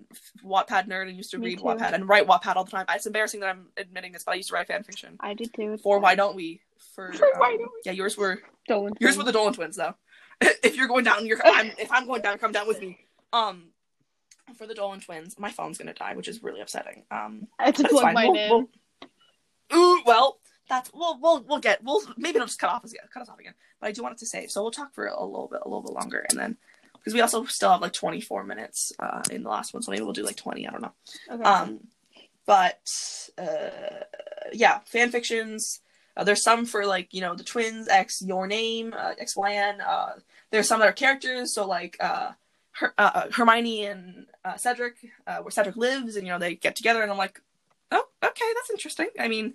Wattpad 0.44 0.88
nerd 0.88 1.08
and 1.08 1.16
used 1.16 1.30
to 1.32 1.38
Me 1.38 1.46
read 1.48 1.58
too. 1.58 1.64
Wattpad 1.64 1.92
and 1.92 2.08
write 2.08 2.26
Wattpad 2.26 2.56
all 2.56 2.64
the 2.64 2.70
time. 2.70 2.86
It's 2.90 3.06
embarrassing 3.06 3.40
that 3.40 3.48
I'm 3.48 3.66
admitting 3.76 4.12
this, 4.12 4.24
but 4.24 4.32
I 4.32 4.34
used 4.36 4.48
to 4.50 4.54
write 4.54 4.66
fan 4.66 4.82
fiction. 4.82 5.16
I 5.20 5.34
did 5.34 5.52
too. 5.54 5.78
For 5.78 5.98
Why 5.98 6.14
Don't 6.14 6.34
We? 6.36 6.60
For, 6.94 7.12
For 7.12 7.26
Why 7.38 7.52
um, 7.52 7.58
Don't 7.58 7.72
We? 7.72 7.80
Yeah, 7.84 7.92
yours 7.92 8.16
were 8.16 8.40
Dolan. 8.68 8.94
yours 9.00 9.16
were 9.16 9.24
the 9.24 9.32
Dolan 9.32 9.54
twins 9.54 9.76
though. 9.76 9.94
if 10.40 10.76
you're 10.76 10.88
going 10.88 11.04
down, 11.04 11.26
you're 11.26 11.38
I'm, 11.44 11.72
if 11.78 11.90
I'm 11.92 12.06
going 12.06 12.22
down, 12.22 12.38
come 12.38 12.52
down 12.52 12.66
with 12.66 12.80
me. 12.80 12.98
Um, 13.32 13.68
for 14.58 14.66
the 14.66 14.74
Dolan 14.74 15.00
twins, 15.00 15.38
my 15.38 15.50
phone's 15.50 15.78
gonna 15.78 15.94
die, 15.94 16.14
which 16.14 16.28
is 16.28 16.42
really 16.42 16.60
upsetting. 16.60 17.04
Um, 17.10 17.46
I 17.58 17.66
had 17.66 17.76
to 17.76 17.82
it's 17.84 17.92
plug 17.92 18.02
fine. 18.04 18.14
mine 18.14 18.32
We'll- 18.32 18.40
in. 18.40 18.50
we'll- 18.50 18.68
Ooh, 19.72 20.02
well, 20.04 20.38
that's 20.68 20.90
we'll 20.92 21.18
we'll 21.20 21.42
we'll 21.42 21.58
get 21.58 21.82
we'll 21.82 22.00
maybe 22.16 22.36
it'll 22.36 22.46
just 22.46 22.58
cut 22.58 22.70
off 22.70 22.84
us 22.84 22.94
cut 23.12 23.22
us 23.22 23.28
off 23.28 23.38
again. 23.40 23.54
But 23.80 23.88
I 23.88 23.92
do 23.92 24.02
want 24.02 24.14
it 24.14 24.18
to 24.18 24.26
save, 24.26 24.50
so 24.50 24.62
we'll 24.62 24.70
talk 24.70 24.94
for 24.94 25.06
a 25.06 25.24
little 25.24 25.48
bit 25.50 25.60
a 25.64 25.68
little 25.68 25.82
bit 25.82 25.92
longer, 25.92 26.24
and 26.30 26.38
then 26.38 26.56
because 27.04 27.12
we 27.14 27.20
also 27.20 27.44
still 27.44 27.70
have 27.70 27.82
like 27.82 27.92
24 27.92 28.44
minutes 28.44 28.92
uh, 28.98 29.20
in 29.30 29.42
the 29.42 29.50
last 29.50 29.74
one, 29.74 29.82
so 29.82 29.90
maybe 29.90 30.02
we'll 30.02 30.14
do 30.14 30.24
like 30.24 30.36
20. 30.36 30.66
I 30.66 30.70
don't 30.70 30.80
know. 30.80 30.92
Okay. 31.30 31.42
Um, 31.42 31.80
but 32.46 32.80
uh, 33.36 34.04
yeah, 34.52 34.78
fan 34.86 35.10
fictions. 35.10 35.80
Uh, 36.16 36.24
there's 36.24 36.42
some 36.42 36.64
for 36.64 36.86
like 36.86 37.12
you 37.12 37.20
know 37.20 37.34
the 37.34 37.44
twins, 37.44 37.88
X, 37.88 38.22
your 38.22 38.46
name, 38.46 38.94
uh, 38.96 39.12
X 39.18 39.36
Y 39.36 39.54
N. 39.54 39.80
Uh, 39.80 40.12
there's 40.50 40.68
some 40.68 40.80
that 40.80 40.88
are 40.88 40.92
characters, 40.92 41.54
so 41.54 41.66
like 41.66 41.96
uh, 42.00 42.32
Her- 42.72 42.94
uh, 42.96 43.26
Hermione 43.32 43.84
and 43.86 44.26
uh, 44.44 44.56
Cedric, 44.56 44.94
uh, 45.26 45.38
where 45.38 45.50
Cedric 45.50 45.76
lives, 45.76 46.16
and 46.16 46.26
you 46.26 46.32
know 46.32 46.38
they 46.38 46.54
get 46.54 46.76
together, 46.76 47.02
and 47.02 47.10
I'm 47.10 47.18
like, 47.18 47.40
oh, 47.90 48.06
okay, 48.22 48.52
that's 48.54 48.70
interesting. 48.70 49.08
I 49.18 49.28
mean, 49.28 49.54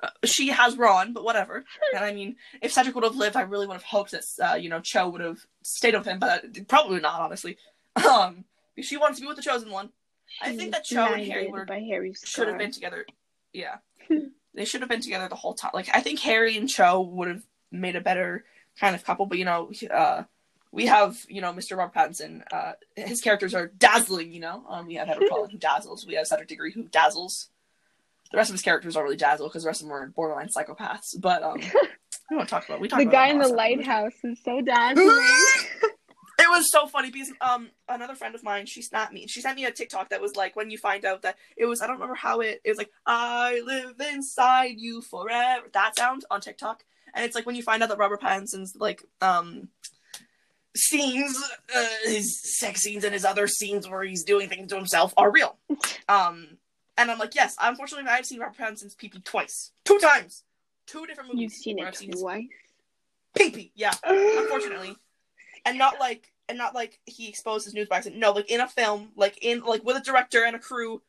uh, 0.00 0.10
she 0.24 0.48
has 0.48 0.76
Ron, 0.76 1.12
but 1.12 1.24
whatever. 1.24 1.64
and 1.94 2.04
I 2.04 2.12
mean, 2.12 2.36
if 2.62 2.72
Cedric 2.72 2.94
would 2.94 3.04
have 3.04 3.16
lived, 3.16 3.36
I 3.36 3.42
really 3.42 3.66
would 3.66 3.74
have 3.74 3.82
hoped 3.82 4.12
that 4.12 4.24
uh, 4.42 4.54
you 4.54 4.68
know 4.68 4.80
Cho 4.80 5.08
would 5.08 5.20
have 5.20 5.38
stayed 5.62 5.94
with 5.94 6.06
him, 6.06 6.18
but 6.18 6.68
probably 6.68 7.00
not, 7.00 7.20
honestly. 7.20 7.56
Um, 7.98 8.44
she 8.80 8.96
wanted 8.96 9.16
to 9.16 9.22
be 9.22 9.26
with 9.26 9.36
the 9.36 9.42
chosen 9.42 9.72
one. 9.72 9.90
I 10.40 10.54
think 10.54 10.72
that 10.72 10.84
Cho 10.84 11.04
and 11.04 11.24
Harry 11.26 11.48
were 11.48 11.66
should 12.24 12.46
have 12.46 12.58
been 12.58 12.70
together. 12.70 13.04
Yeah, 13.52 13.78
they 14.54 14.64
should 14.64 14.82
have 14.82 14.90
been 14.90 15.00
together 15.00 15.28
the 15.28 15.34
whole 15.34 15.54
time. 15.54 15.72
Like 15.74 15.88
I 15.92 16.00
think 16.00 16.20
Harry 16.20 16.56
and 16.56 16.68
Cho 16.68 17.00
would 17.00 17.26
have 17.28 17.42
made 17.72 17.96
a 17.96 18.00
better 18.00 18.44
kind 18.78 18.94
of 18.94 19.04
couple. 19.04 19.26
But 19.26 19.38
you 19.38 19.44
know, 19.44 19.72
uh, 19.90 20.24
we 20.70 20.86
have 20.86 21.18
you 21.28 21.40
know 21.40 21.52
Mr. 21.52 21.76
Robert 21.76 21.94
Pattinson. 21.94 22.42
Uh, 22.52 22.72
his 22.94 23.20
characters 23.20 23.54
are 23.54 23.66
dazzling. 23.66 24.32
You 24.32 24.40
know, 24.40 24.64
um, 24.68 24.86
we 24.86 24.94
have 24.94 25.08
Edward 25.08 25.28
Cullen 25.28 25.50
who 25.52 25.58
dazzles. 25.58 26.06
We 26.06 26.14
have 26.14 26.26
Cedric 26.26 26.48
Diggory 26.48 26.72
who 26.72 26.84
dazzles. 26.84 27.48
The 28.30 28.36
rest 28.36 28.50
of 28.50 28.54
his 28.54 28.62
characters 28.62 28.94
don't 28.94 29.04
really 29.04 29.16
dazzle 29.16 29.48
because 29.48 29.62
the 29.62 29.68
rest 29.68 29.80
of 29.82 29.88
them 29.88 29.96
are 29.96 30.06
borderline 30.08 30.48
psychopaths. 30.48 31.18
But 31.18 31.42
um, 31.42 31.58
we 32.30 32.36
don't 32.36 32.48
talk 32.48 32.66
about 32.68 32.80
we 32.80 32.88
talk 32.88 33.00
about 33.00 33.10
The 33.10 33.16
guy 33.16 33.28
in 33.28 33.38
the 33.38 33.46
time. 33.46 33.56
lighthouse 33.56 34.12
is 34.24 34.38
so 34.44 34.60
dazzling. 34.60 35.08
It 36.40 36.48
was 36.48 36.70
so 36.70 36.86
funny 36.86 37.10
because 37.10 37.32
um 37.40 37.68
another 37.88 38.14
friend 38.14 38.32
of 38.36 38.44
mine 38.44 38.64
she 38.66 38.80
snapped 38.80 39.12
me 39.12 39.26
she 39.26 39.40
sent 39.40 39.56
me 39.56 39.64
a 39.64 39.72
TikTok 39.72 40.10
that 40.10 40.20
was 40.20 40.36
like 40.36 40.54
when 40.54 40.70
you 40.70 40.78
find 40.78 41.04
out 41.04 41.22
that 41.22 41.36
it 41.56 41.66
was 41.66 41.82
I 41.82 41.88
don't 41.88 41.96
remember 41.96 42.14
how 42.14 42.38
it 42.40 42.60
it 42.64 42.70
was 42.70 42.78
like 42.78 42.92
I 43.04 43.60
live 43.66 44.00
inside 44.12 44.76
you 44.78 45.02
forever 45.02 45.66
that 45.72 45.96
sound 45.98 46.24
on 46.30 46.40
TikTok 46.40 46.84
and 47.12 47.24
it's 47.24 47.34
like 47.34 47.44
when 47.44 47.56
you 47.56 47.62
find 47.64 47.82
out 47.82 47.88
that 47.88 47.98
Robert 47.98 48.20
Pattinson's 48.22 48.76
like 48.78 49.02
um 49.20 49.68
scenes 50.76 51.36
uh, 51.76 51.86
his 52.04 52.40
sex 52.58 52.82
scenes 52.82 53.02
and 53.02 53.12
his 53.14 53.24
other 53.24 53.48
scenes 53.48 53.88
where 53.88 54.04
he's 54.04 54.22
doing 54.22 54.48
things 54.48 54.68
to 54.70 54.76
himself 54.76 55.12
are 55.16 55.32
real 55.32 55.58
um 56.08 56.56
and 56.98 57.10
I'm 57.10 57.18
like 57.18 57.34
yes 57.34 57.56
unfortunately 57.60 58.08
I've 58.10 58.26
seen 58.26 58.40
Robert 58.40 58.58
Pattinson's 58.58 58.94
pee 58.94 59.08
pee 59.08 59.20
twice 59.20 59.72
two 59.84 59.98
times 59.98 60.44
two 60.86 61.06
different 61.06 61.30
movies 61.32 61.42
You've 61.42 61.52
seen 61.52 61.78
it 61.78 61.96
seen 61.96 62.10
twice. 62.12 62.44
pee 63.36 63.50
pee 63.50 63.72
yeah 63.74 63.92
unfortunately 64.04 64.96
and 65.64 65.78
not 65.78 65.98
like 65.98 66.30
and 66.48 66.56
not 66.56 66.74
like 66.74 66.98
he 67.06 67.28
exposed 67.28 67.64
his 67.66 67.74
news 67.74 67.88
by 67.88 67.96
accident. 67.98 68.20
No, 68.22 68.30
like 68.32 68.50
in 68.50 68.60
a 68.62 68.66
film, 68.68 69.10
like 69.16 69.38
in 69.42 69.60
like 69.64 69.84
with 69.84 69.98
a 69.98 70.00
director 70.00 70.44
and 70.46 70.56
a 70.56 70.58
crew 70.58 71.02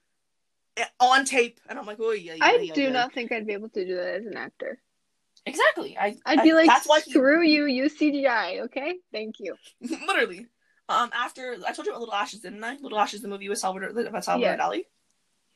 eh, 0.75 0.83
on 0.99 1.23
tape, 1.23 1.61
and 1.69 1.79
I'm 1.79 1.85
like, 1.85 1.95
oh 2.01 2.11
yeah, 2.11 2.33
yeah, 2.33 2.43
I 2.43 2.55
yeah, 2.61 2.73
do 2.73 2.81
yeah. 2.83 2.89
not 2.89 3.13
think 3.13 3.31
I'd 3.31 3.47
be 3.47 3.53
able 3.53 3.69
to 3.69 3.85
do 3.85 3.95
that 3.95 4.15
as 4.15 4.25
an 4.25 4.35
actor. 4.35 4.81
exactly. 5.45 5.97
I 5.97 6.17
I'd 6.25 6.39
I- 6.39 6.43
be 6.43 6.51
like, 6.51 6.67
that's 6.67 6.85
why 6.87 6.99
he 6.99 7.11
screw 7.11 7.41
you, 7.41 7.67
use 7.67 7.97
CGI, 7.97 8.63
okay? 8.65 8.95
Thank 9.13 9.35
you. 9.39 9.55
literally. 9.81 10.47
Um, 10.89 11.09
after 11.13 11.55
I 11.65 11.71
told 11.71 11.85
you 11.85 11.93
about 11.93 12.01
Little 12.01 12.15
Ashes, 12.15 12.41
didn't 12.41 12.61
I? 12.61 12.75
Little 12.81 12.99
Ashes, 12.99 13.21
the 13.21 13.29
movie 13.29 13.47
with 13.47 13.59
Salvador 13.59 13.93
with 13.93 14.23
Salvador 14.25 14.39
Yeah. 14.39 14.57
Dali. 14.57 14.81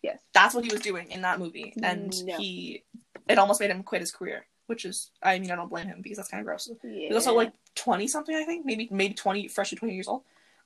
Yes. 0.03 0.19
That's 0.33 0.53
what 0.53 0.65
he 0.65 0.71
was 0.71 0.81
doing 0.81 1.09
in 1.11 1.21
that 1.21 1.39
movie, 1.39 1.73
and 1.81 2.13
No. 2.25 2.37
he 2.37 2.83
it 3.27 3.39
almost 3.39 3.61
made 3.61 3.71
him 3.71 3.83
quit 3.83 4.01
his 4.01 4.11
career, 4.11 4.45
which 4.67 4.83
is 4.85 5.09
I 5.23 5.39
mean 5.39 5.49
I 5.49 5.55
don't 5.55 5.69
blame 5.69 5.87
him 5.87 6.01
because 6.01 6.17
that's 6.17 6.29
kind 6.29 6.41
of 6.41 6.45
gross. 6.45 6.69
Yeah. 6.83 7.07
He's 7.07 7.15
also 7.15 7.33
like 7.33 7.53
twenty 7.73 8.07
something, 8.07 8.35
I 8.35 8.43
think, 8.43 8.65
maybe 8.65 8.89
maybe 8.91 9.13
twenty, 9.13 9.47
freshly 9.47 9.77
twenty 9.77 9.95
years 9.95 10.09
old. 10.09 10.23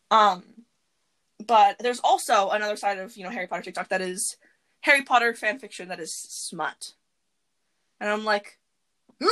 Um, 0.10 0.44
but 1.46 1.78
there's 1.80 2.00
also 2.00 2.50
another 2.50 2.76
side 2.76 2.98
of 2.98 3.16
you 3.16 3.24
know 3.24 3.30
Harry 3.30 3.46
Potter 3.48 3.62
TikTok 3.62 3.90
that 3.90 4.02
is 4.02 4.38
Harry 4.82 5.04
Potter 5.04 5.34
fan 5.36 5.60
fiction 5.60 5.90
that 5.90 6.00
is 6.00 6.12
smut, 6.14 6.94
and 8.00 8.10
I'm 8.10 8.26
like, 8.26 8.58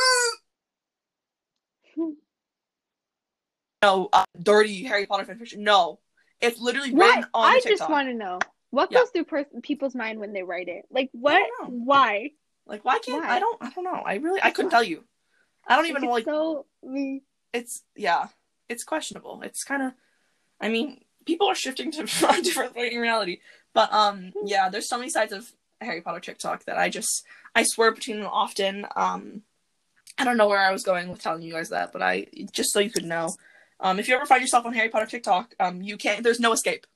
no, 3.81 4.09
uh, 4.13 4.25
dirty 4.39 4.83
Harry 4.83 5.05
Potter 5.07 5.25
fan 5.25 5.39
fiction. 5.39 5.63
No, 5.63 5.99
it's 6.41 6.59
literally 6.59 6.93
written 6.93 7.21
what? 7.21 7.29
on 7.33 7.51
I 7.55 7.59
the 7.63 7.69
just 7.69 7.89
want 7.89 8.07
to 8.09 8.13
know 8.13 8.37
what 8.75 8.91
Yeah. 8.91 8.99
goes 8.99 9.09
through 9.09 9.25
per- 9.25 9.45
people's 9.63 9.95
mind 9.95 10.19
when 10.19 10.33
they 10.33 10.43
write 10.43 10.67
it. 10.67 10.85
Like 10.91 11.09
what? 11.13 11.41
Why? 11.67 12.31
Like, 12.67 12.83
why 12.85 12.99
can't 12.99 13.23
Why? 13.23 13.35
I 13.35 13.39
don't 13.39 13.57
I 13.61 13.69
don't 13.71 13.83
know. 13.83 14.01
I 14.05 14.15
really 14.15 14.41
I 14.43 14.51
couldn't 14.51 14.71
tell 14.71 14.83
you. 14.83 15.03
I 15.67 15.75
don't 15.75 15.87
even 15.87 16.01
know 16.03 16.11
Like, 16.11 16.21
it's 16.27 16.31
so. 16.31 16.65
it's 17.53 17.83
yeah, 17.95 18.27
it's 18.69 18.83
questionable. 18.83 19.41
It's 19.43 19.63
kind 19.63 19.81
of, 19.83 19.93
I 20.61 20.69
mean, 20.69 21.03
people 21.25 21.47
are 21.47 21.55
shifting 21.55 21.91
to 21.91 22.01
a 22.29 22.41
different 22.41 22.73
fucking 22.75 22.99
reality. 22.99 23.39
But 23.73 23.91
um, 23.93 24.31
yeah, 24.45 24.69
there's 24.69 24.87
so 24.87 24.97
many 24.97 25.09
sides 25.09 25.33
of 25.33 25.51
Harry 25.81 26.01
Potter 26.01 26.19
TikTok 26.19 26.65
that 26.65 26.77
I 26.77 26.89
just 26.89 27.25
I 27.55 27.63
swear 27.63 27.91
between 27.91 28.17
them 28.19 28.29
often. 28.31 28.85
Um, 28.95 29.41
I 30.17 30.23
don't 30.23 30.37
know 30.37 30.47
where 30.47 30.59
I 30.59 30.71
was 30.71 30.83
going 30.83 31.09
with 31.09 31.21
telling 31.21 31.41
you 31.41 31.51
guys 31.53 31.69
that, 31.69 31.91
but 31.91 32.01
I 32.01 32.27
just 32.51 32.71
so 32.71 32.79
you 32.79 32.89
could 32.89 33.05
know. 33.05 33.29
Um, 33.79 33.99
if 33.99 34.07
you 34.07 34.15
ever 34.15 34.25
find 34.25 34.41
yourself 34.41 34.65
on 34.65 34.73
Harry 34.73 34.87
Potter 34.89 35.05
TikTok, 35.05 35.53
um, 35.59 35.81
you 35.81 35.97
can't. 35.97 36.23
There's 36.23 36.39
no 36.39 36.53
escape. 36.53 36.87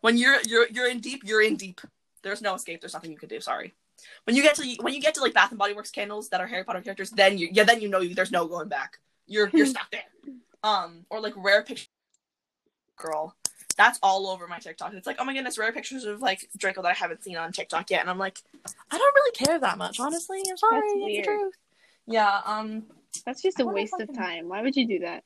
When 0.00 0.16
you're 0.16 0.38
you're 0.46 0.66
you're 0.68 0.88
in 0.88 1.00
deep, 1.00 1.22
you're 1.24 1.42
in 1.42 1.56
deep. 1.56 1.80
There's 2.22 2.42
no 2.42 2.54
escape. 2.54 2.80
There's 2.80 2.94
nothing 2.94 3.12
you 3.12 3.18
can 3.18 3.28
do. 3.28 3.40
Sorry. 3.40 3.74
When 4.24 4.36
you 4.36 4.42
get 4.42 4.56
to 4.56 4.76
when 4.80 4.94
you 4.94 5.00
get 5.00 5.14
to 5.14 5.20
like 5.20 5.34
Bath 5.34 5.50
and 5.50 5.58
Body 5.58 5.74
Works 5.74 5.90
candles 5.90 6.28
that 6.30 6.40
are 6.40 6.46
Harry 6.46 6.64
Potter 6.64 6.80
characters, 6.80 7.10
then 7.10 7.38
you 7.38 7.48
yeah 7.52 7.64
then 7.64 7.80
you 7.80 7.88
know 7.88 8.00
you 8.00 8.14
there's 8.14 8.32
no 8.32 8.46
going 8.46 8.68
back. 8.68 8.98
You're 9.26 9.48
you're 9.52 9.66
stuck 9.66 9.90
there. 9.90 10.02
Um, 10.62 11.04
or 11.10 11.20
like 11.20 11.34
rare 11.36 11.62
picture 11.62 11.88
girl. 12.96 13.34
That's 13.76 13.98
all 14.02 14.28
over 14.28 14.46
my 14.46 14.58
TikTok. 14.58 14.94
It's 14.94 15.06
like, 15.06 15.16
oh 15.18 15.24
my 15.24 15.34
goodness, 15.34 15.58
rare 15.58 15.72
pictures 15.72 16.04
of 16.04 16.22
like 16.22 16.48
Draco 16.56 16.80
that 16.82 16.88
I 16.88 16.94
haven't 16.94 17.24
seen 17.24 17.36
on 17.36 17.52
TikTok 17.52 17.90
yet, 17.90 18.00
and 18.00 18.08
I'm 18.08 18.18
like, 18.18 18.38
I 18.90 18.98
don't 18.98 19.14
really 19.14 19.32
care 19.32 19.58
that 19.58 19.78
much, 19.78 19.98
honestly. 19.98 20.42
I'm 20.48 20.56
sorry, 20.56 20.80
That's 20.80 20.92
it's 20.96 21.26
the 21.26 21.32
truth. 21.32 21.54
Yeah, 22.06 22.40
um, 22.46 22.84
That's 23.26 23.42
just 23.42 23.60
a 23.60 23.66
waste 23.66 23.94
of 23.98 24.14
time. 24.14 24.48
Why 24.48 24.62
would 24.62 24.76
you 24.76 24.86
do 24.86 25.00
that? 25.00 25.24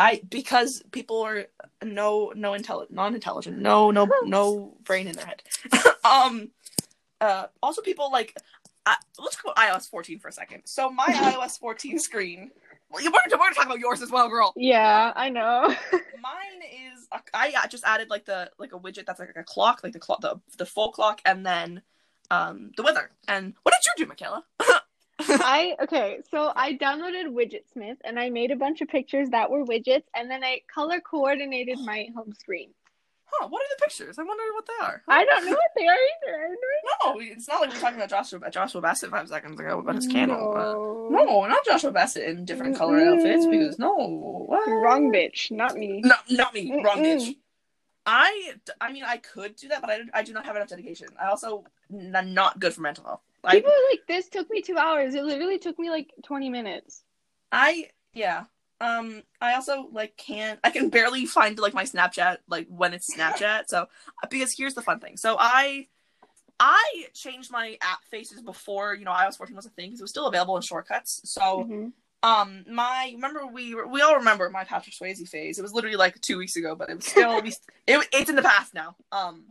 I 0.00 0.22
because 0.28 0.82
people 0.92 1.20
are 1.22 1.46
no 1.84 2.32
no 2.34 2.54
intelligent 2.54 2.92
non 2.94 3.14
intelligent 3.14 3.58
no 3.58 3.90
no 3.90 4.08
no 4.24 4.74
brain 4.82 5.06
in 5.06 5.14
their 5.14 5.26
head. 5.26 5.42
um, 6.04 6.50
uh, 7.20 7.46
also 7.62 7.82
people 7.82 8.10
like 8.10 8.34
I, 8.86 8.96
let's 9.18 9.36
go 9.36 9.52
iOS 9.58 9.90
14 9.90 10.18
for 10.18 10.28
a 10.28 10.32
second. 10.32 10.62
So 10.64 10.90
my 10.90 11.04
iOS 11.08 11.58
14 11.58 11.98
screen 11.98 12.50
Well, 12.90 13.02
you- 13.02 13.10
we're, 13.10 13.20
we're 13.30 13.36
gonna 13.36 13.54
talk 13.54 13.66
about 13.66 13.78
yours 13.78 14.00
as 14.00 14.10
well, 14.10 14.28
girl. 14.30 14.54
Yeah, 14.56 15.12
I 15.14 15.28
know. 15.28 15.68
Mine 16.22 16.62
is 16.62 17.06
I 17.34 17.52
uh, 17.62 17.66
just 17.68 17.84
added 17.84 18.08
like 18.08 18.24
the 18.24 18.50
like 18.58 18.72
a 18.72 18.78
widget 18.78 19.04
that's 19.04 19.20
like 19.20 19.36
a 19.36 19.44
clock, 19.44 19.80
like 19.84 19.92
the 19.92 19.98
clock, 19.98 20.22
the 20.22 20.40
the 20.56 20.66
full 20.66 20.92
clock, 20.92 21.20
and 21.26 21.44
then 21.44 21.82
um 22.30 22.72
the 22.76 22.82
weather. 22.82 23.10
And 23.28 23.54
what 23.64 23.74
did 23.74 23.84
you 23.98 24.04
do, 24.04 24.08
Micaela? 24.08 24.44
I 25.30 25.76
okay, 25.82 26.18
so 26.30 26.52
I 26.56 26.74
downloaded 26.76 27.26
Widgetsmith 27.32 27.96
and 28.04 28.18
I 28.18 28.30
made 28.30 28.50
a 28.50 28.56
bunch 28.56 28.80
of 28.80 28.88
pictures 28.88 29.28
that 29.30 29.50
were 29.50 29.64
widgets 29.64 30.04
and 30.14 30.30
then 30.30 30.42
I 30.44 30.60
color 30.72 31.00
coordinated 31.00 31.78
my 31.80 32.08
home 32.16 32.32
screen. 32.38 32.70
Huh? 33.32 33.46
What 33.48 33.62
are 33.62 33.68
the 33.78 33.84
pictures? 33.84 34.18
I 34.18 34.24
wonder 34.24 34.42
what 34.54 34.66
they 34.66 34.84
are. 34.84 35.02
I 35.06 35.24
don't 35.24 35.44
know 35.44 35.52
what 35.52 35.70
they 35.76 35.86
are 35.86 35.94
either. 35.94 36.56
No, 37.04 37.20
it's 37.20 37.46
not 37.46 37.60
like 37.60 37.70
we're 37.72 37.78
talking 37.78 37.96
about 37.96 38.10
Joshua 38.10 38.50
Joshua 38.50 38.80
Bassett 38.80 39.10
five 39.10 39.28
seconds 39.28 39.60
ago 39.60 39.78
about 39.78 39.94
his 39.94 40.08
candle. 40.08 40.52
but- 40.52 40.72
No. 40.72 41.24
No, 41.24 41.46
not 41.46 41.64
Joshua 41.64 41.92
Bassett 41.92 42.24
in 42.28 42.44
different 42.44 42.76
color 42.76 42.98
Mm-mm. 42.98 43.16
outfits 43.18 43.46
because 43.46 43.78
no, 43.78 43.94
what? 44.46 44.68
Wrong 44.68 45.12
bitch, 45.12 45.50
not 45.52 45.76
me. 45.76 46.00
No, 46.04 46.14
not 46.30 46.52
me. 46.54 46.72
Wrong 46.84 46.98
Mm-mm. 46.98 47.18
bitch. 47.20 47.36
I, 48.06 48.54
I 48.80 48.90
mean, 48.92 49.04
I 49.06 49.18
could 49.18 49.54
do 49.56 49.68
that, 49.68 49.80
but 49.82 49.90
I, 49.90 49.98
I 50.14 50.22
do 50.24 50.32
not 50.32 50.44
have 50.46 50.56
enough 50.56 50.68
dedication. 50.68 51.08
I 51.20 51.28
also 51.28 51.64
n- 51.92 52.32
not 52.34 52.58
good 52.58 52.72
for 52.74 52.80
mental 52.80 53.04
health. 53.04 53.20
I, 53.44 53.56
People 53.56 53.72
like 53.90 54.06
this 54.06 54.28
took 54.28 54.50
me 54.50 54.60
two 54.62 54.76
hours. 54.76 55.14
It 55.14 55.24
literally 55.24 55.58
took 55.58 55.78
me 55.78 55.90
like 55.90 56.12
twenty 56.22 56.48
minutes. 56.50 57.02
I, 57.52 57.88
yeah. 58.12 58.44
Um, 58.80 59.22
I 59.40 59.54
also 59.54 59.88
like 59.92 60.16
can't. 60.16 60.58
I 60.64 60.70
can 60.70 60.88
barely 60.88 61.26
find 61.26 61.58
like 61.58 61.74
my 61.74 61.84
Snapchat 61.84 62.38
like 62.48 62.66
when 62.68 62.94
it's 62.94 63.14
Snapchat. 63.14 63.64
So 63.68 63.86
because 64.30 64.54
here's 64.56 64.74
the 64.74 64.82
fun 64.82 65.00
thing. 65.00 65.16
So 65.16 65.36
I, 65.38 65.86
I 66.58 67.06
changed 67.14 67.50
my 67.50 67.76
app 67.82 68.04
faces 68.10 68.40
before 68.40 68.94
you 68.94 69.04
know 69.04 69.12
iOS 69.12 69.36
14 69.36 69.56
was 69.56 69.66
a 69.66 69.70
thing 69.70 69.88
because 69.88 70.00
it 70.00 70.04
was 70.04 70.10
still 70.10 70.26
available 70.26 70.56
in 70.56 70.62
shortcuts. 70.62 71.20
So 71.24 71.66
Mhm. 71.68 71.92
um 72.22 72.64
my 72.68 73.12
remember 73.14 73.46
we 73.46 73.74
were, 73.74 73.86
we 73.86 74.02
all 74.02 74.16
remember 74.16 74.48
my 74.50 74.64
Patrick 74.64 74.94
Swayze 74.94 75.26
phase. 75.28 75.58
It 75.58 75.62
was 75.62 75.72
literally 75.72 75.96
like 75.96 76.20
two 76.20 76.38
weeks 76.38 76.56
ago, 76.56 76.74
but 76.74 76.90
it 76.90 76.96
was 76.96 77.06
still 77.06 77.38
it, 77.86 78.08
it's 78.12 78.30
in 78.30 78.36
the 78.36 78.42
past 78.42 78.74
now. 78.74 78.96
Um, 79.12 79.44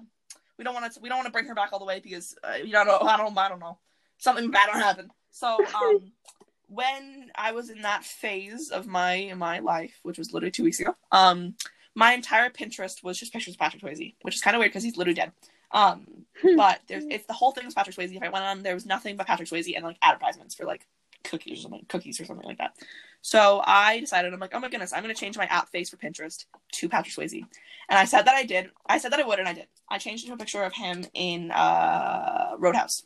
we 0.59 0.65
don't 0.65 0.75
want 0.75 0.93
to 0.93 0.99
we 0.99 1.09
don't 1.09 1.17
want 1.17 1.25
to 1.25 1.31
bring 1.31 1.45
her 1.45 1.55
back 1.55 1.69
all 1.73 1.79
the 1.79 1.85
way 1.85 1.99
because 1.99 2.35
uh, 2.43 2.57
you 2.57 2.71
don't 2.71 2.85
know 2.85 2.99
I 3.01 3.17
don't 3.17 3.35
I 3.35 3.49
don't 3.49 3.59
know 3.59 3.79
something 4.19 4.51
bad 4.51 4.69
will 4.71 4.79
happen. 4.79 5.09
So 5.31 5.57
um 5.73 6.11
when 6.67 7.31
I 7.33 7.53
was 7.53 7.71
in 7.71 7.81
that 7.81 8.03
phase 8.03 8.69
of 8.69 8.85
my 8.85 9.33
my 9.35 9.59
life, 9.59 9.97
which 10.03 10.19
was 10.19 10.33
literally 10.33 10.51
two 10.51 10.65
weeks 10.65 10.79
ago, 10.79 10.95
um 11.11 11.55
my 11.95 12.13
entire 12.13 12.49
Pinterest 12.49 13.03
was 13.03 13.17
just 13.17 13.33
pictures 13.33 13.55
of 13.55 13.59
Patrick 13.59 13.81
Swayze, 13.81 14.15
which 14.21 14.35
is 14.35 14.41
kind 14.41 14.55
of 14.55 14.59
weird 14.59 14.71
because 14.71 14.83
he's 14.83 14.97
literally 14.97 15.15
dead. 15.15 15.31
Um, 15.71 16.25
but 16.57 16.81
there's 16.87 17.05
it's 17.09 17.25
the 17.25 17.33
whole 17.33 17.51
thing 17.51 17.65
was 17.65 17.73
Patrick 17.73 17.95
Swayze. 17.95 18.15
If 18.15 18.21
I 18.21 18.29
went 18.29 18.45
on, 18.45 18.61
there 18.61 18.75
was 18.75 18.85
nothing 18.85 19.15
but 19.15 19.27
Patrick 19.27 19.49
Swayze 19.49 19.75
and 19.75 19.85
like 19.85 19.97
advertisements 20.01 20.55
for 20.55 20.65
like 20.65 20.85
cookies 21.23 21.59
or 21.59 21.61
something, 21.63 21.85
cookies 21.87 22.19
or 22.19 22.25
something 22.25 22.47
like 22.47 22.57
that. 22.57 22.75
So 23.21 23.61
I 23.65 23.99
decided, 23.99 24.33
I'm 24.33 24.39
like, 24.39 24.51
oh 24.53 24.59
my 24.59 24.69
goodness, 24.69 24.93
I'm 24.93 25.01
gonna 25.01 25.13
change 25.13 25.37
my 25.37 25.45
app 25.45 25.69
face 25.69 25.89
for 25.89 25.97
Pinterest 25.97 26.45
to 26.73 26.89
Patrick 26.89 27.15
Swayze, 27.15 27.43
and 27.89 27.99
I 27.99 28.05
said 28.05 28.23
that 28.23 28.35
I 28.35 28.43
did. 28.43 28.71
I 28.85 28.97
said 28.97 29.11
that 29.11 29.19
I 29.19 29.25
would, 29.25 29.39
and 29.39 29.47
I 29.47 29.53
did. 29.53 29.67
I 29.89 29.97
changed 29.97 30.25
it 30.25 30.27
to 30.27 30.33
a 30.33 30.37
picture 30.37 30.63
of 30.63 30.73
him 30.73 31.05
in 31.13 31.51
uh, 31.51 32.55
Roadhouse, 32.57 33.03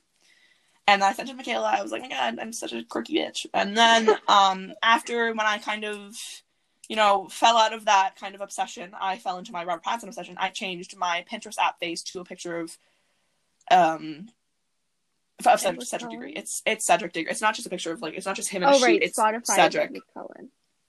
and 0.87 1.03
I 1.03 1.13
sent 1.13 1.29
it 1.29 1.31
to 1.31 1.37
Micaela. 1.37 1.75
I 1.77 1.81
was 1.81 1.91
like, 1.91 2.01
oh 2.01 2.09
my 2.09 2.15
god, 2.15 2.39
I'm 2.39 2.53
such 2.53 2.73
a 2.73 2.83
quirky 2.83 3.15
bitch. 3.15 3.45
And 3.53 3.75
then 3.75 4.09
um, 4.27 4.73
after 4.83 5.33
when 5.33 5.47
I 5.47 5.57
kind 5.57 5.83
of 5.83 6.15
you 6.89 6.95
know, 6.95 7.27
fell 7.29 7.57
out 7.57 7.73
of 7.73 7.85
that 7.85 8.15
kind 8.19 8.35
of 8.35 8.41
obsession. 8.41 8.91
I 8.99 9.17
fell 9.17 9.37
into 9.37 9.51
my 9.51 9.63
Robert 9.63 9.83
Pattinson 9.83 10.07
obsession. 10.07 10.35
I 10.37 10.49
changed 10.49 10.97
my 10.97 11.25
Pinterest 11.31 11.57
app 11.57 11.79
face 11.79 12.03
to 12.03 12.19
a 12.19 12.25
picture 12.25 12.59
of 12.59 12.77
um 13.71 14.27
of 15.45 15.59
Cedric, 15.59 15.83
Cedric 15.87 16.11
Diggory. 16.11 16.33
It's 16.33 16.61
it's 16.65 16.85
Cedric 16.85 17.13
Diggory. 17.13 17.31
It's 17.31 17.41
not 17.41 17.55
just 17.55 17.67
a 17.67 17.69
picture 17.69 17.91
of 17.91 18.01
like 18.01 18.13
it's 18.15 18.25
not 18.25 18.35
just 18.35 18.49
him 18.49 18.63
in 18.63 18.69
a 18.69 18.71
Oh 18.73 18.77
shoot. 18.79 18.85
right, 18.85 19.01
It's 19.03 19.19
Spotify. 19.19 19.45
Cedric. 19.55 19.91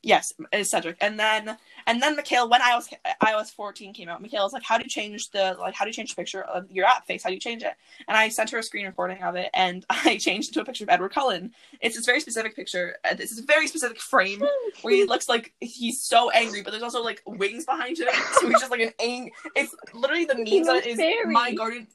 Yes, 0.07 0.35
it's 0.53 0.69
Cedric. 0.71 0.99
And 1.01 1.19
then 1.19 1.57
and 1.87 2.03
then 2.03 2.15
Micaela, 2.15 2.47
when 2.47 2.61
iOS 2.61 2.93
iOS 3.23 3.51
14 3.55 3.95
came 3.95 4.11
out, 4.11 4.21
Micaela 4.21 4.45
was 4.45 4.53
like, 4.53 4.63
"How 4.63 4.77
do 4.77 4.85
you 4.85 4.91
change 4.91 5.31
the 5.31 5.57
like? 5.59 5.73
How 5.75 5.87
do 5.87 5.89
you 5.89 5.95
change 5.95 6.11
the 6.11 6.17
picture 6.21 6.43
of 6.43 6.71
your 6.71 6.85
app 6.85 7.07
face? 7.07 7.23
How 7.23 7.31
do 7.31 7.35
you 7.35 7.41
change 7.41 7.63
it?" 7.63 7.73
And 8.07 8.15
I 8.15 8.29
sent 8.29 8.51
her 8.51 8.59
a 8.59 8.63
screen 8.63 8.85
recording 8.85 9.23
of 9.23 9.35
it, 9.35 9.49
and 9.55 9.83
I 9.91 10.19
changed 10.19 10.51
it 10.51 10.53
to 10.55 10.61
a 10.61 10.65
picture 10.67 10.85
of 10.85 10.91
Edward 10.91 11.15
Cullen. 11.15 11.53
It's 11.81 11.97
this 11.97 12.05
very 12.05 12.21
specific 12.21 12.55
picture. 12.55 12.97
uh, 13.11 13.15
This 13.15 13.33
is 13.33 13.39
a 13.39 13.45
very 13.45 13.67
specific 13.67 13.99
frame 13.99 14.43
where 14.83 14.95
he 14.95 15.05
looks 15.07 15.27
like 15.27 15.55
he's 15.61 16.03
so 16.03 16.29
angry, 16.31 16.61
but 16.61 16.73
there's 16.73 16.83
also 16.83 17.03
like 17.03 17.23
wings 17.27 17.65
behind 17.65 17.99
him, 17.99 18.09
so 18.41 18.47
he's 18.47 18.61
just 18.61 18.71
like 18.71 18.81
an 18.81 18.93
ang. 19.01 19.31
It's 19.57 19.75
literally 19.95 20.27
the 20.27 20.37
He 20.45 20.57
memes 20.61 20.67
that 20.67 20.85
looks 20.85 20.97
fairy. 20.97 21.33
my 21.33 21.55
guardian, 21.55 21.87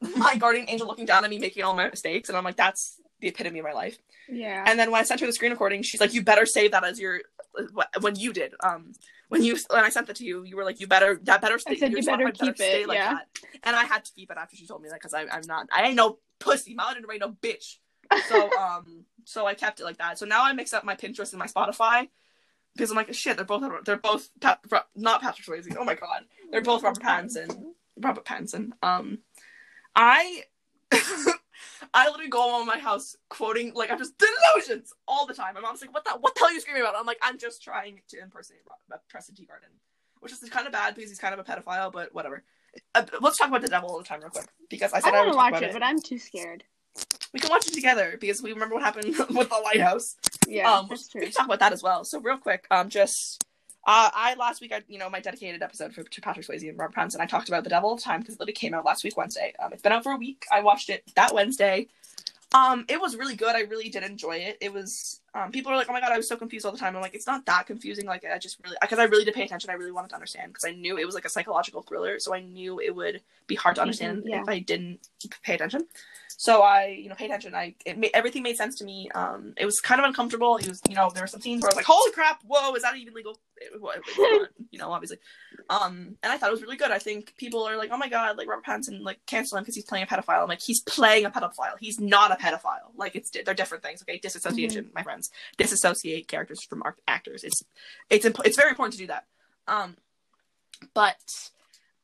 my 0.00 0.36
guardian 0.36 0.66
angel 0.68 0.86
looking 0.86 1.06
down 1.06 1.24
at 1.24 1.30
me, 1.30 1.38
making 1.38 1.62
all 1.64 1.74
my 1.74 1.88
mistakes, 1.88 2.28
and 2.28 2.36
I'm 2.36 2.44
like, 2.44 2.56
that's 2.56 3.00
the 3.20 3.28
epitome 3.28 3.60
of 3.60 3.64
my 3.64 3.72
life. 3.72 3.98
Yeah. 4.28 4.64
And 4.66 4.78
then 4.78 4.90
when 4.90 5.00
I 5.00 5.04
sent 5.04 5.20
her 5.20 5.26
the 5.26 5.32
screen 5.32 5.52
recording, 5.52 5.82
she's 5.82 6.00
like, 6.00 6.12
"You 6.12 6.22
better 6.22 6.46
save 6.46 6.72
that 6.72 6.84
as 6.84 7.00
your 7.00 7.20
when 8.00 8.16
you 8.16 8.32
did 8.32 8.54
um 8.62 8.92
when 9.28 9.42
you 9.42 9.56
when 9.70 9.84
I 9.84 9.88
sent 9.88 10.06
that 10.08 10.16
to 10.16 10.24
you, 10.24 10.42
you 10.44 10.56
were 10.56 10.64
like, 10.64 10.80
"You 10.80 10.86
better 10.86 11.18
that 11.22 11.40
better 11.40 11.58
stay." 11.58 11.72
I 11.72 11.76
said, 11.76 11.92
"You 11.92 12.02
better 12.02 12.30
keep 12.30 12.60
it," 12.60 12.86
yeah. 12.88 13.14
that. 13.14 13.28
And 13.62 13.74
I 13.74 13.84
had 13.84 14.04
to 14.04 14.12
keep 14.12 14.30
it 14.30 14.36
after 14.36 14.56
she 14.56 14.66
told 14.66 14.82
me 14.82 14.88
that 14.90 15.00
because 15.00 15.14
I'm 15.14 15.28
not 15.46 15.68
I 15.72 15.84
ain't 15.84 15.96
no 15.96 16.18
pussy. 16.38 16.74
My 16.74 16.92
didn't 16.92 17.08
no 17.18 17.30
bitch. 17.30 17.76
So 18.28 18.50
um 18.58 19.04
so 19.24 19.46
I 19.46 19.54
kept 19.54 19.80
it 19.80 19.84
like 19.84 19.98
that. 19.98 20.18
So 20.18 20.26
now 20.26 20.44
I 20.44 20.52
mix 20.52 20.72
up 20.74 20.84
my 20.84 20.96
Pinterest 20.96 21.32
and 21.32 21.38
my 21.38 21.46
Spotify 21.46 22.08
because 22.74 22.90
I'm 22.90 22.96
like, 22.96 23.14
shit, 23.14 23.36
they're 23.36 23.46
both 23.46 23.62
they're 23.84 23.96
both 23.96 24.28
Pat, 24.40 24.60
not 24.96 25.22
Patrick 25.22 25.46
Swayze. 25.46 25.76
Oh 25.78 25.84
my 25.84 25.94
god, 25.94 26.24
they're 26.50 26.60
both 26.60 26.82
Robert 26.82 27.02
Pattinson. 27.02 27.72
Robert 27.98 28.24
Pattinson. 28.24 28.72
Um, 28.82 29.18
I 29.94 30.44
I 31.94 32.06
literally 32.06 32.28
go 32.28 32.50
around 32.50 32.66
my 32.66 32.78
house 32.78 33.16
quoting 33.28 33.72
like 33.74 33.90
I'm 33.90 33.98
just 33.98 34.14
delusions 34.18 34.92
all 35.06 35.26
the 35.26 35.34
time. 35.34 35.54
My 35.54 35.60
mom's 35.60 35.80
like, 35.80 35.92
"What 35.92 36.04
the 36.04 36.12
what 36.12 36.34
the 36.34 36.40
hell 36.40 36.48
are 36.48 36.52
you 36.52 36.60
screaming 36.60 36.82
about?" 36.82 36.94
I'm 36.96 37.06
like, 37.06 37.18
"I'm 37.22 37.38
just 37.38 37.62
trying 37.62 38.00
to 38.08 38.20
impersonate 38.20 38.62
Ro- 38.90 38.98
Preston 39.08 39.34
Teagardin," 39.34 39.72
which 40.20 40.32
is 40.32 40.38
kind 40.50 40.66
of 40.66 40.72
bad 40.72 40.94
because 40.94 41.10
he's 41.10 41.18
kind 41.18 41.34
of 41.34 41.40
a 41.40 41.44
pedophile. 41.44 41.92
But 41.92 42.14
whatever. 42.14 42.42
Uh, 42.94 43.04
let's 43.20 43.36
talk 43.36 43.48
about 43.48 43.60
the 43.60 43.68
devil 43.68 43.90
all 43.90 43.98
the 43.98 44.04
time 44.04 44.20
real 44.20 44.30
quick 44.30 44.46
because 44.70 44.94
I 44.94 44.98
I 44.98 45.00
said 45.00 45.14
I, 45.14 45.20
want 45.20 45.32
to 45.32 45.36
watch 45.36 45.48
about 45.50 45.62
it, 45.62 45.70
it. 45.70 45.72
but 45.74 45.82
I'm 45.82 46.00
too 46.00 46.18
scared. 46.18 46.64
We 47.34 47.40
can 47.40 47.50
watch 47.50 47.66
it 47.66 47.74
together 47.74 48.16
because 48.18 48.42
we 48.42 48.52
remember 48.52 48.74
what 48.74 48.84
happened 48.84 49.14
with 49.30 49.50
the 49.50 49.60
lighthouse. 49.62 50.16
Yeah, 50.46 50.72
um, 50.72 50.86
that's 50.88 51.12
we 51.14 51.20
true. 51.20 51.26
can 51.26 51.32
talk 51.32 51.46
about 51.46 51.60
that 51.60 51.72
as 51.72 51.82
well. 51.82 52.04
So 52.04 52.20
real 52.20 52.38
quick, 52.38 52.66
um, 52.70 52.88
just 52.88 53.44
uh, 53.84 54.10
I 54.14 54.34
last 54.38 54.60
week 54.60 54.72
I 54.72 54.82
you 54.88 54.98
know 54.98 55.10
my 55.10 55.20
dedicated 55.20 55.62
episode 55.62 55.92
for 55.92 56.02
to 56.02 56.20
Patrick 56.20 56.46
Swayze 56.46 56.68
and 56.68 56.78
Robert 56.78 56.94
Pattinson. 56.94 57.20
I 57.20 57.26
talked 57.26 57.48
about 57.48 57.64
the 57.64 57.70
Devil 57.70 57.96
the 57.96 58.02
time 58.02 58.20
because 58.20 58.34
it 58.34 58.40
literally 58.40 58.52
came 58.54 58.74
out 58.74 58.84
last 58.84 59.04
week 59.04 59.16
Wednesday. 59.16 59.54
Um, 59.58 59.72
it's 59.72 59.82
been 59.82 59.92
out 59.92 60.02
for 60.04 60.12
a 60.12 60.16
week. 60.16 60.44
I 60.52 60.60
watched 60.60 60.88
it 60.90 61.02
that 61.16 61.34
Wednesday. 61.34 61.88
Um, 62.54 62.84
it 62.88 63.00
was 63.00 63.16
really 63.16 63.34
good. 63.34 63.56
I 63.56 63.62
really 63.62 63.88
did 63.88 64.02
enjoy 64.04 64.36
it. 64.36 64.58
It 64.60 64.72
was 64.72 65.20
um, 65.34 65.50
people 65.50 65.72
are 65.72 65.76
like, 65.76 65.88
oh 65.88 65.92
my 65.94 66.00
god, 66.00 66.12
I 66.12 66.18
was 66.18 66.28
so 66.28 66.36
confused 66.36 66.66
all 66.66 66.72
the 66.72 66.78
time. 66.78 66.94
I'm 66.94 67.00
like, 67.00 67.14
it's 67.14 67.26
not 67.26 67.46
that 67.46 67.66
confusing. 67.66 68.04
Like 68.04 68.24
I 68.24 68.38
just 68.38 68.58
really 68.62 68.76
because 68.80 68.98
I 68.98 69.04
really 69.04 69.24
did 69.24 69.34
pay 69.34 69.44
attention. 69.44 69.70
I 69.70 69.74
really 69.74 69.90
wanted 69.92 70.08
to 70.08 70.14
understand 70.14 70.52
because 70.52 70.66
I 70.66 70.72
knew 70.72 70.98
it 70.98 71.06
was 71.06 71.14
like 71.14 71.24
a 71.24 71.30
psychological 71.30 71.80
thriller, 71.82 72.18
so 72.18 72.34
I 72.34 72.40
knew 72.42 72.78
it 72.78 72.94
would 72.94 73.22
be 73.46 73.54
hard 73.54 73.76
to 73.76 73.82
understand 73.82 74.24
Mhm, 74.24 74.28
yeah. 74.28 74.42
if 74.42 74.48
I 74.48 74.58
didn't 74.58 75.00
pay 75.42 75.54
attention. 75.54 75.86
So 76.38 76.62
I, 76.62 76.86
you 76.86 77.08
know, 77.08 77.14
paid 77.14 77.26
attention. 77.26 77.54
I 77.54 77.74
it 77.84 77.98
made, 77.98 78.10
everything 78.14 78.42
made 78.42 78.56
sense 78.56 78.76
to 78.76 78.84
me. 78.84 79.10
Um, 79.14 79.54
it 79.56 79.66
was 79.66 79.80
kind 79.80 80.00
of 80.00 80.06
uncomfortable. 80.06 80.56
It 80.56 80.68
was, 80.68 80.80
you 80.88 80.94
know, 80.94 81.10
there 81.10 81.22
were 81.22 81.28
some 81.28 81.40
scenes 81.40 81.62
where 81.62 81.68
I 81.68 81.70
was 81.70 81.76
like, 81.76 81.86
"Holy 81.86 82.12
crap! 82.12 82.42
Whoa, 82.46 82.74
is 82.74 82.82
that 82.82 82.96
even 82.96 83.14
legal?" 83.14 83.38
It, 83.56 83.72
it 83.74 84.48
you 84.70 84.78
know, 84.78 84.92
obviously. 84.92 85.18
Um, 85.70 86.16
and 86.22 86.32
I 86.32 86.38
thought 86.38 86.48
it 86.48 86.52
was 86.52 86.62
really 86.62 86.76
good. 86.76 86.90
I 86.90 86.98
think 86.98 87.34
people 87.36 87.64
are 87.64 87.76
like, 87.76 87.90
"Oh 87.92 87.96
my 87.96 88.08
god, 88.08 88.36
like 88.38 88.48
Robert 88.48 88.64
Pattinson, 88.64 89.02
like 89.02 89.24
cancel 89.26 89.58
him 89.58 89.64
because 89.64 89.74
he's 89.74 89.84
playing 89.84 90.04
a 90.04 90.06
pedophile." 90.06 90.42
I'm 90.42 90.48
like, 90.48 90.62
he's 90.62 90.80
playing 90.80 91.24
a 91.24 91.30
pedophile. 91.30 91.76
He's 91.80 92.00
not 92.00 92.30
a 92.32 92.36
pedophile. 92.36 92.92
Like 92.96 93.16
it's 93.16 93.30
they're 93.30 93.54
different 93.54 93.82
things. 93.82 94.02
Okay, 94.02 94.18
disassociation, 94.18 94.90
my 94.94 95.02
friends. 95.02 95.30
Disassociate 95.58 96.28
characters 96.28 96.62
from 96.64 96.82
actors. 97.06 97.44
It's 97.44 97.62
it's 98.10 98.24
imp- 98.24 98.44
it's 98.44 98.56
very 98.56 98.70
important 98.70 98.92
to 98.94 98.98
do 98.98 99.06
that. 99.08 99.26
Um, 99.68 99.96
but 100.94 101.16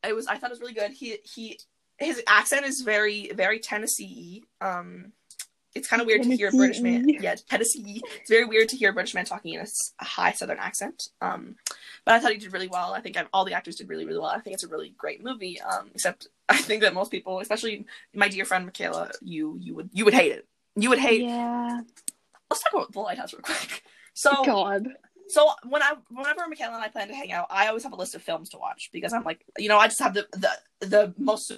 it 0.07 0.14
was 0.14 0.26
I 0.26 0.37
thought 0.37 0.51
it 0.51 0.55
was 0.55 0.61
really 0.61 0.74
good. 0.74 0.93
He 0.93 1.18
he 1.24 1.59
his 1.99 2.22
accent 2.26 2.66
is 2.66 2.80
very 2.80 3.30
very 3.34 3.59
Tennessee. 3.59 4.44
Um, 4.61 5.12
it's 5.74 5.86
kind 5.86 6.01
of 6.01 6.07
weird 6.07 6.22
to 6.22 6.36
hear 6.36 6.49
a 6.49 6.53
British 6.53 6.80
man. 6.80 7.09
Yeah, 7.09 7.36
Tennessee. 7.49 8.03
It's 8.20 8.30
very 8.30 8.44
weird 8.44 8.68
to 8.70 8.76
hear 8.76 8.90
a 8.90 8.92
British 8.92 9.14
man 9.14 9.24
talking 9.24 9.55
in 9.55 9.61
a 9.61 10.05
high 10.05 10.32
Southern 10.32 10.59
accent. 10.59 11.11
Um, 11.20 11.57
but 12.05 12.14
I 12.14 12.20
thought 12.20 12.32
he 12.32 12.38
did 12.38 12.53
really 12.53 12.68
well. 12.68 12.94
I 12.94 13.01
think 13.01 13.16
i 13.16 13.26
all 13.32 13.44
the 13.44 13.53
actors 13.53 13.76
did 13.76 13.88
really 13.88 14.07
really 14.07 14.18
well. 14.18 14.30
I 14.30 14.40
think 14.40 14.55
it's 14.55 14.64
a 14.64 14.68
really 14.68 14.94
great 14.96 15.22
movie. 15.22 15.61
Um, 15.61 15.90
except 15.94 16.28
I 16.49 16.57
think 16.57 16.82
that 16.82 16.94
most 16.94 17.11
people, 17.11 17.40
especially 17.40 17.86
my 18.14 18.28
dear 18.28 18.44
friend 18.44 18.64
Micaela, 18.66 19.11
you 19.20 19.57
you 19.61 19.74
would 19.74 19.90
you 19.92 20.05
would 20.05 20.14
hate 20.14 20.32
it. 20.32 20.46
You 20.76 20.90
would 20.90 20.99
hate. 20.99 21.22
Yeah. 21.22 21.80
Let's 22.51 22.62
talk 22.62 22.72
about 22.72 22.92
the 22.92 23.01
lighthouse 23.01 23.32
real 23.32 23.42
quick. 23.42 23.82
So 24.14 24.44
God. 24.44 24.88
so 25.28 25.51
when 25.68 25.82
I 25.82 25.92
whenever 26.11 26.49
Micaela 26.49 26.74
and 26.74 26.82
I 26.82 26.88
plan 26.88 27.09
to 27.09 27.14
hang 27.14 27.30
out, 27.30 27.46
I 27.51 27.68
always 27.68 27.84
have 27.84 27.92
a 27.92 27.96
list 27.96 28.14
of 28.14 28.22
films 28.22 28.49
to 28.51 28.59
watch 28.59 28.90
because 28.92 29.12
I'm 29.12 29.22
like, 29.22 29.44
you 29.59 29.68
know, 29.68 29.78
I 29.78 29.86
just 29.86 30.01
have 30.01 30.14
the 30.14 30.26
the 30.32 30.51
the 30.86 31.14
most. 31.18 31.57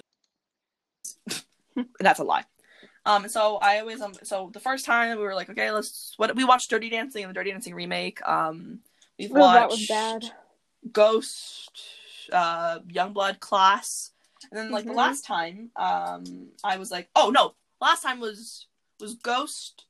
That's 1.99 2.19
a 2.19 2.23
lie. 2.23 2.43
Um, 3.05 3.27
so 3.29 3.57
I 3.57 3.79
always 3.79 3.99
um, 4.01 4.13
so 4.23 4.51
the 4.53 4.59
first 4.59 4.85
time 4.85 5.17
we 5.17 5.23
were 5.23 5.33
like, 5.35 5.49
okay, 5.49 5.71
let's 5.71 6.13
what 6.17 6.35
we 6.35 6.43
watched 6.43 6.69
Dirty 6.69 6.89
Dancing 6.89 7.23
and 7.23 7.29
the 7.29 7.33
Dirty 7.33 7.51
Dancing 7.51 7.73
remake. 7.73 8.25
Um, 8.27 8.79
we've 9.17 9.31
Oh, 9.31 9.39
watched 9.39 9.59
that 9.59 9.69
was 9.69 9.87
bad. 9.87 10.31
Ghost, 10.91 11.71
uh, 12.31 12.79
Youngblood, 12.87 13.39
Class, 13.39 14.11
and 14.51 14.57
then 14.59 14.71
like 14.71 14.85
the 14.85 14.91
Mhm. 14.91 14.95
last 14.95 15.25
time, 15.25 15.71
um, 15.75 16.49
I 16.63 16.77
was 16.77 16.91
like, 16.91 17.09
oh 17.15 17.29
no, 17.29 17.55
last 17.79 18.03
time 18.03 18.19
was 18.19 18.67
was 18.99 19.15
Ghost, 19.15 19.85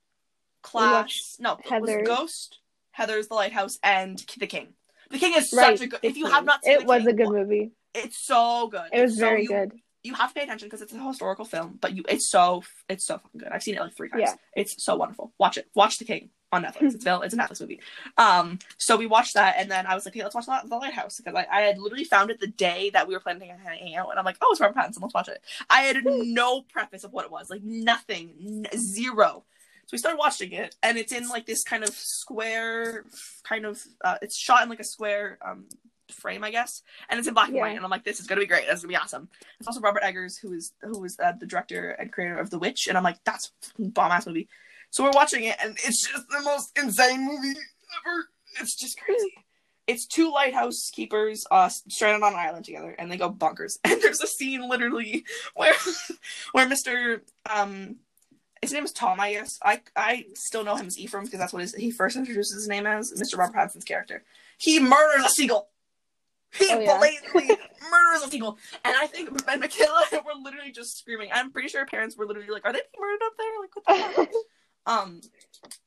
Class, 0.61 1.37
no, 1.39 1.57
it 1.65 1.81
was 1.81 2.07
Ghost, 2.07 2.59
Heather's 2.91 3.27
The 3.27 3.35
Lighthouse, 3.35 3.77
and 3.83 4.19
The 4.37 4.47
King. 4.47 4.73
The 5.09 5.19
King 5.19 5.33
is 5.35 5.51
Right. 5.51 5.77
such 5.77 5.85
a 5.85 5.89
good. 5.89 5.99
If 6.03 6.15
you 6.15 6.27
have 6.27 6.45
not 6.45 6.63
seen 6.63 6.73
it 6.75 6.79
The 6.81 6.85
was 6.85 7.01
King, 7.01 7.09
a 7.09 7.13
good 7.13 7.29
movie. 7.29 7.71
It's 7.93 8.17
so 8.17 8.67
good. 8.67 8.89
It 8.93 9.01
was 9.01 9.15
so- 9.15 9.19
very 9.19 9.41
you- 9.43 9.47
good. 9.49 9.73
You 10.03 10.15
have 10.15 10.29
to 10.29 10.35
pay 10.35 10.43
attention 10.43 10.67
because 10.67 10.81
it's 10.81 10.93
a 10.93 11.07
historical 11.07 11.45
film, 11.45 11.77
but 11.79 11.95
you 11.95 12.03
it's 12.09 12.29
so 12.29 12.63
it's 12.89 13.05
so 13.05 13.17
fucking 13.19 13.39
good. 13.39 13.49
I've 13.51 13.61
seen 13.61 13.75
it 13.75 13.81
like 13.81 13.95
three 13.95 14.09
times. 14.09 14.23
Yeah. 14.25 14.33
It's 14.55 14.83
so 14.83 14.95
wonderful. 14.95 15.31
Watch 15.37 15.57
it. 15.57 15.67
Watch 15.75 15.99
The 15.99 16.05
King 16.05 16.29
on 16.51 16.63
Netflix. 16.63 16.93
It's 16.93 16.95
available. 16.95 17.23
It's 17.23 17.33
a 17.33 17.37
Netflix 17.37 17.61
movie. 17.61 17.79
Um, 18.17 18.59
so 18.77 18.97
we 18.97 19.05
watched 19.07 19.35
that, 19.35 19.55
and 19.57 19.69
then 19.69 19.85
I 19.85 19.93
was 19.95 20.05
like, 20.05 20.15
"Hey, 20.15 20.23
let's 20.23 20.35
watch 20.35 20.47
The 20.47 20.59
the 20.67 20.75
Lighthouse," 20.75 21.17
because 21.17 21.35
I, 21.35 21.45
I 21.51 21.61
had 21.61 21.77
literally 21.77 22.03
found 22.03 22.31
it 22.31 22.39
the 22.39 22.47
day 22.47 22.89
that 22.93 23.07
we 23.07 23.13
were 23.13 23.19
planning 23.19 23.51
on 23.51 23.59
hanging 23.59 23.95
out, 23.95 24.09
and 24.09 24.17
I'm 24.19 24.25
like, 24.25 24.37
"Oh, 24.41 24.47
it's 24.51 24.59
Robert 24.59 24.75
Pattinson. 24.75 25.01
Let's 25.01 25.13
watch 25.13 25.29
it." 25.29 25.41
I 25.69 25.81
had 25.81 26.03
no 26.03 26.61
preface 26.63 27.03
of 27.03 27.13
what 27.13 27.25
it 27.25 27.31
was, 27.31 27.49
like 27.49 27.63
nothing, 27.63 28.33
n- 28.43 28.77
zero. 28.77 29.43
So 29.85 29.89
we 29.93 29.97
started 29.97 30.17
watching 30.17 30.51
it, 30.51 30.75
and 30.83 30.97
it's 30.97 31.11
in 31.11 31.27
like 31.29 31.45
this 31.45 31.63
kind 31.63 31.83
of 31.83 31.89
square, 31.89 33.05
kind 33.43 33.65
of. 33.65 33.81
Uh, 34.03 34.17
it's 34.21 34.37
shot 34.37 34.63
in 34.63 34.69
like 34.69 34.79
a 34.79 34.85
square 34.85 35.37
um 35.45 35.65
frame, 36.13 36.43
I 36.43 36.51
guess, 36.51 36.81
and 37.09 37.17
it's 37.19 37.27
in 37.27 37.33
black 37.33 37.47
and 37.47 37.55
Yeah. 37.57 37.61
white. 37.63 37.75
And 37.75 37.83
I'm 37.83 37.91
like, 37.91 38.03
"This 38.03 38.19
is 38.19 38.27
gonna 38.27 38.41
be 38.41 38.47
great. 38.47 38.65
This 38.65 38.75
is 38.77 38.81
gonna 38.83 38.91
be 38.91 38.95
awesome." 38.97 39.29
It's 39.59 39.67
also 39.67 39.79
Robert 39.81 40.03
Eggers, 40.03 40.37
who 40.37 40.53
is 40.53 40.73
who 40.81 41.03
is 41.05 41.17
uh, 41.23 41.33
the 41.33 41.45
director 41.45 41.91
and 41.91 42.11
creator 42.11 42.37
of 42.37 42.49
The 42.49 42.59
Witch, 42.59 42.87
and 42.87 42.97
I'm 42.97 43.03
like, 43.03 43.23
"That's 43.23 43.51
a 43.79 43.83
bomb 43.83 44.11
ass 44.11 44.25
movie." 44.27 44.47
So 44.89 45.03
we're 45.03 45.11
watching 45.11 45.43
it, 45.45 45.55
and 45.63 45.77
it's 45.83 46.07
just 46.11 46.27
the 46.29 46.41
most 46.41 46.77
insane 46.77 47.25
movie 47.25 47.57
ever. 48.05 48.29
It's 48.59 48.75
just 48.75 48.99
crazy. 48.99 49.33
It's 49.87 50.05
two 50.05 50.31
lighthouse 50.31 50.89
keepers 50.93 51.45
uh, 51.49 51.67
stranded 51.69 52.23
on 52.23 52.33
an 52.33 52.39
island 52.39 52.65
together, 52.65 52.95
and 52.99 53.11
they 53.11 53.17
go 53.17 53.31
bonkers. 53.31 53.77
And 53.83 54.01
there's 54.01 54.21
a 54.21 54.27
scene 54.27 54.67
literally 54.69 55.23
where 55.55 55.73
where 56.51 56.67
Mr. 56.67 57.21
Um, 57.49 57.97
his 58.61 58.71
name 58.73 58.83
is 58.83 58.91
Tom, 58.91 59.19
I 59.19 59.33
guess. 59.33 59.57
I 59.63 59.81
I 59.95 60.25
still 60.35 60.63
know 60.63 60.75
him 60.75 60.85
as 60.87 60.99
Ephraim 60.99 61.25
because 61.25 61.39
that's 61.39 61.51
what 61.53 61.61
his, 61.63 61.73
he 61.73 61.89
first 61.89 62.15
introduces 62.15 62.53
his 62.53 62.67
name 62.67 62.85
as. 62.85 63.11
Mr. 63.13 63.37
Robert 63.37 63.55
Pattinson's 63.55 63.83
character. 63.85 64.23
He 64.57 64.79
murders 64.79 65.25
a 65.25 65.29
seagull. 65.29 65.69
He 66.53 66.67
Oh, 66.69 66.79
yeah. 66.79 66.97
blatantly 66.97 67.47
murders 67.89 68.23
a 68.25 68.29
seagull, 68.29 68.57
and 68.83 68.95
I 68.97 69.07
think 69.07 69.29
Ben 69.45 69.53
and 69.55 69.61
Micaela 69.61 70.03
were 70.25 70.33
literally 70.43 70.71
just 70.71 70.97
screaming. 70.99 71.29
I'm 71.33 71.51
pretty 71.51 71.69
sure 71.69 71.85
parents 71.85 72.17
were 72.17 72.25
literally 72.25 72.49
like, 72.49 72.65
"Are 72.65 72.73
they 72.73 72.79
being 72.79 73.01
murdered 73.01 73.25
up 73.25 73.33
there? 73.37 73.59
Like, 73.61 73.75
what 73.75 73.85
the 73.87 74.13
fuck?" 74.15 74.29
Um, 74.87 75.21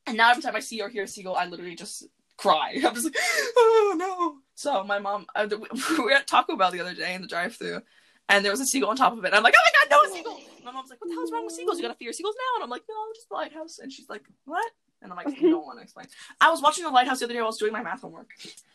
and 0.07 0.17
now 0.17 0.31
every 0.31 0.41
time 0.43 0.55
I 0.55 0.61
see 0.61 0.81
or 0.81 0.89
hear 0.89 1.03
a 1.03 1.09
seagull, 1.09 1.35
I 1.35 1.47
literally 1.47 1.75
just 1.75 2.07
cry. 2.37 2.75
I'm 2.87 2.95
just 2.95 3.05
like, 3.07 3.17
oh 3.57 3.95
no. 3.99 4.37
So 4.55 4.85
my 4.85 5.01
mom, 5.01 5.27
uh, 5.35 5.49
we 5.51 5.99
were 5.99 6.13
at 6.13 6.29
Taco 6.29 6.57
Bell 6.57 6.71
the 6.71 6.81
other 6.81 6.95
day 6.95 7.13
in 7.15 7.21
the 7.21 7.27
drive-through, 7.27 7.81
and 8.29 8.45
there 8.45 8.53
was 8.53 8.61
a 8.61 8.67
seagull 8.67 8.91
on 8.91 8.97
top 8.97 9.13
of 9.13 9.25
it. 9.25 9.27
And 9.29 9.35
I'm 9.35 9.43
like, 9.43 9.55
oh 9.59 9.65
my 9.67 9.97
god, 9.97 10.03
no 10.05 10.09
a 10.09 10.17
seagull! 10.17 10.41
My 10.65 10.71
mom's 10.71 10.91
like, 10.91 11.01
what 11.01 11.09
the 11.09 11.15
hell's 11.15 11.33
wrong 11.33 11.45
with 11.45 11.55
seagulls? 11.55 11.79
You 11.79 11.83
gotta 11.83 11.99
fear 11.99 12.13
seagulls 12.13 12.37
now? 12.39 12.57
And 12.59 12.65
I'm 12.65 12.71
like, 12.71 12.85
no, 12.89 12.95
just 13.17 13.29
the 13.29 13.35
lighthouse. 13.35 13.81
And 13.81 13.93
she's 13.93 14.09
like, 14.09 14.23
what? 14.45 14.71
And 15.05 15.13
I'm 15.13 15.17
like, 15.17 15.41
you 15.41 15.51
don't 15.51 15.65
want 15.67 15.79
to 15.79 15.83
explain. 15.85 16.07
I 16.41 16.51
was 16.51 16.61
watching 16.63 16.83
the 16.83 16.91
lighthouse 16.91 17.21
the 17.21 17.27
other 17.27 17.35
day 17.35 17.39
while 17.41 17.47
I 17.47 17.49
was 17.49 17.59
doing 17.59 17.73
my 17.73 17.83
math 17.83 18.01
homework. 18.01 18.31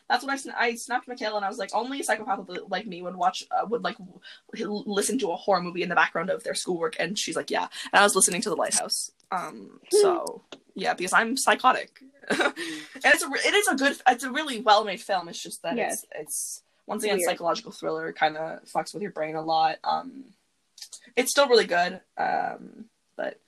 That's 0.08 0.24
when 0.24 0.30
I, 0.32 0.36
sn- 0.36 0.54
I 0.56 0.74
snapped 0.76 1.06
Micaela 1.08 1.36
and 1.36 1.44
I 1.44 1.48
was 1.48 1.58
like, 1.58 1.70
only 1.74 2.00
a 2.00 2.04
psychopath 2.04 2.48
like 2.68 2.86
me 2.86 3.02
would 3.02 3.16
watch, 3.16 3.44
uh, 3.50 3.66
would 3.66 3.82
like 3.84 3.96
w- 3.98 4.82
listen 4.86 5.18
to 5.18 5.32
a 5.32 5.36
horror 5.36 5.60
movie 5.60 5.82
in 5.82 5.88
the 5.88 5.94
background 5.94 6.30
of 6.30 6.42
their 6.44 6.54
schoolwork. 6.54 6.96
And 6.98 7.18
she's 7.18 7.36
like, 7.36 7.50
yeah. 7.50 7.68
And 7.92 8.00
I 8.00 8.02
was 8.04 8.14
listening 8.16 8.40
to 8.42 8.48
the 8.48 8.56
lighthouse. 8.56 9.10
Um, 9.32 9.80
so 9.90 10.42
yeah, 10.74 10.94
because 10.94 11.12
I'm 11.12 11.36
psychotic. 11.36 12.00
and 12.30 12.52
it's 13.04 13.22
a, 13.22 13.28
re- 13.28 13.40
it 13.44 13.54
is 13.54 13.68
a 13.68 13.74
good, 13.76 13.96
it's 14.08 14.24
a 14.24 14.30
really 14.32 14.60
well 14.60 14.84
made 14.84 15.00
film. 15.00 15.28
It's 15.28 15.42
just 15.42 15.62
that 15.62 15.76
Yes. 15.76 16.04
it's, 16.12 16.20
it's 16.20 16.62
once 16.86 17.02
again 17.04 17.16
Weird. 17.18 17.28
psychological 17.30 17.72
thriller, 17.72 18.12
kind 18.12 18.36
of 18.36 18.64
fucks 18.64 18.92
with 18.94 19.02
your 19.02 19.12
brain 19.12 19.34
a 19.36 19.42
lot. 19.42 19.78
Um, 19.84 20.24
it's 21.16 21.30
still 21.32 21.48
really 21.48 21.66
good. 21.66 22.00
Um, 22.16 22.86
but 23.16 23.38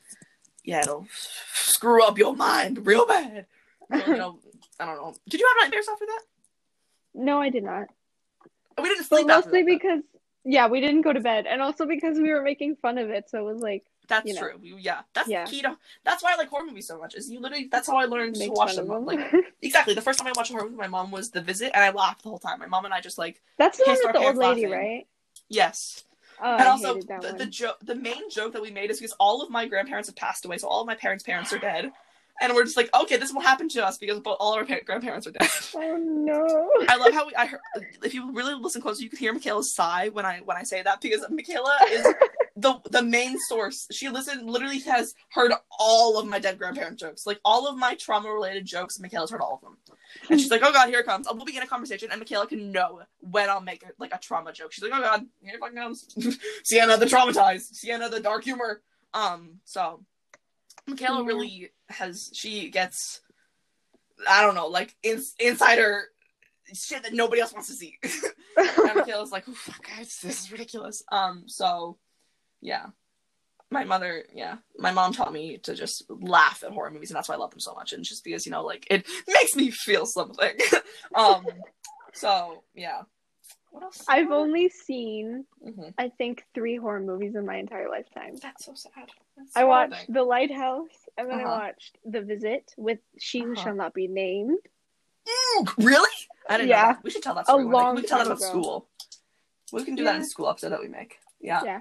yeah, 0.64 0.80
it'll 0.80 1.06
screw 1.52 2.04
up 2.04 2.18
your 2.18 2.34
mind 2.36 2.86
real 2.86 3.06
bad. 3.06 3.46
You 3.90 4.16
know, 4.16 4.38
I 4.80 4.86
don't 4.86 4.96
know. 4.96 5.14
Did 5.28 5.40
you 5.40 5.46
have 5.58 5.64
nightmares 5.66 5.88
after 5.90 6.06
that? 6.06 6.20
no, 7.14 7.40
I 7.40 7.50
did 7.50 7.64
not. 7.64 7.88
We 8.80 8.84
didn't 8.88 9.06
But 9.10 9.18
sleep 9.18 9.28
after 9.30 9.48
mostly 9.50 9.62
that, 9.62 9.66
though. 9.68 9.74
because 9.74 10.02
yeah, 10.44 10.66
we 10.68 10.80
didn't 10.80 11.02
go 11.02 11.12
to 11.12 11.20
bed, 11.20 11.46
and 11.46 11.60
also 11.60 11.86
because 11.86 12.16
we 12.18 12.30
were 12.32 12.42
making 12.42 12.76
fun 12.76 12.98
of 12.98 13.10
it. 13.10 13.28
So 13.30 13.46
it 13.46 13.52
was 13.52 13.60
like 13.62 13.84
That's 14.08 14.26
you 14.26 14.34
know. 14.34 14.40
true. 14.40 14.52
We- 14.62 14.74
Yeah, 14.80 15.02
that's 15.14 15.28
Yeah. 15.28 15.44
the 15.44 15.50
key 15.50 15.62
to. 15.62 15.76
That's 16.04 16.22
why 16.22 16.32
I 16.32 16.36
like 16.36 16.48
horror 16.48 16.64
movies 16.66 16.86
so 16.88 16.98
much. 16.98 17.14
Is 17.14 17.30
you 17.30 17.38
literally. 17.38 17.68
That's 17.70 17.86
how 17.86 17.96
I 17.96 18.06
learned 18.06 18.36
to 18.36 18.48
watch 18.48 18.74
them. 18.76 18.88
them. 18.88 19.04
Like 19.04 19.20
exactly. 19.62 19.94
The 19.94 20.00
first 20.00 20.18
time 20.18 20.26
I 20.28 20.32
watched 20.34 20.50
a 20.50 20.54
horror 20.54 20.64
movie, 20.64 20.76
with 20.76 20.80
my 20.80 20.88
mom 20.88 21.10
was 21.10 21.30
The 21.30 21.42
Visit, 21.42 21.72
and 21.74 21.84
I 21.84 21.90
laughed 21.90 22.22
the 22.22 22.30
whole 22.30 22.38
time. 22.38 22.58
My 22.60 22.66
mom 22.66 22.84
and 22.86 22.94
I 22.94 23.00
just 23.00 23.18
like 23.18 23.42
That's 23.58 23.76
the 23.78 23.84
one 23.86 23.98
with 24.02 24.12
the 24.14 24.18
old 24.18 24.36
lady, 24.36 24.62
laughing. 24.66 24.70
right? 24.70 25.06
yes. 25.48 26.04
Oh, 26.42 26.56
and 26.56 26.62
I 26.62 26.66
also 26.66 26.94
the, 26.94 27.34
the 27.38 27.46
joke, 27.46 27.78
the 27.82 27.94
main 27.94 28.28
joke 28.28 28.52
that 28.54 28.62
we 28.62 28.70
made 28.70 28.90
is 28.90 28.98
because 28.98 29.14
all 29.20 29.42
of 29.42 29.50
my 29.50 29.66
grandparents 29.66 30.08
have 30.08 30.16
passed 30.16 30.44
away, 30.44 30.58
so 30.58 30.66
all 30.66 30.80
of 30.80 30.86
my 30.86 30.96
parents' 30.96 31.22
parents 31.22 31.52
are 31.52 31.58
dead, 31.58 31.92
and 32.40 32.52
we're 32.54 32.64
just 32.64 32.76
like, 32.76 32.90
okay, 32.94 33.16
this 33.16 33.32
will 33.32 33.40
happen 33.40 33.68
to 33.68 33.86
us 33.86 33.96
because 33.98 34.18
both, 34.18 34.38
all 34.40 34.52
of 34.54 34.58
our 34.58 34.64
pa- 34.64 34.82
grandparents 34.84 35.26
are 35.26 35.30
dead. 35.30 35.48
Oh 35.76 35.96
no! 35.96 36.70
I 36.88 36.96
love 36.96 37.12
how 37.12 37.26
we. 37.26 37.34
I 37.36 37.46
heard, 37.46 37.60
if 38.02 38.12
you 38.12 38.32
really 38.32 38.54
listen 38.54 38.82
close, 38.82 39.00
you 39.00 39.08
can 39.08 39.18
hear 39.18 39.32
Micaela's 39.32 39.72
sigh 39.72 40.08
when 40.08 40.26
I 40.26 40.40
when 40.44 40.56
I 40.56 40.64
say 40.64 40.82
that 40.82 41.00
because 41.00 41.24
Micaela 41.30 41.78
is 41.90 42.06
the 42.56 42.80
the 42.90 43.02
main 43.02 43.38
source. 43.38 43.86
She 43.90 44.08
listen 44.08 44.46
literally 44.46 44.80
has 44.80 45.14
heard 45.30 45.52
all 45.78 46.18
of 46.18 46.26
my 46.26 46.38
dead 46.38 46.58
grandparent 46.58 46.98
jokes, 46.98 47.26
like 47.26 47.40
all 47.44 47.66
of 47.66 47.76
my 47.76 47.94
trauma 47.94 48.30
related 48.30 48.66
jokes. 48.66 48.98
Micaela's 48.98 49.30
heard 49.30 49.40
all 49.40 49.54
of 49.54 49.60
them, 49.60 49.76
and 50.30 50.40
she's 50.40 50.50
like, 50.50 50.62
"Oh 50.64 50.72
God, 50.72 50.88
here 50.88 51.00
it 51.00 51.06
comes." 51.06 51.26
We'll 51.30 51.44
begin 51.44 51.62
a 51.62 51.66
conversation, 51.66 52.08
and 52.10 52.18
Micaela 52.18 52.46
can 52.46 52.72
know 52.72 53.02
when 53.20 53.48
I'll 53.48 53.60
make 53.60 53.82
a, 53.82 53.88
like 53.98 54.14
a 54.14 54.18
trauma 54.18 54.52
joke. 54.52 54.72
She's 54.72 54.84
like, 54.84 54.92
"Oh 54.94 55.00
God, 55.00 55.24
here 55.42 55.54
it 55.54 55.60
fucking 55.60 55.76
comes." 55.76 56.06
Sienna 56.64 56.96
the 56.96 57.06
traumatized, 57.06 57.74
Sienna 57.74 58.08
the 58.08 58.20
dark 58.20 58.44
humor. 58.44 58.82
Um, 59.14 59.60
so 59.64 60.04
Micaela 60.86 61.24
really 61.24 61.70
has. 61.88 62.30
She 62.34 62.70
gets. 62.70 63.20
I 64.28 64.42
don't 64.42 64.54
know, 64.54 64.68
like 64.68 64.94
in, 65.02 65.20
insider 65.40 66.04
shit 66.74 67.02
that 67.02 67.12
nobody 67.12 67.40
else 67.40 67.52
wants 67.52 67.68
to 67.68 67.74
see. 67.74 67.98
and 68.56 68.94
Micaela's 68.94 69.32
like, 69.32 69.44
oh, 69.48 69.52
fuck, 69.52 69.84
guys, 69.86 70.18
this 70.22 70.44
is 70.44 70.52
ridiculous. 70.52 71.02
Um, 71.10 71.44
so 71.46 71.98
yeah, 72.62 72.86
my 73.70 73.84
mother, 73.84 74.24
yeah, 74.34 74.56
my 74.78 74.90
mom 74.92 75.12
taught 75.12 75.32
me 75.32 75.58
to 75.58 75.74
just 75.74 76.04
laugh 76.08 76.62
at 76.64 76.72
horror 76.72 76.90
movies, 76.90 77.10
and 77.10 77.16
that's 77.16 77.28
why 77.28 77.34
I 77.34 77.38
love 77.38 77.50
them 77.50 77.60
so 77.60 77.74
much. 77.74 77.92
And 77.92 78.04
just 78.04 78.24
because 78.24 78.46
you 78.46 78.52
know, 78.52 78.64
like 78.64 78.86
it 78.90 79.06
makes 79.28 79.54
me 79.56 79.70
feel 79.70 80.06
something. 80.06 80.56
um, 81.14 81.44
so 82.14 82.62
yeah. 82.74 83.02
What 83.70 83.84
else? 83.84 84.04
I've 84.06 84.30
only 84.30 84.68
seen, 84.68 85.46
Mhm. 85.66 85.94
I 85.96 86.10
think, 86.10 86.44
three 86.54 86.76
horror 86.76 87.00
movies 87.00 87.34
in 87.36 87.46
my 87.46 87.56
entire 87.56 87.88
lifetime. 87.88 88.36
That's 88.42 88.66
so 88.66 88.74
sad. 88.74 89.08
That's 89.36 89.56
I 89.56 89.64
watched. 89.64 90.12
The 90.12 90.22
Lighthouse, 90.22 90.90
and 91.16 91.30
then 91.30 91.40
Uh-huh. 91.40 91.48
I 91.54 91.58
watched 91.68 91.96
The 92.04 92.20
Visit 92.20 92.74
with 92.76 92.98
She 93.18 93.40
Who 93.40 93.52
Uh-huh. 93.52 93.62
Shall 93.62 93.74
Not 93.74 93.94
Be 93.94 94.08
Named. 94.08 94.58
Ooh, 95.26 95.64
really? 95.78 96.10
I 96.50 96.58
didn't 96.58 96.68
know 96.68 96.74
Yeah. 96.76 96.92
that. 96.92 97.02
We 97.02 97.10
should 97.10 97.22
tell 97.22 97.34
that 97.36 97.42
A 97.42 97.44
story. 97.46 97.64
day. 97.64 97.70
long 97.70 97.94
we 97.94 98.02
can 98.02 98.08
tell 98.10 98.18
that 98.18 98.26
ago. 98.26 98.36
school. 98.36 98.88
We 99.72 99.84
can 99.84 99.94
do 99.94 100.04
that 100.04 100.16
in 100.16 100.20
Yeah. 100.20 100.26
a 100.26 100.28
school 100.28 100.50
episode 100.50 100.68
that 100.70 100.80
we 100.80 100.88
make. 100.88 101.18
Yeah. 101.40 101.62
Yeah. 101.64 101.80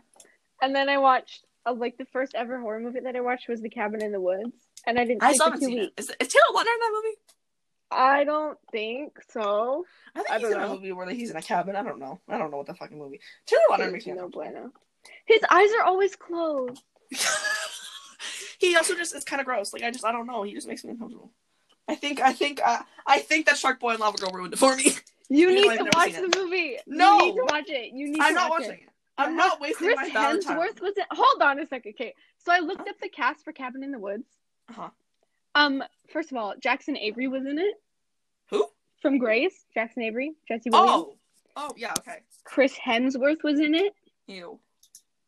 And 0.62 0.76
then 0.76 0.90
I 0.90 0.98
watched, 0.98 1.46
uh, 1.66 1.74
like, 1.74 1.98
the 1.98 2.06
first 2.06 2.36
ever 2.36 2.60
horror 2.60 2.80
movie 2.80 3.00
that 3.02 3.16
I 3.16 3.22
watched 3.22 3.48
was 3.50 3.62
The 3.62 3.70
Cabin 3.70 4.04
in 4.04 4.12
the 4.12 4.22
Woods, 4.22 4.52
and 4.86 5.00
I 5.00 5.06
didn't 5.06 5.24
I 5.24 5.34
still 5.34 5.48
for 5.48 5.54
haven't 5.54 5.66
seen 5.68 5.80
weeks. 5.80 5.94
Is, 5.98 6.10
is 6.20 6.28
Taylor 6.28 6.44
Lautner 6.54 6.62
in 6.62 6.66
that 6.66 6.92
movie? 6.94 7.16
I 7.92 8.24
don't 8.24 8.58
think 8.72 9.18
so. 9.30 9.86
I 10.16 10.20
think 10.20 10.32
I 10.32 10.40
he's 10.40 10.48
in 10.48 10.54
a 10.54 10.60
know. 10.60 10.74
movie 10.76 10.92
where 10.94 11.10
he's 11.10 11.30
in 11.30 11.36
a 11.36 11.42
cabin. 11.42 11.76
I 11.76 11.84
don't 11.84 12.00
know. 12.00 12.22
I 12.30 12.38
don't 12.38 12.52
know 12.52 12.58
what 12.58 12.68
the 12.68 12.74
fucking 12.74 12.98
movie. 12.98 13.20
Taylor 13.46 13.62
Lautner 13.70 13.92
makes 13.92 14.06
me 14.06 14.14
no 14.14 14.30
bueno. 14.30 14.72
His 15.26 15.42
eyes 15.50 15.70
are 15.78 15.84
always 15.84 16.16
closed. 16.16 16.82
he 18.60 18.76
also 18.76 18.96
just 18.96 19.14
is 19.14 19.26
kind 19.26 19.42
of 19.42 19.46
gross. 19.46 19.74
Like 19.74 19.84
I 19.84 19.92
just 19.92 20.06
I 20.06 20.14
don't 20.14 20.26
know. 20.28 20.44
He 20.44 20.54
just 20.54 20.68
makes 20.68 20.86
me 20.86 20.92
uncomfortable. 20.92 21.32
I 21.88 21.96
think 21.96 22.22
I 22.22 22.32
think 22.32 22.62
uh, 22.64 22.80
I 23.06 23.20
think 23.20 23.48
that 23.48 23.58
Shark 23.58 23.80
Boy 23.82 23.92
and 23.92 24.00
Lava 24.00 24.18
Girl 24.18 24.32
ruined 24.32 24.54
it 24.54 24.60
for 24.60 24.74
me. 24.76 24.94
You 25.30 25.50
need 25.54 25.78
to 25.78 25.90
watch 25.94 26.14
the 26.14 26.34
movie. 26.38 26.78
No! 26.88 27.18
You 27.18 27.26
need 27.26 27.36
to 27.36 27.48
watch 27.50 27.70
it. 27.70 27.94
You 27.94 28.10
need 28.10 28.22
I'm 28.22 28.30
to 28.30 28.34
not 28.36 28.50
watch 28.52 28.62
watching 28.62 28.74
it. 28.76 28.84
it. 28.84 28.90
I'm 29.28 29.36
not 29.36 29.60
wasting 29.60 29.88
Chris 29.88 29.98
my 29.98 30.10
valid 30.10 30.42
time. 30.44 30.58
Hemsworth 30.58 30.82
was 30.82 30.94
it? 30.98 31.06
Hold 31.12 31.42
on 31.42 31.60
a 31.60 31.68
second, 31.68 31.94
Kate. 31.98 32.14
So 32.40 32.52
I 32.52 32.60
looked 32.60 32.88
up 32.88 33.00
the 33.02 33.10
cast 33.10 33.44
for 33.44 33.52
Cabin 33.52 33.84
in 33.84 33.92
the 33.92 34.00
Woods. 34.00 34.28
Uh-huh. 34.70 34.90
Um, 35.56 35.84
first 36.12 36.32
of 36.32 36.38
all, 36.38 36.54
Jackson 36.60 36.98
Avery 36.98 37.28
was 37.28 37.46
in 37.46 37.60
it. 37.60 37.76
Who? 38.50 38.68
From 39.02 39.18
Grey's, 39.18 39.54
Jackson 39.74 40.04
Avery, 40.04 40.34
Jesse 40.48 40.70
Williams. 40.70 40.92
Oh. 40.92 41.16
Oh 41.56 41.74
yeah. 41.76 41.94
Okay. 42.00 42.20
Chris 42.44 42.78
Hemsworth 42.78 43.44
was 43.44 43.60
in 43.60 43.76
it. 43.76 43.94
Ew. 44.28 44.60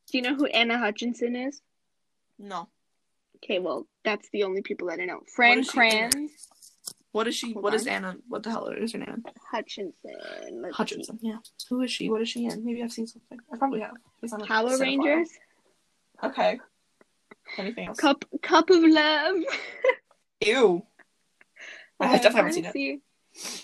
Do 0.09 0.17
you 0.17 0.21
know 0.21 0.35
who 0.35 0.45
Anna 0.45 0.77
Hutchinson 0.77 1.35
is? 1.35 1.61
No. 2.39 2.69
Okay, 3.37 3.59
well, 3.59 3.87
that's 4.05 4.29
the 4.29 4.43
only 4.43 4.61
people 4.61 4.87
that 4.87 4.99
I 4.99 5.05
know. 5.05 5.21
Fran 5.35 5.59
is 5.59 5.69
she 5.69 5.79
in 5.79 5.85
it? 5.85 6.11
Kranz 6.13 6.31
What 7.13 7.27
is 7.27 7.35
she? 7.35 7.53
Hold 7.53 7.63
What 7.63 7.73
is 7.75 7.83
on. 7.87 7.93
Anna? 7.93 8.17
What 8.27 8.41
the 8.43 8.49
hell 8.49 8.67
is 8.67 8.91
her 8.93 8.97
name? 8.97 9.23
Hutchinson. 9.51 9.93
Let's 10.61 10.75
Hutchinson. 10.75 11.19
Yeah. 11.21 11.37
Who 11.69 11.81
is 11.81 11.91
she? 11.91 12.09
What 12.09 12.21
is 12.23 12.29
she 12.29 12.45
in? 12.45 12.65
Maybe 12.65 12.81
I've 12.83 12.91
seen 12.91 13.05
something. 13.07 13.37
I 13.53 13.57
probably 13.57 13.81
have. 13.81 13.91
It's 14.23 14.33
on 14.33 14.39
see. 14.39 14.45
a 14.45 14.47
Power. 14.47 14.77
Rangers. 14.79 15.29
Okay. 16.23 16.59
Anything 17.57 17.87
else? 17.89 17.97
Cup 17.99 18.25
Cup 18.41 18.69
of 18.71 18.83
Love. 18.83 19.35
Ew. 20.45 20.83
I 21.99 22.05
Okay, 22.15 22.23
definitely 22.23 22.61
haven't 22.63 22.73
seen 22.73 22.99
see. 23.35 23.61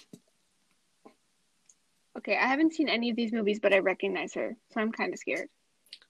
Okay, 2.19 2.37
I 2.37 2.45
haven't 2.47 2.73
seen 2.73 2.87
any 2.87 3.09
of 3.09 3.15
these 3.15 3.31
movies, 3.33 3.59
but 3.59 3.73
I 3.73 3.79
recognize 3.79 4.33
her, 4.35 4.55
so 4.71 4.81
I'm 4.81 4.91
kind 4.91 5.11
of 5.13 5.19
scared. 5.19 5.47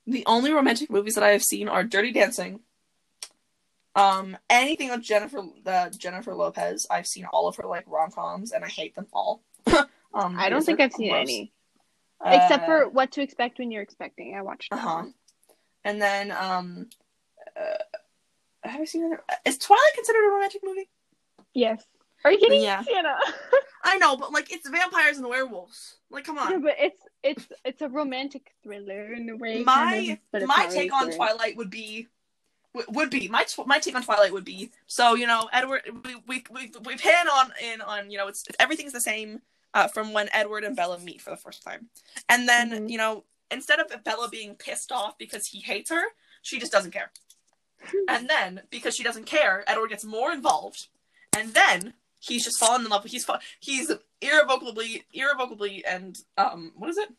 The 0.07 0.25
only 0.25 0.51
romantic 0.51 0.89
movies 0.89 1.15
that 1.15 1.23
I 1.23 1.29
have 1.29 1.43
seen 1.43 1.69
are 1.69 1.83
Dirty 1.83 2.11
Dancing, 2.11 2.59
Um, 3.99 4.37
anything 4.49 4.89
with 4.89 5.01
Jennifer, 5.01 5.41
the 5.63 5.93
Jennifer 5.97 6.33
Lopez, 6.33 6.87
I've 6.89 7.07
seen 7.07 7.25
all 7.25 7.47
of 7.47 7.55
her 7.57 7.63
like 7.67 7.83
rom 7.87 8.11
coms, 8.11 8.51
and 8.51 8.63
I 8.63 8.67
hate 8.67 8.95
them 8.95 9.07
all. 9.13 9.43
um, 9.67 9.87
I 10.37 10.49
don't 10.49 10.63
think 10.65 10.79
I've 10.79 10.93
seen 10.93 11.09
gross. 11.09 11.21
any 11.21 11.51
except 12.25 12.63
Uh, 12.63 12.65
for 12.65 12.89
What 12.89 13.11
to 13.13 13.21
Expect 13.21 13.59
When 13.59 13.71
You're 13.71 13.81
Expecting. 13.83 14.35
I 14.35 14.41
watched 14.41 14.71
Uh-huh. 14.73 14.87
one. 14.95 15.13
And 15.85 16.01
then, 16.01 16.31
um, 16.31 16.89
uh, 17.59 17.83
have 18.63 18.81
I 18.81 18.85
seen 18.85 19.11
it? 19.13 19.19
Is 19.45 19.57
Twilight 19.57 19.93
considered 19.95 20.25
a 20.27 20.31
romantic 20.31 20.61
movie? 20.63 20.89
Yes. 21.53 21.83
Are 22.25 22.31
you 22.31 22.37
kidding, 22.37 22.61
Yeah. 22.61 22.81
Sienna? 22.83 23.15
I 23.83 23.97
know, 23.97 24.17
but 24.17 24.33
like 24.33 24.51
it's 24.51 24.67
vampires 24.67 25.17
and 25.17 25.27
werewolves. 25.29 25.97
Like, 26.11 26.25
come 26.25 26.37
on. 26.37 26.51
yeah, 26.51 26.57
but 26.57 26.75
it's 26.77 27.01
it's 27.23 27.47
it's 27.63 27.81
a 27.81 27.87
romantic 27.87 28.51
thriller 28.61 29.13
in 29.13 29.29
a 29.29 29.37
way. 29.37 29.63
my 29.63 29.73
kind 30.33 30.43
of, 30.43 30.47
my 30.49 30.67
take 30.69 30.93
on. 30.93 31.11
Twilight 31.11 31.55
would 31.55 31.69
be 31.69 32.07
would 32.89 33.09
be 33.09 33.27
my 33.27 33.45
my 33.65 33.79
take 33.79 33.95
on 33.95 34.03
Twilight 34.03 34.31
would 34.31 34.45
be 34.45 34.69
so 34.87 35.15
you 35.15 35.25
know 35.25 35.49
Edward 35.51 35.81
we 36.27 36.43
we 36.51 36.71
we 36.85 36.95
pan 36.97 37.27
on 37.27 37.51
in 37.63 37.81
on 37.81 38.11
you 38.11 38.17
know 38.17 38.27
it's 38.27 38.45
everything's 38.59 38.93
the 38.93 39.01
same 39.01 39.41
uh, 39.73 39.87
from 39.87 40.13
when 40.13 40.29
Edward 40.33 40.63
and 40.63 40.75
Bella 40.75 40.99
meet 40.99 41.21
for 41.21 41.29
the 41.31 41.37
first 41.37 41.63
time, 41.63 41.89
and 42.27 42.47
then 42.47 42.71
Mhm. 42.71 42.89
you 42.89 42.97
know 42.97 43.23
instead 43.51 43.79
of 43.79 44.03
Bella 44.03 44.29
being 44.29 44.55
pissed 44.55 44.91
off 44.91 45.17
because 45.17 45.47
he 45.47 45.59
hates 45.61 45.89
her, 45.89 46.03
she 46.41 46.59
just 46.59 46.71
doesn't 46.71 46.91
care, 46.91 47.11
and 48.07 48.27
then 48.29 48.61
because 48.69 48.95
she 48.95 49.03
doesn't 49.03 49.25
care, 49.25 49.63
Edward 49.67 49.89
gets 49.89 50.05
more 50.05 50.31
involved, 50.31 50.87
and 51.37 51.53
then 51.53 51.93
he's 52.19 52.43
just 52.45 52.59
fallen 52.59 52.83
in 52.83 52.89
love. 52.89 53.03
He's 53.05 53.25
fa- 53.25 53.39
he's 53.59 53.91
irrevocably 54.21 55.05
irrevocably 55.13 55.83
and 55.85 56.19
um 56.37 56.71
what 56.75 56.89
is 56.89 56.97
it? 56.97 57.09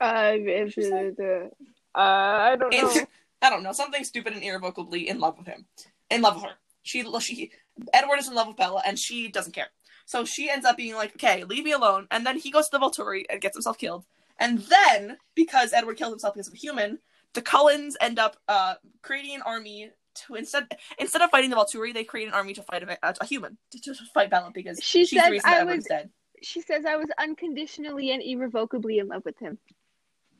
Uh, 0.00 0.04
uh, 0.04 0.98
the- 1.16 1.50
uh, 1.94 1.98
I 2.00 2.56
don't 2.56 2.72
know. 2.72 3.06
I 3.44 3.50
don't 3.50 3.62
know, 3.62 3.72
something 3.72 4.04
stupid 4.04 4.32
and 4.32 4.42
irrevocably 4.42 5.08
in 5.08 5.20
love 5.20 5.36
with 5.38 5.46
him, 5.46 5.66
in 6.10 6.22
love 6.22 6.36
with 6.36 6.44
her. 6.44 6.56
She, 6.82 7.04
she, 7.20 7.50
Edward 7.92 8.18
is 8.18 8.28
in 8.28 8.34
love 8.34 8.48
with 8.48 8.56
Bella, 8.56 8.82
and 8.86 8.98
she 8.98 9.28
doesn't 9.28 9.52
care. 9.52 9.68
So 10.06 10.24
she 10.24 10.50
ends 10.50 10.66
up 10.66 10.76
being 10.76 10.94
like, 10.94 11.14
"Okay, 11.16 11.44
leave 11.44 11.64
me 11.64 11.72
alone." 11.72 12.06
And 12.10 12.26
then 12.26 12.38
he 12.38 12.50
goes 12.50 12.68
to 12.68 12.78
the 12.78 12.84
Volturi 12.84 13.24
and 13.30 13.40
gets 13.40 13.56
himself 13.56 13.78
killed. 13.78 14.04
And 14.38 14.58
then, 14.58 15.18
because 15.34 15.72
Edward 15.72 15.96
killed 15.96 16.12
himself 16.12 16.34
because 16.34 16.48
of 16.48 16.54
a 16.54 16.58
human, 16.58 16.98
the 17.34 17.42
Cullens 17.42 17.96
end 18.00 18.18
up 18.18 18.36
uh, 18.48 18.74
creating 19.02 19.36
an 19.36 19.42
army 19.42 19.90
to 20.26 20.34
instead 20.34 20.76
instead 20.98 21.22
of 21.22 21.30
fighting 21.30 21.50
the 21.50 21.56
Volturi, 21.56 21.92
they 21.92 22.04
create 22.04 22.28
an 22.28 22.34
army 22.34 22.54
to 22.54 22.62
fight 22.62 22.82
a, 22.82 22.98
a, 23.02 23.24
human 23.26 23.58
to, 23.70 23.78
to 23.80 23.94
fight 24.12 24.30
Bella 24.30 24.50
because 24.54 24.78
She 24.82 25.06
she's 25.06 25.22
the 25.22 25.30
reason 25.30 25.48
I 25.50 25.64
was- 25.64 25.84
dead. 25.84 26.10
She 26.42 26.60
says 26.60 26.84
I 26.84 26.96
was 26.96 27.08
unconditionally 27.18 28.10
and 28.10 28.22
irrevocably 28.22 28.98
in 28.98 29.08
love 29.08 29.24
with 29.24 29.38
him, 29.38 29.56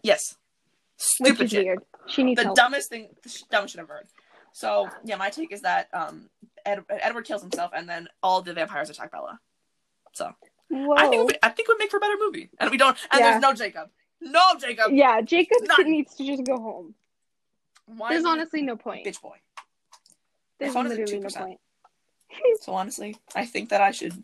Yes, 0.03 0.37
which 1.19 1.29
stupid 1.35 1.45
is 1.45 1.51
shit. 1.51 1.65
weird. 1.65 1.79
She 2.07 2.23
needs 2.23 2.39
to 2.39 2.43
the 2.43 2.47
help. 2.49 2.57
dumbest 2.57 2.91
thing, 2.91 3.09
the 3.23 3.43
dumbest 3.51 3.75
shit 3.75 3.81
I've 3.83 3.89
heard. 3.89 4.07
So 4.53 4.89
yeah, 5.05 5.17
my 5.17 5.31
take 5.31 5.53
is 5.53 5.63
that 5.63 5.89
um, 5.93 6.29
Ed- 6.65 6.85
Edward 6.89 7.25
kills 7.25 7.43
himself, 7.43 7.73
and 7.75 7.89
then 7.89 8.09
all 8.23 8.43
the 8.43 8.53
vampires 8.55 8.91
attack 8.91 9.11
Bella. 9.13 9.41
So 10.13 10.33
Whoa. 10.71 10.95
I 10.97 11.09
think 11.09 11.21
it 11.23 11.25
would, 11.25 11.39
I 11.43 11.49
think 11.49 11.69
it 11.69 11.73
would 11.73 11.79
make 11.79 11.91
for 11.91 11.97
a 11.97 12.01
better 12.01 12.17
movie, 12.19 12.51
and 12.61 12.71
we 12.71 12.77
don't. 12.77 12.97
And 13.11 13.21
Yeah. 13.21 13.31
there's 13.31 13.43
no 13.43 13.53
Jacob, 13.53 13.91
no 14.21 14.41
Jacob. 14.61 14.93
yeah, 14.93 15.21
Jacob 15.23 15.59
None. 15.63 15.91
needs 15.91 16.15
to 16.17 16.25
just 16.27 16.45
go 16.45 16.59
home. 16.61 16.95
Why 17.87 18.11
There's 18.15 18.25
honestly 18.25 18.63
no 18.63 18.77
point. 18.77 19.07
bitch 19.07 19.21
boy? 19.21 19.37
There's 20.59 20.75
at 20.75 20.85
no 20.85 20.91
2%. 20.97 21.37
point. 21.37 21.61
So 22.63 22.73
honestly, 22.75 23.17
I 23.35 23.45
think 23.47 23.69
that 23.69 23.81
I 23.81 23.91
should. 23.93 24.23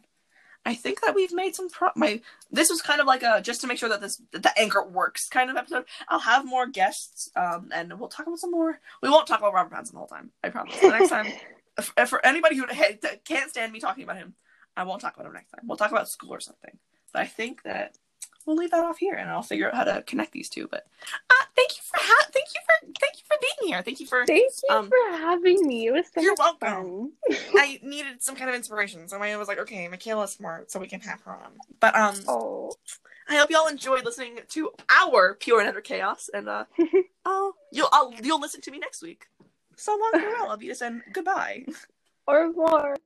I 0.66 0.74
think 0.74 1.00
that 1.00 1.14
we've 1.14 1.32
made 1.32 1.54
some 1.54 1.70
pro. 1.70 1.88
My 1.96 2.20
this 2.50 2.68
was 2.68 2.82
kind 2.82 3.00
of 3.00 3.06
like 3.06 3.22
a 3.22 3.40
just 3.40 3.62
to 3.62 3.66
make 3.66 3.78
sure 3.78 3.88
that 3.88 4.00
this 4.00 4.20
that 4.32 4.42
the 4.42 4.58
anchor 4.58 4.84
works 4.84 5.28
kind 5.28 5.50
of 5.50 5.56
episode. 5.56 5.84
I'll 6.08 6.20
have 6.20 6.44
more 6.44 6.66
guests, 6.66 7.30
um, 7.34 7.70
and 7.74 7.98
we'll 7.98 8.08
talk 8.08 8.26
about 8.26 8.38
some 8.38 8.50
more. 8.50 8.78
We 9.02 9.08
won't 9.08 9.26
talk 9.26 9.38
about 9.38 9.54
Robert 9.54 9.74
Pattinson 9.74 9.92
the 9.92 9.98
whole 9.98 10.06
time. 10.06 10.30
I 10.44 10.50
promise. 10.50 10.78
The 10.78 10.88
next 10.88 11.08
time, 11.08 11.26
if, 11.78 11.92
if 11.96 12.08
for 12.08 12.24
anybody 12.24 12.56
who 12.56 12.66
can't 13.24 13.50
stand 13.50 13.72
me 13.72 13.80
talking 13.80 14.04
about 14.04 14.18
him, 14.18 14.34
I 14.76 14.84
won't 14.84 15.00
talk 15.00 15.14
about 15.14 15.26
him 15.26 15.32
next 15.32 15.50
time. 15.50 15.62
We'll 15.66 15.78
talk 15.78 15.92
about 15.92 16.08
school 16.08 16.34
or 16.34 16.40
something. 16.40 16.78
But 17.12 17.22
I 17.22 17.26
think 17.26 17.62
that 17.62 17.96
we'll 18.46 18.56
leave 18.56 18.70
that 18.72 18.84
off 18.84 18.98
here, 18.98 19.14
and 19.14 19.30
I'll 19.30 19.42
figure 19.42 19.68
out 19.68 19.74
how 19.74 19.84
to 19.84 20.02
connect 20.02 20.32
these 20.32 20.48
two. 20.48 20.68
But 20.70 20.86
uh, 21.30 21.44
thank 21.56 21.76
you 21.76 21.82
for 21.82 21.96
ha- 22.00 22.26
thank 22.32 22.46
you 22.54 22.60
for 22.64 22.86
thank 23.00 23.16
you 23.18 23.22
for 23.26 23.36
being 23.40 23.68
here. 23.70 23.82
Thank 23.82 24.00
you 24.00 24.06
for 24.06 24.24
Thank 24.26 24.52
you 24.68 24.74
Um, 24.76 24.88
for 24.88 24.96
having 25.18 25.66
me. 25.66 25.86
It 25.86 25.92
was 25.92 26.06
so 26.14 26.20
you're 26.20 26.34
welcome. 26.38 27.12
I 27.54 27.78
needed 27.82 28.22
some 28.22 28.36
kind 28.36 28.48
of 28.50 28.56
inspiration, 28.56 29.06
so 29.08 29.18
I 29.18 29.36
was 29.36 29.48
like, 29.48 29.58
okay, 29.60 29.88
Micaela's 29.88 30.32
smart, 30.32 30.70
so 30.70 30.80
we 30.80 30.86
can 30.88 31.00
have 31.00 31.20
her 31.22 31.32
on. 31.32 31.52
But 31.80 31.94
um, 31.94 32.14
Oh, 32.28 32.72
I 33.28 33.36
hope 33.36 33.50
y'all 33.50 33.68
enjoyed 33.68 34.04
listening 34.04 34.40
to 34.48 34.70
our 35.02 35.34
pure 35.34 35.60
and 35.60 35.68
utter 35.68 35.80
chaos, 35.80 36.28
and 36.32 36.48
uh, 36.48 36.64
oh, 37.24 37.54
you'll 37.72 37.88
I'll, 37.92 38.12
you'll 38.22 38.40
listen 38.40 38.60
to 38.62 38.70
me 38.70 38.78
next 38.78 39.02
week. 39.02 39.26
So 39.76 39.92
long, 39.92 40.10
farewell, 40.20 40.56
Alvitas, 40.56 40.82
and 40.82 41.02
goodbye. 41.12 41.64
au 42.28 42.34
revoir. 42.34 42.96